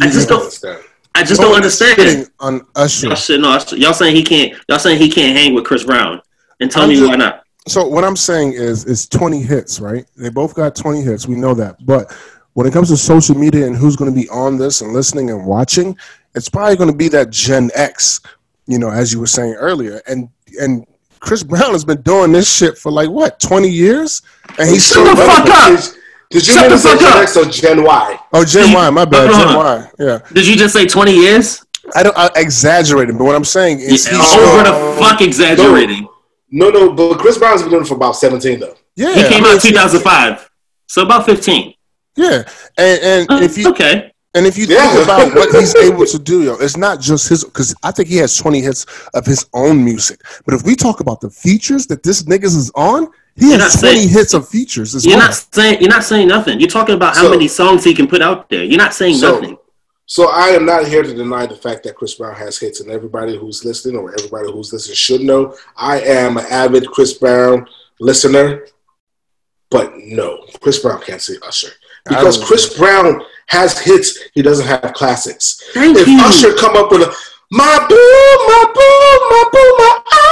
[0.00, 0.84] I just don't- understand.
[1.14, 1.98] I just No don't understand.
[1.98, 3.08] shitting on Usher.
[3.08, 3.76] Y'all shitting on Usher.
[3.76, 4.54] Y'all saying he can't.
[4.68, 6.20] Y'all saying he can't hang with Chris Brown.
[6.60, 7.44] And tell I'm me just- why not.
[7.68, 10.06] So what I'm saying is, it's 20 hits, right?
[10.16, 11.26] They both got 20 hits.
[11.26, 12.10] We know that, but
[12.54, 15.30] when it comes to social media and who's going to be on this and listening
[15.30, 15.96] and watching,
[16.34, 18.20] it's probably going to be that Gen X,
[18.66, 20.00] you know, as you were saying earlier.
[20.08, 20.86] And and
[21.20, 24.22] Chris Brown has been doing this shit for like what 20 years,
[24.58, 25.88] and he's Shut still the fuck relevant.
[25.88, 25.94] up!
[26.30, 27.18] Did, did you Shut mean the fuck Gen up!
[27.22, 28.18] X or Gen Y?
[28.32, 29.56] Oh, Gen Y, my bad, Gen on.
[29.56, 29.90] Y.
[29.98, 31.64] Yeah, Did you just say twenty years?
[31.94, 35.20] I don't I exaggerated, but what I'm saying is, Yeah, he's over still- the fuck
[35.20, 36.08] exaggerating.
[36.52, 38.74] No, no, but Chris Brown's been doing it for about 17 though.
[38.96, 40.48] yeah, He I came mean, out two thousand five,
[40.86, 41.74] so about fifteen.
[42.16, 42.42] Yeah,
[42.78, 44.88] and and Uh, if you okay, And if you Yeah.
[44.92, 48.08] think about what he's able to do, yo, it's not just his because I think
[48.08, 50.20] he has 20 hits of his own music.
[50.44, 53.08] But if we talk about the features that this niggas is on,
[53.40, 55.26] he You're has not 20 saying- hits of features as you're well.
[55.28, 56.60] not saying you're not saying nothing.
[56.60, 58.62] You're talking about how So- many songs he can put out there.
[58.62, 59.56] You're not saying So- nothing.
[60.06, 62.90] So I am not here to deny the fact that Chris Brown has hits, and
[62.90, 67.66] everybody who's listening or everybody who's listening should know I am an avid Chris Brown
[68.00, 68.64] listener.
[69.70, 71.70] But no, Chris Brown can't say Usher
[72.08, 74.18] because don't- Chris Brown has hits.
[74.34, 75.62] He doesn't have classics.
[75.74, 76.18] Thank if you.
[76.20, 77.14] Usher come up with a
[77.52, 77.94] my boo,
[78.48, 80.29] my boo, my boo, my ah,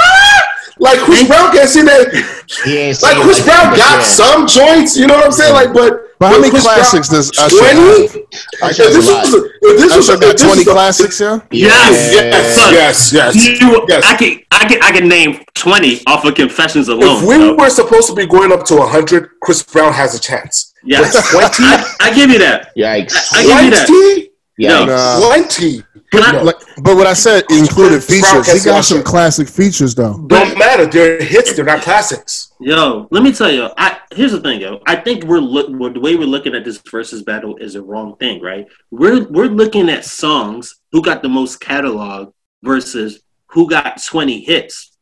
[0.79, 2.07] like Chris Brown can't see that.
[2.09, 4.03] Like Chris like Brown that, got yeah.
[4.03, 5.53] some joints, you know what I'm saying?
[5.53, 8.07] Like, but But how many Chris Brown- classics does Usher 20?
[8.07, 8.15] have?
[8.61, 9.23] Usher If has this a lot.
[9.23, 11.39] was, if this was, Usher got 20 classics, yeah?
[11.51, 14.03] Yes, Yes, Son, yes, yes, You, yes.
[14.05, 17.23] I can, I can, I can name twenty off of Confessions alone.
[17.23, 20.19] If we so- were supposed to be going up to 100, Chris Brown has a
[20.19, 20.73] chance.
[20.83, 21.45] yes, 20?
[21.63, 22.75] I, I give you that.
[22.75, 23.31] Yikes.
[23.33, 23.87] I give you that.
[23.87, 24.29] 20?
[24.59, 24.87] Yikes.
[24.87, 25.27] Nah.
[25.27, 25.83] 20.
[26.11, 26.43] Can I, No.
[26.43, 28.51] Like, but what I said included features.
[28.51, 30.17] He got some classic features, though.
[30.27, 30.85] Don't matter.
[30.85, 31.53] They're hits.
[31.53, 32.51] They're not classics.
[32.59, 33.69] Yo, let me tell you.
[33.77, 34.81] I here's the thing, yo.
[34.85, 37.81] I think we're look we're, the way we're looking at this versus battle is a
[37.81, 38.67] wrong thing, right?
[38.91, 42.33] We're we're looking at songs who got the most catalog
[42.63, 44.97] versus who got twenty hits,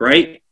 [0.00, 0.42] right?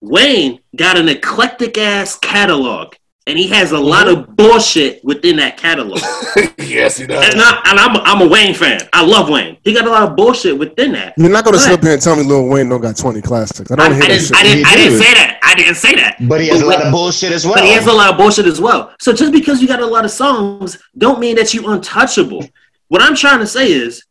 [0.00, 2.94] Wayne got an eclectic ass catalog.
[3.26, 6.00] And he has a lot of bullshit within that catalog.
[6.58, 7.34] yes, he does.
[7.34, 8.80] and, I, and I'm, I'm a Wayne fan.
[8.92, 9.58] I love Wayne.
[9.64, 11.14] He got a lot of bullshit within that.
[11.16, 13.20] You're not gonna Go sit up here and tell me Lil Wayne don't got 20
[13.22, 13.70] classics.
[13.70, 14.36] I I, don't I hear that didn't, shit.
[14.36, 15.40] I, didn't, I didn't say that.
[15.42, 16.16] I didn't say that.
[16.28, 17.54] But he has a lot of bullshit as well.
[17.54, 18.94] But he has a lot of bullshit as well.
[19.00, 22.48] So just because you got a lot of songs, don't mean that you untouchable.
[22.88, 24.04] What I'm trying to say is,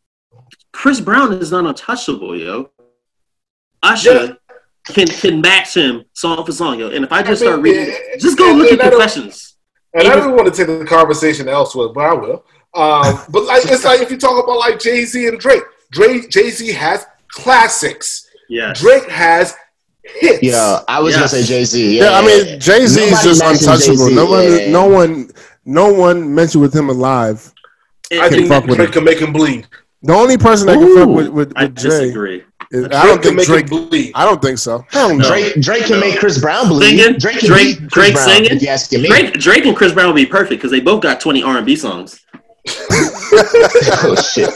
[0.73, 2.69] Chris Brown is not untouchable, yo.
[3.81, 4.37] Usher
[4.87, 6.89] can can match him song for song, yo.
[6.89, 8.89] And if I just I start reading, yeah, just go and- look at and I
[8.89, 9.55] Confessions.
[9.93, 12.45] And I don't want to take the conversation elsewhere, but I will.
[12.73, 16.29] Um, but like it's like if you talk about like Jay Z and Drake, Drake
[16.29, 18.27] Jay Z has classics.
[18.49, 19.55] Yeah, Drake has
[20.03, 20.43] hits.
[20.43, 21.31] Yeah, I was Yes.
[21.31, 21.97] gonna say Jay Z.
[21.97, 24.07] Yeah, I mean Jay Z is just untouchable.
[24.09, 24.69] Jay-Z, No one, yeah.
[24.69, 25.29] no one,
[25.65, 27.51] no one mentioned with him alive.
[28.11, 28.93] I think fuck with Drake him.
[28.93, 29.65] can make him bleed.
[30.03, 32.43] The only person that can fuck Ooh, with with, I Jay, disagree.
[32.75, 33.69] Is, Drake I don't can think make Drake.
[33.71, 34.11] him bleed.
[34.15, 34.85] I don't think so.
[34.89, 35.27] Hell no.
[35.27, 36.07] Drake Drake can No.
[36.07, 36.99] make Chris Brown believe.
[36.99, 38.51] Singing, Drake can Drake, Chris Drake Brown, singing.
[38.51, 39.07] If you asking me.
[39.07, 42.19] Drake, Drake and Chris Brown would be perfect because they both got 20 R&B songs.
[42.91, 44.49] oh shit.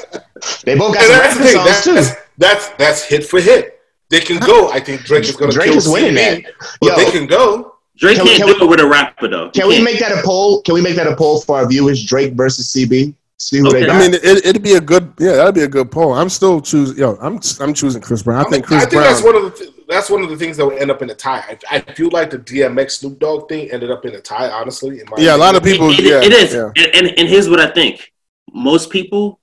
[0.64, 1.54] They both got And some that's the thing.
[1.54, 1.94] songs That's, too.
[1.94, 3.80] that's that's that's hit for hit.
[4.10, 4.70] They can go.
[4.72, 6.54] I think Drake is going to Drake is winning CD, that.
[6.82, 6.96] But Yo.
[7.06, 7.76] they can go.
[7.98, 9.50] Drake Can we- can't can do it with a rapper though.
[9.52, 10.62] Can He we make that a poll?
[10.64, 12.04] Can we make that a poll for our viewers?
[12.06, 13.14] Drake versus CB.
[13.42, 13.80] See who Okay.
[13.82, 13.96] they got.
[13.96, 15.14] I mean, it, it'd be a good.
[15.18, 16.12] Yeah, that'd be a good poll.
[16.14, 16.98] I'm still choosing.
[16.98, 18.46] Yo, I'm I'm choosing Chris Brown.
[18.46, 19.04] I think Chris I think Brown.
[19.06, 21.10] that's one of the th- that's one of the things that would end up in
[21.10, 21.58] a tie.
[21.72, 24.50] I, I feel like the DMX Snoop Dogg thing ended up in a tie.
[24.50, 25.90] Honestly, in my yeah, a lot of people.
[25.92, 26.54] It- yeah, it is.
[26.54, 26.70] yeah.
[26.76, 28.12] And, and and here's what I think.
[28.54, 29.40] Most people,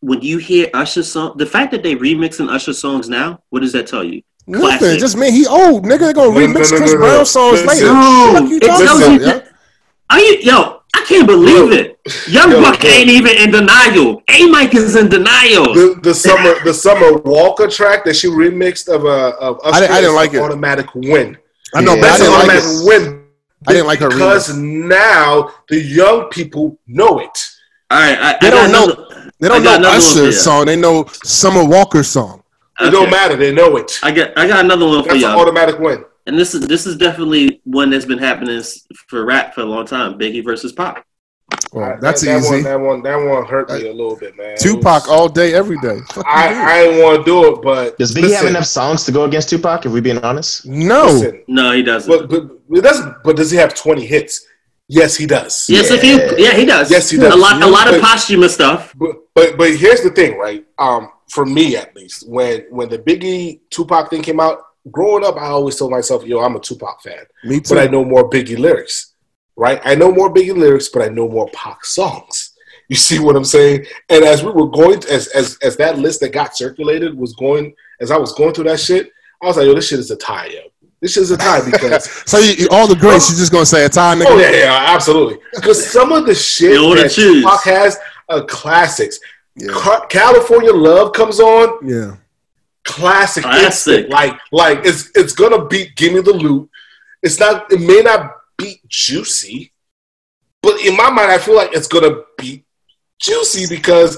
[0.00, 3.72] when you hear Usher song, the fact that they remixing Usher songs now, what does
[3.72, 4.20] that tell you?
[4.46, 4.66] Nothing.
[4.78, 4.98] Classic.
[5.00, 6.00] Just mean He old nigga.
[6.00, 6.98] They're gonna No, no, remix no, Chris no, no.
[6.98, 7.66] Brown songs Listen.
[7.68, 7.86] later.
[7.94, 9.42] No, What you it tells you
[10.10, 10.77] Are you yo?
[10.94, 11.98] I can't believe it.
[12.28, 12.90] Young Yo, Buck yo.
[12.90, 14.22] ain't even in denial.
[14.28, 15.74] A Mike is in denial.
[15.74, 19.80] the the summer the summer Walker track that she remixed of uh, of Usher I
[19.80, 20.42] didn't- I didn't like an it.
[20.42, 21.36] Automatic win.
[21.74, 22.86] I know, Yeah, but I That's an didn't like automatic it.
[22.86, 23.24] win.
[23.66, 27.38] I didn't like her because now the young people know it.
[27.90, 30.22] All right, I, They I don't know- another- They don't know another one for you.
[30.28, 30.66] Usher's song.
[30.66, 32.42] They know Summer Walker's song.
[32.80, 33.36] It don't matter.
[33.36, 33.98] They know it.
[34.02, 35.40] I got I got another one for That's an y'all.
[35.40, 36.04] automatic win.
[36.28, 38.62] And this is this is definitely one that's been happening
[39.08, 40.18] for rap for a long time.
[40.18, 41.04] Biggie versus Pac.
[41.72, 42.50] Well, That- that's that, easy.
[42.56, 44.56] One, that one, that one hurt me a little bit, man.
[44.58, 45.98] Tupac was- all day, every day.
[46.12, 46.58] Fuck I, mean?
[46.58, 49.24] I didn't want to do it, but Does Biggie listen, have enough songs to go
[49.24, 49.86] against Tupac?
[49.86, 51.06] If we're being honest, no.
[51.06, 52.10] Listen, No, he doesn't.
[52.10, 54.46] but, but but does but does he have twenty hits?
[54.90, 55.66] Yes, he does.
[55.70, 56.90] yes, if you yeah, he does.
[56.90, 57.34] Yes, he does.
[57.34, 58.92] A lot a lot of But- posthumous stuff.
[58.98, 60.66] But but but here's the thing, right?
[60.78, 64.58] Um, for me at least, when when the Biggie Tupac thing came out,
[64.90, 67.74] growing up, I always told myself, "Yo, I'm a Tupac fan," Me too.
[67.74, 69.14] but I know more Biggie lyrics,
[69.56, 69.80] right?
[69.84, 72.54] I know more Biggie lyrics, but I know more Pac songs.
[72.90, 73.84] You see what I'm saying?
[74.08, 77.74] And as we were going, as as as that list that got circulated was going,
[78.00, 79.10] as I was going through that shit,
[79.42, 80.60] I was like, "Yo, this shit is a tie, yo.
[81.02, 83.66] This shit is a tie because." so you, you- all the greats, you're just gonna
[83.66, 84.24] say a tie, nigga.
[84.30, 85.36] Oh yeah, yeah, absolutely.
[85.54, 87.42] Because some of the shit that choose.
[87.42, 87.98] Tupac has
[88.30, 89.20] are classics.
[89.54, 89.68] Yeah.
[89.72, 92.16] Ca- California Love comes on, Yeah.
[92.88, 94.08] Classic, Classic.
[94.08, 96.68] Like, like it's it's gonna beat Give Me the Loot.
[97.22, 97.70] It's not.
[97.72, 99.72] It may not beat Juicy,
[100.62, 102.64] but in my mind, I feel like it's gonna beat
[103.20, 104.16] Juicy because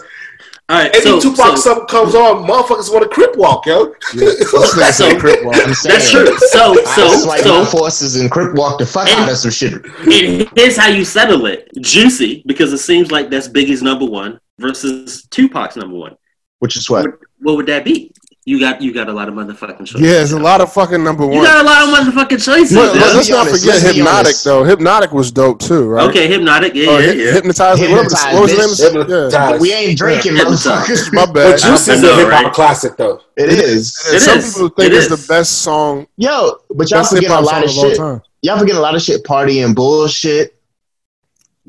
[0.69, 3.87] All right, any so, Tupac so song comes on, motherfuckers want to crip walk, yo.
[4.15, 4.31] yeah.
[4.41, 5.57] This So- Crip Walk.
[5.57, 6.39] I'm saying that's true.
[6.39, 9.51] So I so swipe so forces and crip walk the fuck And- out of some
[9.51, 9.73] shit.
[9.75, 14.39] and here's how you settle it: Juicy, because it seems like that's Biggie's number one
[14.61, 16.17] versus Tupac's number one.
[16.61, 17.05] Which is what?
[17.07, 18.13] What, what would that be?
[18.47, 20.01] You got you got a lot of motherfucking choices.
[20.01, 21.37] Yeah, it's a lot of fucking number one.
[21.37, 22.75] You got a lot of motherfucking choices.
[22.75, 23.03] But man.
[23.03, 24.45] let's let's not honest, forget let's Hypnotic honest.
[24.45, 24.65] though.
[24.65, 26.09] Hypnotic was dope too, right?
[26.09, 26.75] Okay, hypnotic.
[26.75, 27.33] Yeah, Oh, yeah, Hy- yeah.
[27.33, 27.79] Hypnotize.
[27.81, 28.79] What was, what was bitch.
[28.79, 29.07] the name?
[29.07, 29.33] Hypnotize.
[29.53, 29.59] Yeah.
[29.59, 30.45] We ain't drinking, Yeah.
[30.45, 31.12] motherfuckers.
[31.12, 31.59] My But bad.
[31.59, 32.53] Juicy is I know, a hip hop right?
[32.55, 33.21] classic, though.
[33.37, 33.95] It is.
[34.11, 34.55] It Some is.
[34.55, 35.27] people think It it's is.
[35.27, 36.07] the best song.
[36.17, 38.23] Yo, but y'all Best forget a lot of song of all shit.
[38.43, 39.23] Y'all forget a lot of shit.
[39.23, 40.57] Partying bullshit.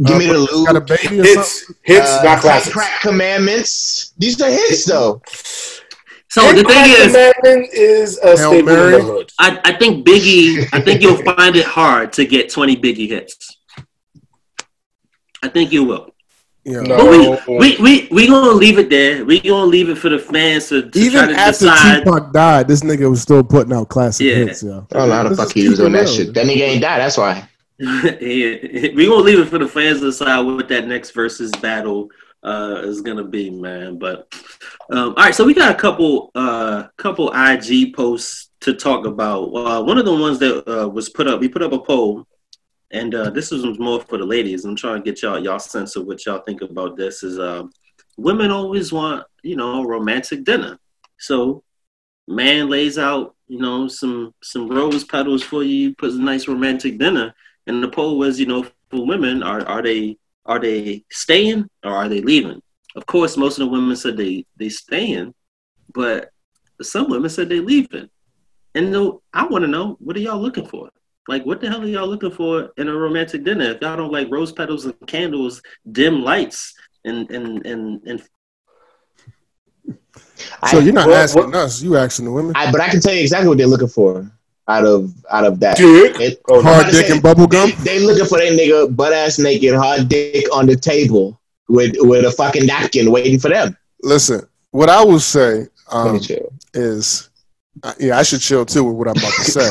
[0.02, 0.68] Give Uh, me the loot.
[0.68, 1.18] Got a baby?
[1.18, 2.74] Hits, hits, uh, not classics.
[2.74, 4.14] Crack commandments.
[4.18, 5.22] These are hits though.
[6.32, 8.96] So the thing Crack is, Commandment is a Hail staple Mary.
[8.96, 9.32] in the hood.
[9.38, 10.66] I, I think Biggie.
[10.72, 13.58] I think you'll find it hard to get twenty Biggie hits.
[15.44, 16.16] I think you will.
[16.64, 16.82] Yeah.
[16.82, 17.38] No.
[17.50, 19.26] We, we we we gonna leave it there.
[19.26, 22.04] We gonna leave it for the fans to, to try Even to after decide.
[22.06, 24.36] Tupac died, this nigga was still putting out classic Yeah.
[24.36, 24.64] hits.
[24.64, 24.84] Yeah.
[24.94, 26.34] I don't know how fuck he was keep doing that shit.
[26.34, 26.98] That nigga ain't die.
[27.00, 27.46] That's why.
[27.80, 32.10] yeah, we gonna leave it for the fans to decide what that next versus battle
[32.44, 33.98] uh, is gonna be, man.
[33.98, 34.34] But
[34.90, 39.44] um, all right, so we got a couple uh, couple IG posts to talk about.
[39.46, 42.26] Uh, one of the ones that uh, was put up, we put up a poll,
[42.92, 44.66] and uh, this was more for the ladies.
[44.66, 47.24] I'm trying to get y'all y'all sense of what y'all think about this.
[47.24, 47.64] Is uh,
[48.18, 50.80] women always want you know romantic dinner,
[51.18, 51.64] so
[52.28, 56.98] man lays out you know some some rose petals for you, puts a nice romantic
[56.98, 57.34] dinner.
[57.68, 60.18] and the poll was, you know, for women, are are they
[60.52, 62.62] are they staying or are they leaving?
[62.96, 65.34] Of course, most of the women said they they staying,
[65.94, 66.30] but
[66.82, 68.10] some women said they leaving.
[68.76, 70.90] And though I want to know, what are y'all looking for?
[71.28, 73.66] Like, what the hell are y'all looking for in a romantic dinner?
[73.72, 76.74] If y'all don't like rose petals and candles, dim lights,
[77.06, 78.22] and and and and
[80.70, 82.54] So you're not What- asking what- us, you asking the women.
[82.56, 84.30] I, but I can tell you exactly what they're looking for
[84.68, 85.78] out of out of that.
[85.78, 86.20] Dick.
[86.20, 87.84] It- Oh, Hard dick say, and bubble They, gum.
[87.84, 91.40] they looking for that nigga butt ass naked, hard dick on the table
[91.70, 93.76] with with a fucking napkin waiting for them.
[94.04, 96.20] Listen, what I will say um,
[96.74, 97.30] is,
[97.84, 99.70] uh, yeah, I should chill too with what I'm about to say.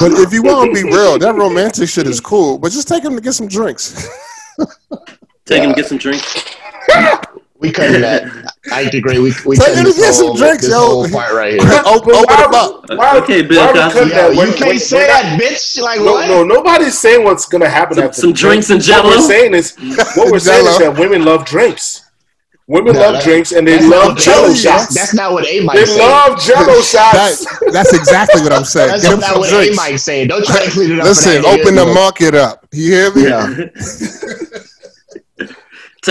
[0.00, 2.58] but if you want to be real, that romantic shit is cool.
[2.58, 4.08] But just take him to get some drinks.
[5.46, 6.44] take him to get some drinks.
[7.58, 8.49] We cutting that.
[8.72, 9.18] I agree.
[9.18, 10.78] We we Take cutting it get some drinks, this yo.
[10.80, 11.62] whole part right here.
[11.86, 12.84] open, open them up.
[12.90, 13.92] Why, Okay, Bill why Cosby.
[13.92, 14.32] cutting Yo, that?
[14.32, 15.80] you When- can't when- say when that, bitch.
[15.80, 16.28] Like No, what?
[16.28, 19.08] no, nobody's saying what's gonna happen Some- after some the drinks and Jello.
[19.08, 19.74] What we're saying is,
[20.14, 22.02] what we're saying is that women love drinks.
[22.66, 24.94] Women No, love that- drinks and they love what Jello Jello shots.
[24.94, 25.98] That's, that's not what A Mike they said.
[26.06, 27.72] love Jello That, shots.
[27.72, 28.88] that's exactly what I'm saying.
[28.90, 29.76] That's Get not some what A drinks.
[29.78, 30.28] Mike said.
[30.28, 31.06] Don't try to clean it up.
[31.06, 32.66] Listen, open the market up.
[32.72, 33.22] You hear me?
[33.24, 34.60] Yeah.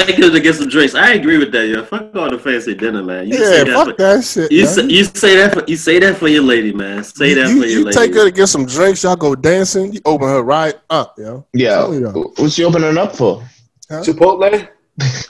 [0.05, 0.95] Take him to get some drinks.
[0.95, 1.83] I agree with that, yo.
[1.83, 3.27] Fuck all the fancy dinner, man.
[3.27, 4.51] You Yeah, say that fuck for, that shit.
[4.51, 4.73] You man.
[4.73, 7.03] say, you say that for you say that for your lady, man.
[7.03, 7.99] Say that you, for your lady.
[7.99, 9.03] you take her to get some drinks.
[9.03, 9.93] Y'all go dancing.
[9.93, 11.45] You open her right up, yo.
[11.53, 11.69] Yeah.
[11.77, 12.33] Tell me though.
[12.37, 13.43] What's she opening up for?
[13.89, 14.67] Chipotle,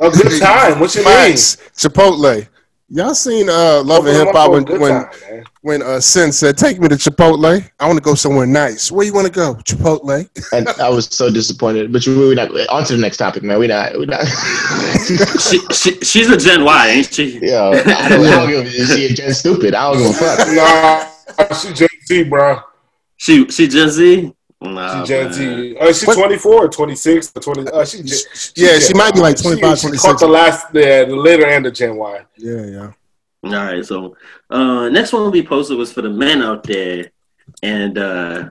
[0.01, 0.79] a good time.
[0.79, 1.33] What you mean?
[1.33, 2.47] Chipotle.
[2.91, 6.57] Y'all seen uh, Love and Hip Hop when good when, time, when uh, Sin said,
[6.57, 7.63] "Take me to Chipotle.
[7.79, 8.91] I want to go somewhere nice.
[8.91, 9.53] Where you want to go?
[9.63, 11.93] Chipotle." And I was so disappointed.
[11.93, 13.59] But we we not on to the next topic, man.
[13.59, 13.95] We not.
[13.95, 14.25] We not.
[15.39, 17.37] she, she, she's a Gen Y, ain't she?
[17.43, 17.67] yeah.
[17.67, 18.65] I don't, I don't give.
[18.65, 19.75] a- She just stupid.
[19.75, 21.47] I don't give a fuck.
[21.47, 22.59] Nah, she Gen Z, bro.
[23.17, 24.33] She she Gen Z.
[24.61, 25.33] Nah, She Gen man.
[25.33, 25.77] Z.
[25.79, 27.71] Uh, she What- 24 or 26 or 20.
[27.71, 28.23] Uh, she, she,
[28.57, 29.41] Yeah, Gen she might be like Y.
[29.41, 30.01] 25, She, she 26.
[30.03, 32.25] caught the last, the, the later end of Gen Y.
[32.37, 32.91] Yeah, yeah.
[33.41, 34.17] All right, so
[34.49, 37.09] uh, next one we posted was for the men out there,
[37.63, 38.49] and uh,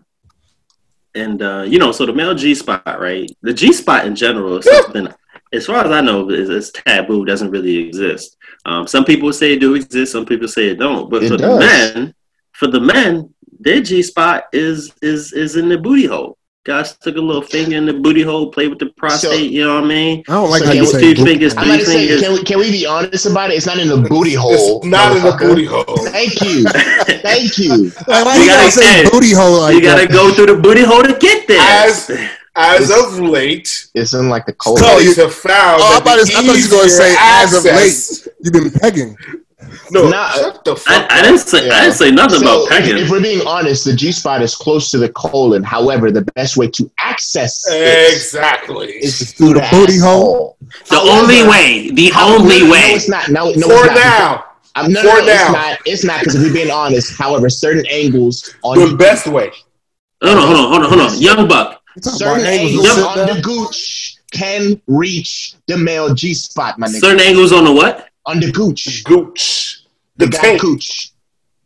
[1.14, 3.30] and uh, you know, so the male G spot, right?
[3.42, 5.08] The G spot in general is something,
[5.52, 7.26] as far as I know, is, is taboo.
[7.26, 8.38] Doesn't really exist.
[8.64, 10.12] Um, some people say it do exist.
[10.12, 11.10] Some people say it don't.
[11.10, 11.58] But It for does.
[11.58, 11.58] the
[11.94, 12.14] men,
[12.52, 16.36] for the men, their G spot is is is in the booty hole.
[16.64, 19.50] Guys took a little finger in the booty hole, played with the prostate.
[19.50, 20.22] you know what I mean?
[20.28, 21.00] I don't like So how you we- say.
[21.00, 21.24] Two booty.
[21.24, 23.54] fingers, three about to say, can we, can we be honest about it?
[23.54, 24.78] It's not in the booty hole.
[24.78, 25.84] It's not in the booty hole.
[26.08, 26.64] Thank you.
[27.22, 27.70] Thank you.
[28.06, 30.12] Like, You you gotta gotta- say hey, booty hole like you gotta that?
[30.12, 31.58] go through the booty hole to get there.
[31.60, 32.10] As
[32.54, 34.80] as of late, It's in like the cold.
[34.82, 35.80] Oh, you- studies have found.
[35.80, 37.64] Oh, I that thought, the it's- I thought you were gonna say easier as of
[37.64, 38.34] late.
[38.42, 39.16] You've been pegging.
[39.90, 41.24] No, Nah, shut the I, fuck I up.
[41.24, 42.98] didn't say I didn't say nothing So, about if, pegging.
[42.98, 45.64] if we're being honest, the G spot is close to the colon.
[45.64, 48.88] However, the best way to access Exactly.
[48.88, 50.56] is Through through the booty hole?
[50.88, 51.90] The However- only way.
[51.90, 52.80] The only no, no, way.
[52.90, 53.28] No, it's not.
[53.30, 53.94] No, no, For it's not.
[53.96, 54.44] now,
[54.76, 55.32] I'm, no, For no, no, now.
[55.34, 55.78] it's not.
[55.86, 57.18] It's not because if we're being honest.
[57.18, 59.50] However, certain angles on the the, best way.
[60.22, 61.18] Hold on, hold on, hold on, hold on.
[61.20, 61.82] Young Buck.
[62.00, 67.00] Certain angles angles on the gooch can reach the male G spot, my nigga.
[67.00, 68.07] Certain angles on the what?
[68.28, 69.82] On the gooch, Gooch.
[70.16, 70.60] the, The guy tank.
[70.60, 71.10] gooch,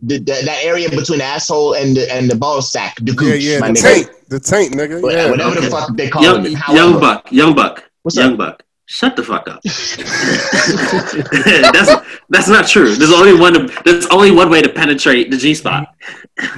[0.00, 3.42] the, the, that area between the asshole and the and the ball sack, the gooch,
[3.42, 3.94] yeah, my the nigga.
[3.94, 5.00] taint, the taint, nigga.
[5.02, 5.64] Wha- Yeah, Whatever okay.
[5.66, 6.52] the fuck they call Young, it.
[6.78, 7.30] Young Buck.
[7.32, 7.84] Young Buck.
[8.02, 8.38] What's young up?
[8.38, 8.62] Buck.
[8.86, 9.60] Shut the fuck up.
[11.72, 11.90] that's
[12.28, 12.94] that's not true.
[12.94, 13.70] There's only one.
[13.84, 15.94] There's only one way to penetrate the G spot.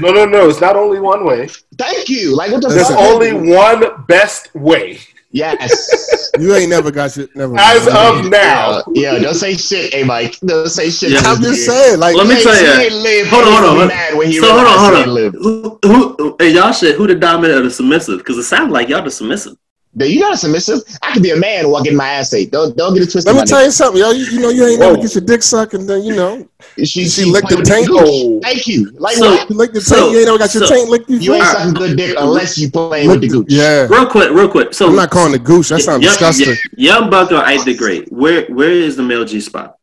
[0.00, 0.48] No, no, no.
[0.48, 1.48] It's not only one way.
[1.78, 2.34] Thank you.
[2.36, 2.98] Like what the There's fuck?
[2.98, 5.00] only one best way.
[5.34, 6.30] Yes.
[6.38, 7.54] you ain't never got your never.
[7.58, 8.26] As mind.
[8.26, 8.70] of now.
[8.70, 10.38] Uh, yeah, don't say shit, hey Mike.
[10.40, 11.10] Don't say shit.
[11.10, 11.20] Yeah.
[11.24, 12.74] I'm just saying, like, Let me He tell ain't- ya.
[12.78, 13.30] he ain't lived.
[13.30, 15.78] Hold on, hold on, hold mad when he So hold on, realized hold on.
[15.82, 16.96] Who, who, hey, y'all shit.
[16.96, 18.18] Who the dominant or the submissive?
[18.18, 19.56] Because it sounds like y'all the submissive.
[19.96, 20.80] But you got a submissive.
[21.02, 22.50] I could be a man while getting my ass ate.
[22.50, 23.26] Don't don't get it twisted.
[23.26, 24.10] let me my tell you something, yo.
[24.10, 24.90] You, you know, you ain't Whoa.
[24.90, 26.38] never get your dick sucked, and then you know,
[26.76, 26.86] nigga.
[26.88, 27.86] She, she licked the tank?
[27.86, 28.00] gooch.
[28.02, 28.40] Oh.
[28.42, 28.90] Thank you.
[28.98, 29.48] Like So- what?
[29.48, 30.10] you lick the So- taint.
[30.12, 31.34] You ain't never got your so- taint licked You before.
[31.36, 33.46] ain't sucking good dick unless you playing with the gooch.
[33.48, 34.74] Yeah, Real quick, real quick.
[34.74, 35.68] So I'm not calling the gooch.
[35.68, 36.56] That sounds Young- disgusting.
[36.76, 38.10] Young Buck or Ike the Great?
[38.12, 39.78] Where where is the male G spot?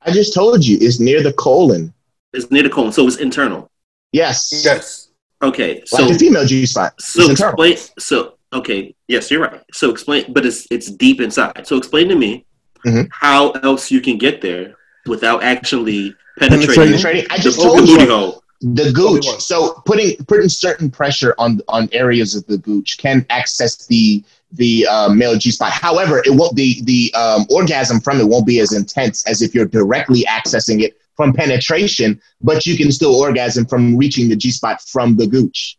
[0.00, 1.92] I just told you it's near the colon.
[2.32, 3.70] It's near the colon, so it's internal.
[4.12, 4.62] Yes.
[4.64, 5.02] Yes.
[5.42, 6.94] Okay, so like the female G spot.
[6.98, 7.76] so explain.
[7.98, 9.62] So okay, yes, you're right.
[9.72, 11.66] So explain, but it's it's deep inside.
[11.66, 12.44] So explain to me
[12.86, 13.08] Mhm.
[13.10, 14.74] how else you can get there
[15.06, 16.66] without actually Penetrating.
[16.66, 17.26] penetrating Penetrating.
[17.30, 18.42] I just open told booty you hole.
[18.60, 19.26] the gooch.
[19.40, 19.56] So
[19.86, 24.22] putting putting certain pressure on on areas of the gooch can access the
[24.52, 25.72] the uh, male G spot.
[25.72, 29.54] However, it won't the the um, orgasm from it won't be as intense as if
[29.54, 32.20] you're directly accessing it from penetration.
[32.42, 35.76] But you can still orgasm from reaching the G spot from the gooch.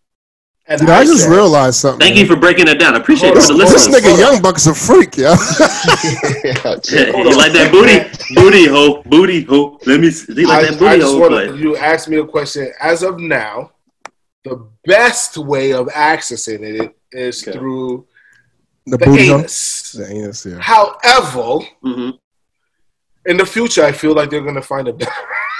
[0.69, 1.99] And You know, I just said, realized something.
[1.99, 2.93] Thank you for breaking it down.
[2.93, 5.31] I appreciate it Hold for on, the This nigga Young Buck's a freak, yo.
[5.31, 9.79] you like that booty, booty hole, booty hole.
[9.85, 10.11] Let me.
[10.11, 10.33] See.
[10.41, 11.45] You like I, that booty I just hole want play?
[11.57, 12.71] you to ask me a question.
[12.81, 13.71] As of now,
[14.43, 17.57] the best way of accessing it is Okay.
[17.57, 18.05] through
[18.85, 19.39] the the booty hole.
[19.39, 19.93] anus.
[19.93, 20.59] The anus, yeah.
[20.59, 22.09] However, hmm
[23.25, 25.11] in the future, I feel like they're gonna find a better.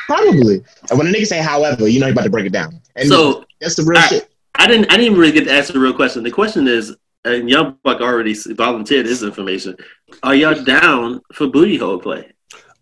[0.05, 0.63] Probably.
[0.89, 2.81] And when a nigga say however, you know he about to break it down.
[2.95, 4.29] And So that's the real I- shit.
[4.57, 4.91] I didn't.
[4.91, 6.23] I didn't really get to ask the real question.
[6.23, 9.75] The question is, and Young Buck already volunteered his information.
[10.23, 12.31] Are y'all down for booty hole play?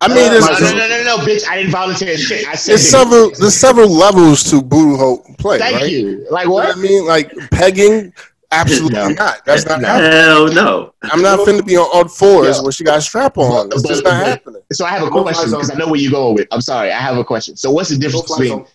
[0.01, 1.47] I mean, No, there's, no, no, no, no, no, bitch.
[1.47, 2.45] I didn't volunteer shit.
[2.47, 5.89] I said there's several there's several levels to booty hole play, Thank right?
[5.91, 6.27] you.
[6.29, 6.67] Like You know what?
[6.67, 7.05] what I mean?
[7.07, 8.13] Like pegging,
[8.51, 9.07] absolutely No.
[9.07, 9.43] not.
[9.45, 9.87] That's not No.
[9.87, 10.11] happening.
[10.11, 10.93] Hell no.
[11.03, 12.63] I'm not finna be on all fours Yeah.
[12.63, 13.67] where she got a strap on.
[13.71, 14.61] It's just not happening.
[14.73, 15.71] So I have a question because.
[15.71, 16.47] I know where you're going with.
[16.51, 16.91] I'm sorry.
[16.91, 17.55] I have a question.
[17.55, 18.65] So what's the difference between zone.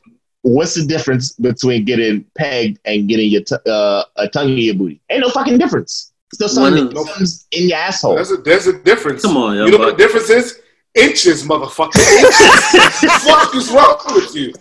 [0.42, 4.74] What's the difference between getting pegged and getting your t- uh, a tongue in your
[4.74, 5.00] booty?
[5.10, 6.12] Ain't no fucking difference.
[6.32, 8.14] Still something, One something's in your asshole.
[8.14, 9.22] There's a there's a difference.
[9.22, 10.60] Come on, Young you know what the difference is?
[10.94, 11.96] Inches, motherfucker.
[11.96, 13.22] Inches.
[13.24, 14.52] fuck is wrong with you?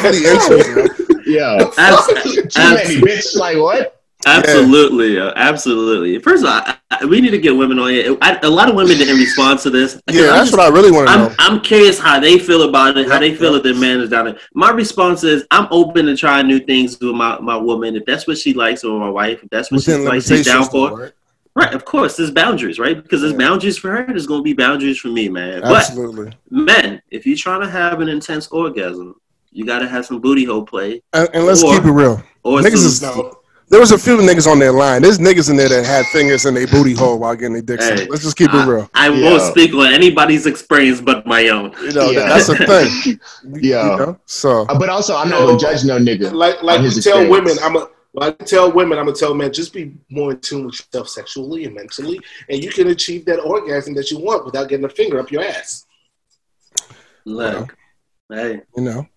[0.00, 1.04] Pretty inches, yo.
[1.26, 1.70] Yeah.
[1.78, 3.36] Abs- Too abs- many, bitch.
[3.36, 3.93] Like what?
[4.26, 6.18] Absolutely, yo, absolutely.
[6.18, 8.16] First of all, I, I, we need to get women on here.
[8.22, 10.00] I, a lot of women didn't respond to this.
[10.10, 11.34] Yeah, that's what I really want to know.
[11.38, 14.10] I'm, I'm curious how they feel about it, how they feel if their man is
[14.10, 14.38] down there.
[14.54, 17.96] My response is I'm open to trying new things with my, my woman.
[17.96, 20.46] If that's what she likes or my wife, if that's what she's Within like, she's
[20.46, 20.98] down for.
[20.98, 21.12] right?
[21.56, 23.00] Right, of course, there's boundaries, right?
[23.00, 23.38] Because there's Yeah.
[23.38, 25.60] boundaries for her, there's gonna be boundaries for me, man.
[25.60, 26.32] But Absolutely.
[26.50, 29.14] men, if you're trying to have an intense orgasm,
[29.52, 31.00] you gotta have some booty hole play.
[31.12, 32.20] And, and let's Or- keep it real.
[32.42, 33.38] Or Niggas some, is No.
[33.74, 35.02] There was a few niggas on their line.
[35.02, 37.80] There's niggas in there that had fingers in their booty hole while getting their dick
[37.80, 38.06] Hey.
[38.08, 38.88] Let's just keep it real.
[38.94, 39.28] I Yeah.
[39.30, 41.74] won't speak on anybody's experience but my own.
[41.82, 42.28] You know, Yeah.
[42.28, 43.18] that's the thing.
[43.60, 43.90] Yeah.
[43.90, 44.18] You know?
[44.26, 46.30] So Uh, But also, I'm not gonna judge no nigga.
[46.32, 47.30] Like like on we his tell experience.
[47.32, 50.38] women, I'm a like I tell women, I'm gonna tell men, just be more in
[50.38, 54.44] tune with yourself sexually and mentally, and you can achieve that orgasm that you want
[54.46, 55.84] without getting a finger up your ass.
[57.24, 57.74] Look,
[58.32, 59.08] hey, you know.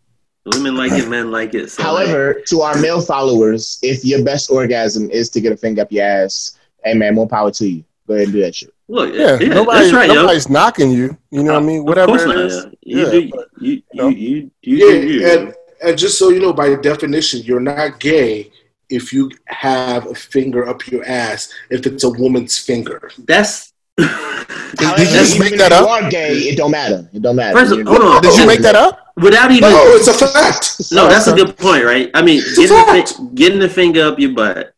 [0.53, 1.69] Women like it, men like it.
[1.71, 5.81] So However, to our male followers, if your best orgasm is to get a finger
[5.81, 7.83] up your ass, hey man, more power to you.
[8.07, 8.73] Go ahead and do that shit.
[8.87, 10.15] look, Yeah, yeah, nobody, that's right, yo.
[10.15, 11.17] nobody's knocking you.
[11.29, 11.79] You know what I mean?
[11.79, 12.65] Of Whatever course it not, is.
[12.65, 12.69] yeah.
[12.81, 14.07] You Yeah, do, but, you, know.
[14.09, 15.27] you, you, you, Yeah, do you.
[15.27, 15.53] and
[15.83, 18.51] and just so you know, by definition, you're not gay
[18.89, 23.11] if you have a finger up your ass if it's a woman's finger.
[23.19, 23.73] That's.
[23.99, 27.09] However, you just even make if that you are gay, it don't matter.
[27.13, 27.57] It don't matter.
[27.57, 28.21] First hold on.
[28.21, 29.06] Did you make that up?
[29.17, 29.69] Without even.
[29.69, 30.91] No, it's a fact.
[30.91, 32.09] No, that's a good point, right?
[32.13, 34.73] I mean, getting the, fi- getting the finger up your butt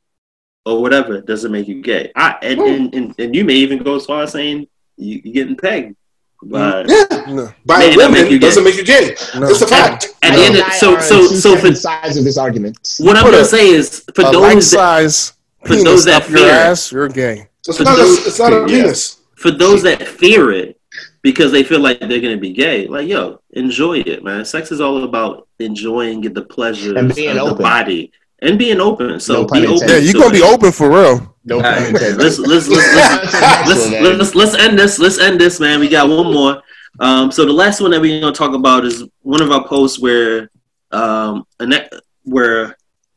[0.66, 2.11] or whatever doesn't make you gay.
[2.16, 4.68] I, and, and, and, and you may even go as far as saying
[4.98, 5.95] you, you're getting pegged.
[6.44, 6.52] Mm.
[6.52, 7.53] But Yeah, No.
[7.66, 9.16] by May a not make woman doesn't make you gay.
[9.38, 9.48] No.
[9.49, 10.07] It's a fact.
[10.24, 12.78] at I the end of so so so for separate sides of this argument.
[12.99, 15.34] what I'm gonna say is for A those like that, size
[15.66, 17.49] for those that up your fear ass, you're gay.
[17.68, 18.68] It's not, those- a, it's not a Yeah.
[18.68, 19.18] penis.
[19.36, 20.78] for those that fear it
[21.21, 24.45] because they feel like they're gonna be gay, like yo, enjoy it, man.
[24.45, 29.19] Sex is all about enjoying the pleasure And being of the body and being open.
[29.19, 29.87] So No be open.
[29.89, 30.53] Yeah, you're gonna be it.
[30.53, 31.35] open for real.
[31.45, 32.67] No All pun right, let's let's let's let's
[33.67, 34.99] let's, let's let's end this.
[34.99, 35.79] Let's end this, man.
[35.79, 36.61] We got one more.
[36.99, 39.99] Um, so the last one that we're gonna talk about is one of our posts
[39.99, 40.49] where
[40.91, 41.89] um, a
[42.23, 42.75] where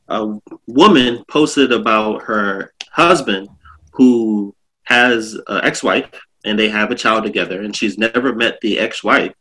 [0.09, 3.49] a woman posted about her husband
[3.93, 4.55] who
[4.85, 6.11] has an ex-wife
[6.45, 9.35] and they have a child together, and she's never met the ex-wife,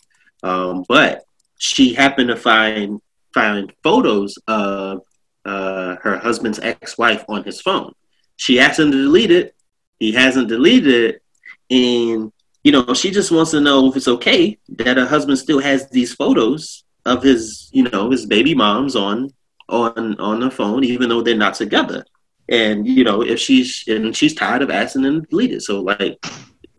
[0.44, 1.24] um, but
[1.58, 3.02] she happened to find
[3.34, 5.02] find photos of
[5.46, 7.94] uh, her husband's ex-wife on his phone.
[8.36, 9.56] She asked him to delete it.
[10.00, 11.24] He hasn't deleted it,
[11.70, 12.32] and
[12.64, 15.90] you know she just wants to know if it's okay that her husband still has
[15.90, 19.32] these photos of his, you know, his baby moms on
[19.70, 22.06] on on the phone, even though they're not together.
[22.50, 25.82] And you know, if she's and she's tired of asking them to delete it, so
[25.82, 26.24] like,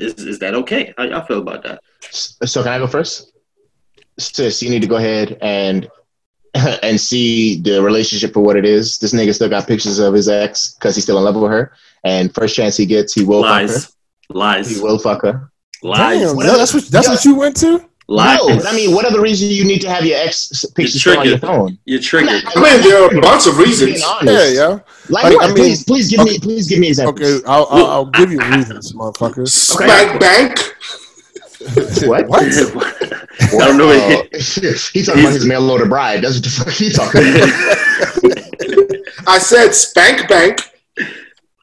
[0.02, 0.92] is is that okay?
[0.96, 1.82] How y'all feel about that?
[2.10, 3.32] So can I go first?
[4.18, 5.88] Sis, you need to go ahead and
[6.82, 8.98] and see the relationship for what it is.
[8.98, 11.72] This nigga still got pictures of his ex because he's still in love with her.
[12.04, 13.66] And first chance he gets, he will fuck her.
[13.68, 13.96] Lies,
[14.28, 15.50] lies, He will fuck her.
[15.82, 16.58] lies, Damn, Whatever.
[16.58, 17.14] that's what that's Yeah.
[17.14, 17.84] what you went to.
[18.08, 18.38] Lies.
[18.38, 21.26] No, but I mean, what other reason you need to have your ex pictures on
[21.26, 21.78] your phone?
[21.84, 22.42] You're triggered.
[22.46, 23.92] I mean, there are a bunch of reasons.
[23.94, 24.54] Being honest.
[24.54, 24.68] Yeah, yeah.
[25.08, 25.44] Like, Like, what?
[25.44, 27.20] I mean- please, please give me, please give me examples.
[27.20, 29.48] Okay, I'll, I'll, I'll give you reasons, motherfuckers.
[29.48, 30.58] Smack bank.
[32.06, 32.26] What?
[32.28, 32.42] What?
[33.54, 33.88] I don't know.
[33.88, 36.22] Uh, He's talking about his mail order bride.
[36.24, 37.20] That's what the fuck he talking
[38.32, 39.28] about.
[39.28, 40.60] I said spank bank.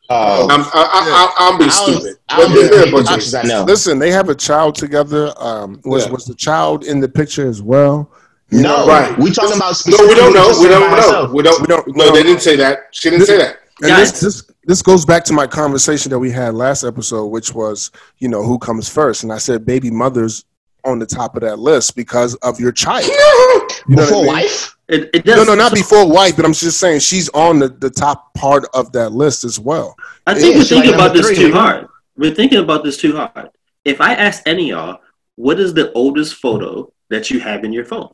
[0.09, 2.17] Uh, I'm, I, I, I, I'm being I don't- stupid.
[2.29, 3.63] I don't But do there are a the bunch of pictures I know.
[3.63, 5.31] Listen, they have a child together.
[5.37, 6.11] Um, was Yeah.
[6.11, 8.11] was the child in the picture as well?
[8.51, 9.15] No, Right.
[9.19, 10.57] We talking about No, we don't know.
[10.59, 10.95] We don't know.
[10.95, 11.31] herself.
[11.31, 11.61] We don't.
[11.61, 12.11] We don't- No, no.
[12.13, 12.87] they didn't say that.
[12.91, 13.57] She didn't say that.
[13.81, 14.11] And Guys.
[14.19, 17.91] this, this this goes back to my conversation that we had last episode, which was,
[18.17, 20.43] you know, who comes first, and I said baby mothers
[20.85, 23.05] on the top of that list because of your child.
[23.05, 24.25] You know what I mean?
[24.27, 24.75] wife?
[24.89, 25.37] It, it does.
[25.37, 28.65] No, no, not before wife, but I'm just saying she's on the, the top part
[28.73, 29.95] of that list as well.
[30.25, 31.87] I think Yeah, we're she's like thinking about this three, too hard.
[32.17, 33.49] We're thinking about this too hard.
[33.85, 34.99] If I ask any of y'all,
[35.35, 38.09] what is the oldest photo that you have in your phone?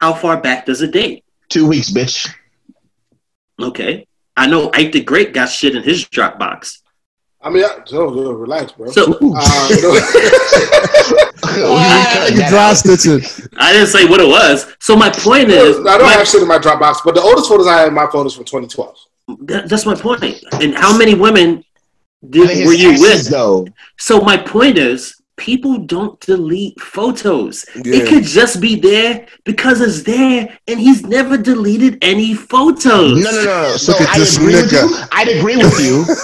[0.00, 1.22] How far back does it date?
[1.50, 2.32] Two weeks, bitch.
[3.60, 4.06] Okay.
[4.36, 6.78] I know Ike the Great got shit in his Dropbox.
[7.42, 8.90] I mean, I, no, no, relax, bro.
[8.90, 11.76] So Uh, no.
[12.30, 13.20] You dry stitching.
[13.56, 14.66] I didn't say what it was.
[14.80, 17.48] So my point is, I don't my- have shit in my Dropbox, but the oldest
[17.48, 18.96] photos I have in my phone is from 2012.
[19.46, 20.24] that- that's my point.
[20.60, 21.64] And how many women
[22.24, 23.28] I did, were you with?
[23.28, 23.66] though?
[23.98, 27.64] So my point is, people don't delete photos.
[27.74, 27.96] Yeah.
[27.96, 33.22] It could just be there because it's there, and he's never deleted any photos.
[33.24, 33.62] No, no, no.
[33.70, 33.76] no.
[33.76, 34.88] So Look at I this agree with nigga.
[34.88, 35.04] you.
[35.12, 36.04] I'd agree with you.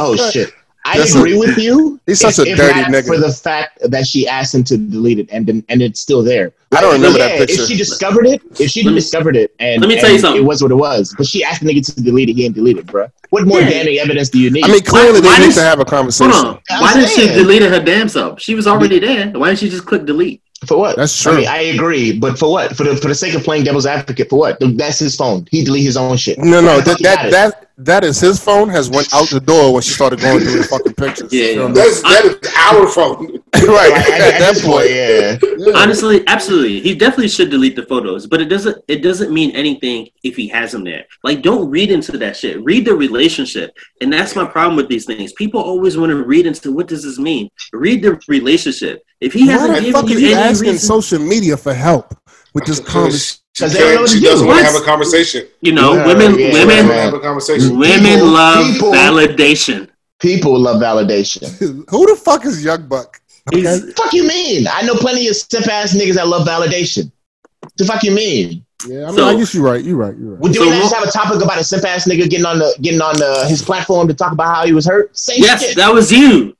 [0.00, 0.52] Oh shit.
[0.88, 2.00] I That's agree with you.
[2.06, 3.06] He's such if- a if dirty not nigga.
[3.06, 6.22] For the fact that she asked him to delete it and then and it's still
[6.22, 6.52] there.
[6.72, 7.62] I don't remember that picture.
[7.62, 10.42] If she discovered it, if she me- discovered it and let me tell you something.
[10.42, 11.14] it was what it was.
[11.16, 13.08] But she asked the nigga to delete it, he didn't delete it, bro.
[13.30, 13.70] What more Yeah.
[13.70, 14.64] damning evidence do you need?
[14.64, 16.32] I mean, clearly why they need to have a Hold conversation.
[16.32, 16.58] on.
[16.70, 18.40] I'm Why didn't she delete her damn self?
[18.40, 19.30] She was already there.
[19.30, 20.42] Why didn't she just click delete?
[20.66, 20.96] for what?
[20.96, 21.38] That's I true.
[21.40, 22.76] mean, I agree, but for what?
[22.76, 24.58] For the for the sake of playing devil's advocate, for what?
[24.60, 25.46] That's his phone.
[25.52, 26.36] He delete his own shit.
[26.38, 28.90] No, no, Why the that fuck he got that, that that is his phone has
[28.90, 31.32] went out the door when she started going through the fucking pictures.
[31.32, 33.38] Yeah, You know what That's, that is our phone.
[33.58, 33.90] Right.
[33.90, 35.72] Like, at, At at that point, point, yeah.
[35.82, 36.80] Honestly, absolutely.
[36.80, 40.48] He definitely should delete the photos, but it doesn't it doesn't mean anything if he
[40.48, 41.06] has them there.
[41.24, 42.62] Like don't read into that shit.
[42.62, 43.76] Read the relationship.
[44.00, 45.32] And that's my problem with these things.
[45.32, 47.48] People always want to read into what does this mean?
[47.72, 49.02] Read the relationship.
[49.20, 52.14] If he why hasn't the given fuck you any asking reason, social media for help
[52.54, 53.40] with this conversation?
[53.58, 54.30] She, 'Cause they don't know what she to do.
[54.30, 55.46] doesn't want to have a conversation.
[55.60, 56.86] you know, Yeah, women yeah, women doesn't man.
[56.88, 57.78] want to have a conversation.
[57.78, 59.88] women People- love people- validation.
[60.20, 61.44] People love validation.
[61.90, 63.20] Who the fuck is Young Buck?
[63.52, 63.60] Okay.
[63.62, 64.66] He's, fuck you mean?
[64.72, 67.10] I know plenty of stiff ass niggas that love validation.
[67.76, 68.64] The fuck you mean?
[68.86, 69.82] Yeah, I mean, So- I guess you're right.
[69.82, 70.14] You're right.
[70.16, 70.40] You're right.
[70.40, 72.58] Would you So not just have a topic about a simp ass nigga getting on
[72.60, 75.16] the getting on the, his platform to talk about how he was hurt?
[75.18, 75.76] Same yes, shit.
[75.76, 76.54] that was you.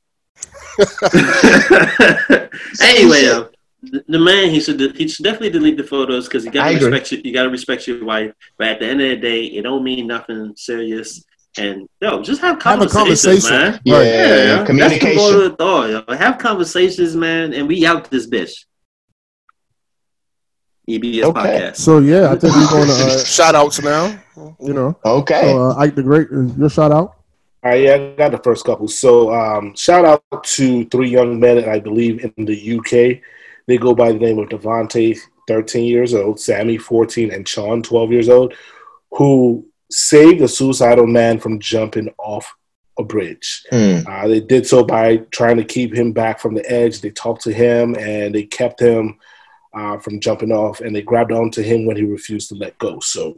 [2.81, 3.55] Anyway, shit.
[3.83, 6.75] Uh, the, the man he should he should definitely delete the photos because you gotta
[6.75, 6.87] agree.
[6.89, 8.33] respect your, you gotta respect your wife.
[8.57, 11.23] But at the end of the day, it don't mean nothing serious.
[11.57, 13.71] And yo, just have Have a conversations, conversation.
[13.71, 13.79] man.
[13.83, 14.05] yeah, Right.
[14.05, 14.65] Yeah, yo.
[14.65, 15.05] communication.
[15.05, 16.15] That's the moral of the thought, yo.
[16.15, 18.65] Have conversations, man, and we out this bitch.
[20.87, 21.39] EBS Okay.
[21.39, 21.75] podcast.
[21.77, 24.17] So yeah, I think we're going to, uh, Shout outs now.
[24.59, 25.41] you know, Okay.
[25.41, 26.27] so, uh, Ike the Great,
[26.57, 27.15] your shout out.
[27.61, 28.87] All right, yeah, I got the first couple.
[28.87, 33.21] So, um, shout out to three young men, I believe, in the UK.
[33.69, 38.11] They go by the name of Devonte, 13 years old, Sammy, 14, and Sean, 12
[38.11, 38.55] years old,
[39.11, 42.51] who saved a suicidal man from jumping off
[42.97, 43.63] a bridge.
[43.69, 43.99] Hmm.
[44.07, 46.99] Uh, they did so by trying to keep him back from the edge.
[46.99, 49.19] They talked to him and they kept him
[49.75, 52.99] uh, from jumping off, and they grabbed onto him when he refused to let go.
[53.01, 53.37] So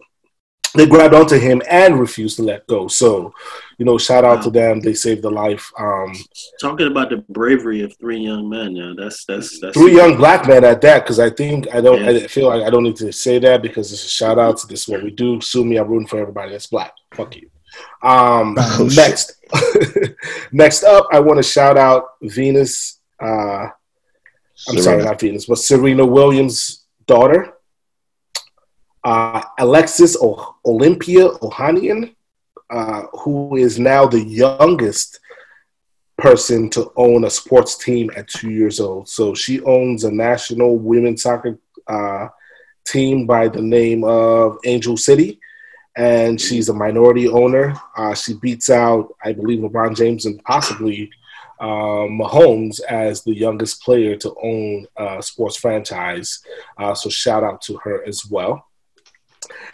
[0.73, 2.87] they grabbed onto him and refused to let go.
[2.87, 3.33] So,
[3.77, 4.79] you know, shout out to them.
[4.79, 5.69] They saved the life.
[5.77, 6.13] Um,
[6.61, 10.47] Talking about the bravery of three young men, yeah, that's that's that's three young black
[10.47, 12.01] men at that, because I think I don't.
[12.01, 12.11] Yeah.
[12.11, 14.67] I feel like I don't need to say that because it's a shout out to
[14.67, 14.83] this.
[14.83, 15.41] is what we do.
[15.41, 15.77] Sue me.
[15.77, 16.93] I'm rooting for everybody that's black.
[17.15, 17.49] Fuck you.
[18.03, 19.33] Um, Oh, next,
[20.51, 22.99] next up, I want to shout out Venus.
[23.21, 23.67] Uh,
[24.69, 27.53] I'm sorry, not Venus, but Serena Williams' daughter,
[29.03, 32.15] uh, Alexis o- Olympia Ohanian,
[32.69, 35.19] uh, who is now the youngest
[36.17, 39.09] person to own a sports team at two years old.
[39.09, 41.57] So she owns a national women's soccer
[41.87, 42.27] uh,
[42.85, 45.39] team by the name of Angel City.
[45.97, 47.75] And she's a minority owner.
[47.97, 51.09] Uh, she beats out, I believe, LeBron James and possibly
[51.59, 56.41] um, Mahomes as the youngest player to own a sports franchise.
[56.77, 58.70] Uh, so shout out to her as well.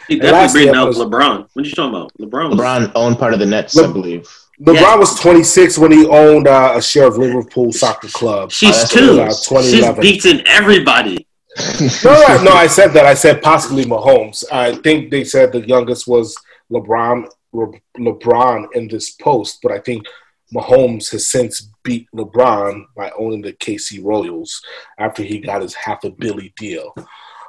[0.08, 1.46] He And definitely lastly, beating out was- LeBron.
[1.52, 2.12] What are you talking about?
[2.18, 2.50] LeBron.
[2.50, 4.26] was- LeBron owned part of the Nets, I believe.
[4.60, 4.96] LeBron Yeah.
[4.96, 8.50] was 26 when he owned uh, a share of Liverpool Soccer Club.
[8.50, 9.18] She's that's two.
[9.18, 10.00] was, uh, She's 2011.
[10.02, 11.26] beating everybody.
[12.04, 13.04] No, no, no, I said that.
[13.04, 14.44] I said possibly Mahomes.
[14.52, 16.36] I think they said the youngest was
[16.72, 17.28] LeBron.
[17.52, 20.06] Le- LeBron in this post, but I think
[20.54, 24.60] Mahomes has since beat LeBron by owning the KC Royals
[24.98, 26.94] after he got his half a billy deal.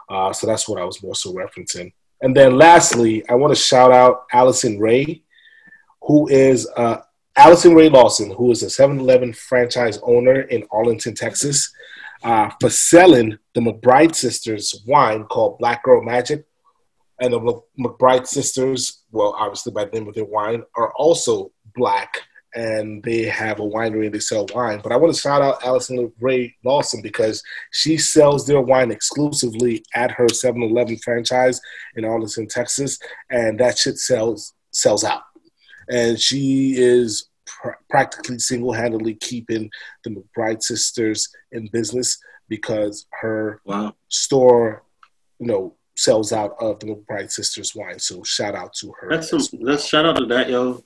[0.10, 1.92] Uh, so that's what I was more so referencing.
[2.22, 5.24] And then lastly, I want to shout out Allison Rae,
[6.02, 6.98] who is uh,
[7.38, 11.72] Allison Rae Lawson, who is a 7 Eleven franchise owner in Arlington, Texas.
[12.24, 16.46] uh, for selling the McBride sisters wine called Black Girl Magic.
[17.22, 22.24] And the McBride sisters, well, obviously by the name of their wine, are also black
[22.56, 24.80] and they have a winery and they sell wine.
[24.84, 29.84] But I want to shout out Allison Rae Lawson because she sells their wine exclusively
[29.94, 31.62] at her 7-Eleven franchise
[31.96, 32.98] in Arlington, Texas,
[33.30, 35.22] and that shit sells sells out.
[35.90, 39.70] And she is pr- practically single-handedly keeping
[40.04, 42.18] the McBride sisters in business
[42.48, 43.96] because her Wow.
[44.08, 44.84] store,
[45.40, 48.00] you know, sells out of the McBride sisters wine.
[48.00, 49.10] So shout out to her.
[49.10, 49.42] That's some.
[49.60, 50.84] Let's shout out to that, yo.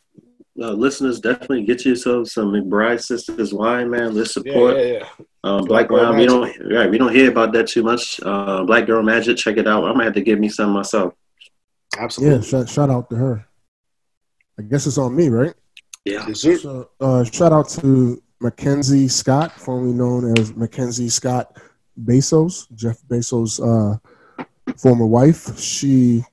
[0.60, 4.14] Uh, listeners, definitely get yourself some McBride Sisters wine, man.
[4.14, 5.08] Let's support yeah, yeah.
[5.44, 6.20] Um, Black Black Girl Wine.
[6.20, 6.72] We don't.
[6.72, 8.20] Right, we don't hear about that too much.
[8.22, 9.38] Uh, Black Girl Magic.
[9.38, 9.84] Check it out.
[9.84, 11.14] I'm gonna have to give me some myself.
[11.98, 12.36] Absolutely.
[12.36, 13.48] Yeah, shout, shout out to her.
[14.60, 15.54] I guess it's on me, right?
[16.06, 16.32] Yeah.
[16.34, 21.58] So, uh, shout out to Mackenzie Scott, formerly known as Mackenzie Scott
[22.02, 24.44] Bezos, Jeff Bezos' uh,
[24.78, 25.58] former wife.
[25.58, 26.24] She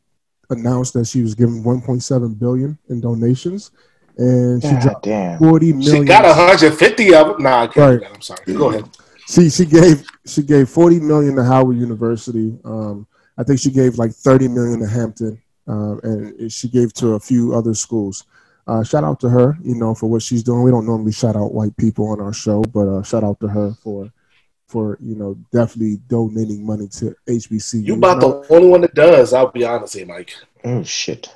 [0.51, 3.71] announced that she was giving 1.7 billion in donations,
[4.19, 5.39] and she God dropped damn.
[5.39, 6.03] 40 million.
[6.03, 7.43] She got 150 of them.
[7.43, 8.01] Nah, I can't do Right.
[8.01, 8.15] that.
[8.15, 8.55] I'm sorry.
[8.55, 8.85] Go ahead.
[9.29, 12.59] She she gave she gave 40 million to Howard University.
[12.65, 13.07] Um,
[13.39, 17.21] I think she gave like 30 million to Hampton, um, and she gave to a
[17.21, 18.25] few other schools.
[18.67, 20.63] Uh, shout out to her, you know, for what she's doing.
[20.63, 23.49] We don't normally shout out white people on our show, but uh, shout out to
[23.49, 24.11] her for
[24.67, 27.85] for you know definitely donating money to HBCU.
[27.87, 29.33] You about the only one that does.
[29.33, 30.35] I'll be honest here, Mike.
[30.65, 31.29] Oh shit.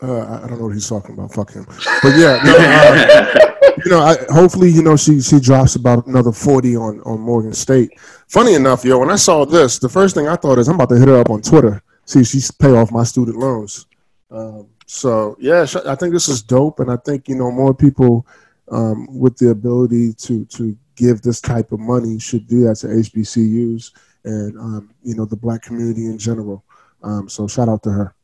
[0.00, 1.32] Uh, I- don't know what he's talking about.
[1.34, 1.64] Fuck him.
[2.02, 6.32] But yeah, no, uh, you know, I, hopefully, you know, she she drops about another
[6.32, 7.90] forty on on Morgan State.
[8.28, 10.90] Funny enough, yo, when I saw this, the first thing I thought is I'm about
[10.90, 13.86] to hit her up on Twitter, see if she's pay off my student loans.
[14.30, 17.74] Um, so yeah, sh- I think this is dope, and I think you know more
[17.74, 18.26] people
[18.70, 22.88] um, with the ability to to give this type of money should do that to
[22.88, 23.92] HBCUs
[24.24, 26.64] and um, you know the black community in general.
[27.02, 28.14] Um, so shout out to her.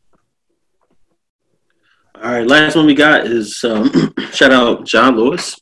[2.22, 3.90] All right, last one we got is um,
[4.32, 5.60] shout out John Lewis.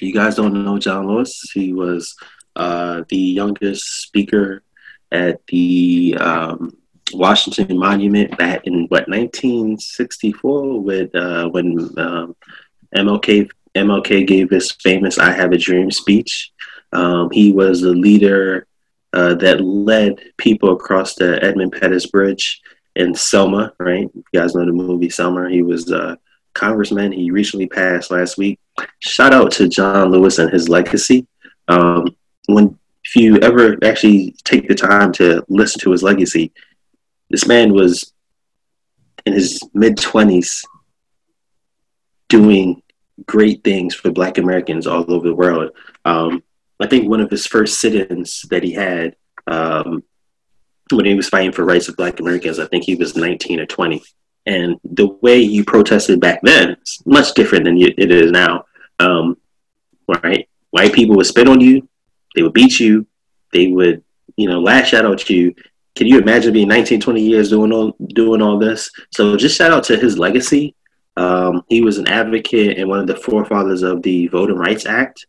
[0.00, 1.50] You guys don't know John Lewis.
[1.54, 2.14] He was
[2.54, 4.62] uh, the youngest speaker
[5.10, 6.76] at the um,
[7.14, 12.36] Washington Monument back in what 1964 with uh, when um,
[12.94, 16.52] MLK MLK gave his famous "I Have a Dream" speech.
[16.92, 18.66] Um, he was the leader
[19.14, 22.60] uh, that led people across the Edmund Pettus Bridge
[22.98, 24.10] in Selma, right?
[24.12, 25.48] You guys know the movie Selma.
[25.48, 26.18] He was a
[26.52, 27.12] congressman.
[27.12, 28.58] He recently passed last week.
[28.98, 31.26] Shout out to John Lewis and his legacy.
[31.68, 32.16] Um,
[32.46, 36.52] when if you ever actually take the time to listen to his legacy,
[37.30, 38.12] this man was
[39.24, 40.64] in his mid twenties
[42.28, 42.82] doing
[43.26, 45.70] great things for Black Americans all over the world.
[46.04, 46.42] Um,
[46.80, 49.16] I think one of his first sit-ins that he had
[49.46, 50.02] um,
[50.90, 53.66] when he was fighting for rights of Black Americans, I think he was 19 or
[53.66, 54.02] 20.
[54.46, 58.64] And the way you protested back then is much different than it is now.
[58.98, 59.36] Um,
[60.08, 60.48] right?
[60.70, 61.88] White people would spit on you,
[62.34, 63.06] they would beat you,
[63.52, 64.02] they would,
[64.36, 65.54] you know, lash out at you.
[65.94, 68.90] Can you imagine being 19, 20 years doing all doing all this?
[69.12, 70.74] So just shout out to his legacy.
[71.16, 75.26] Um, he was an advocate and one of the forefathers of the Voting Rights Act.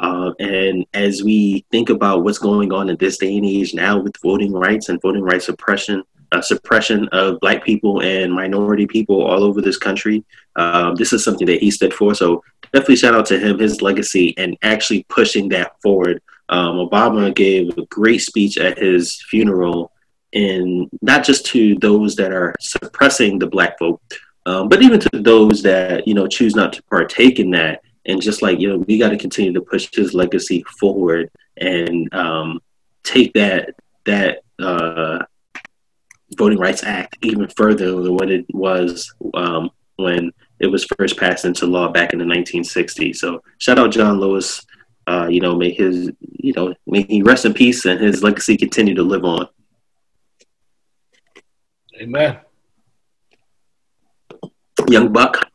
[0.00, 3.98] Uh, and as we think about what's going on in this day and age now
[3.98, 6.02] with voting rights and voting rights suppression,
[6.32, 10.24] uh, suppression of Black people and minority people all over this country,
[10.56, 12.14] um, this is something that he stood for.
[12.14, 16.22] So definitely shout out to him, his legacy, and actually pushing that forward.
[16.48, 19.92] Um, Obama gave a great speech at his funeral,
[20.32, 24.00] and not just to those that are suppressing the Black vote,
[24.46, 28.20] um, but even to those that you know choose not to partake in that and
[28.20, 32.60] just like you know we got to continue to push his legacy forward and um,
[33.02, 33.74] take that
[34.04, 35.18] that uh,
[36.36, 41.44] voting rights act even further than what it was um, when it was first passed
[41.44, 44.64] into law back in the 1960s so shout out john lewis
[45.06, 48.56] uh, you know may his you know may he rest in peace and his legacy
[48.56, 49.46] continue to live on.
[52.00, 52.38] Amen.
[54.88, 55.49] young buck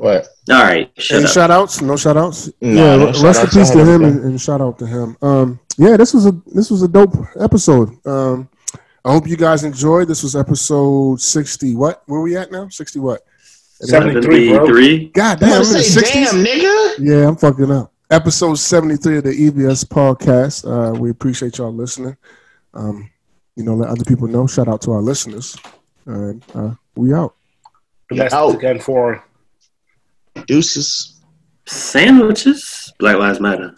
[0.00, 0.28] What?
[0.50, 1.32] all right shut Any up.
[1.32, 1.82] shout outs?
[1.82, 2.50] No shout outs?
[2.60, 5.16] No, yeah, no rest in peace to him and, and shout out to him.
[5.20, 7.90] Um, yeah, this was a this was a dope episode.
[8.06, 8.48] Um,
[9.04, 10.08] I hope you guys enjoyed.
[10.08, 11.74] This was episode sixty.
[11.74, 12.02] What?
[12.06, 12.68] Where we at now?
[12.68, 13.22] Sixty what?
[13.82, 15.08] 73, 73.
[15.08, 16.96] God damn, I'm gonna in the say, damn, nigga.
[16.98, 17.92] Yeah, I'm fucking up.
[18.10, 20.64] Episode seventy three of the EBS podcast.
[20.66, 22.16] Uh, we appreciate y'all listening.
[22.74, 23.10] Um,
[23.56, 24.46] you know, let other people know.
[24.46, 25.56] Shout out to our listeners.
[26.06, 27.34] And uh, we out.
[28.10, 28.54] Blessed Out.
[28.56, 29.22] again for
[30.46, 31.20] Deuces.
[31.66, 32.92] Sandwiches.
[32.98, 33.74] Black Lives Matter.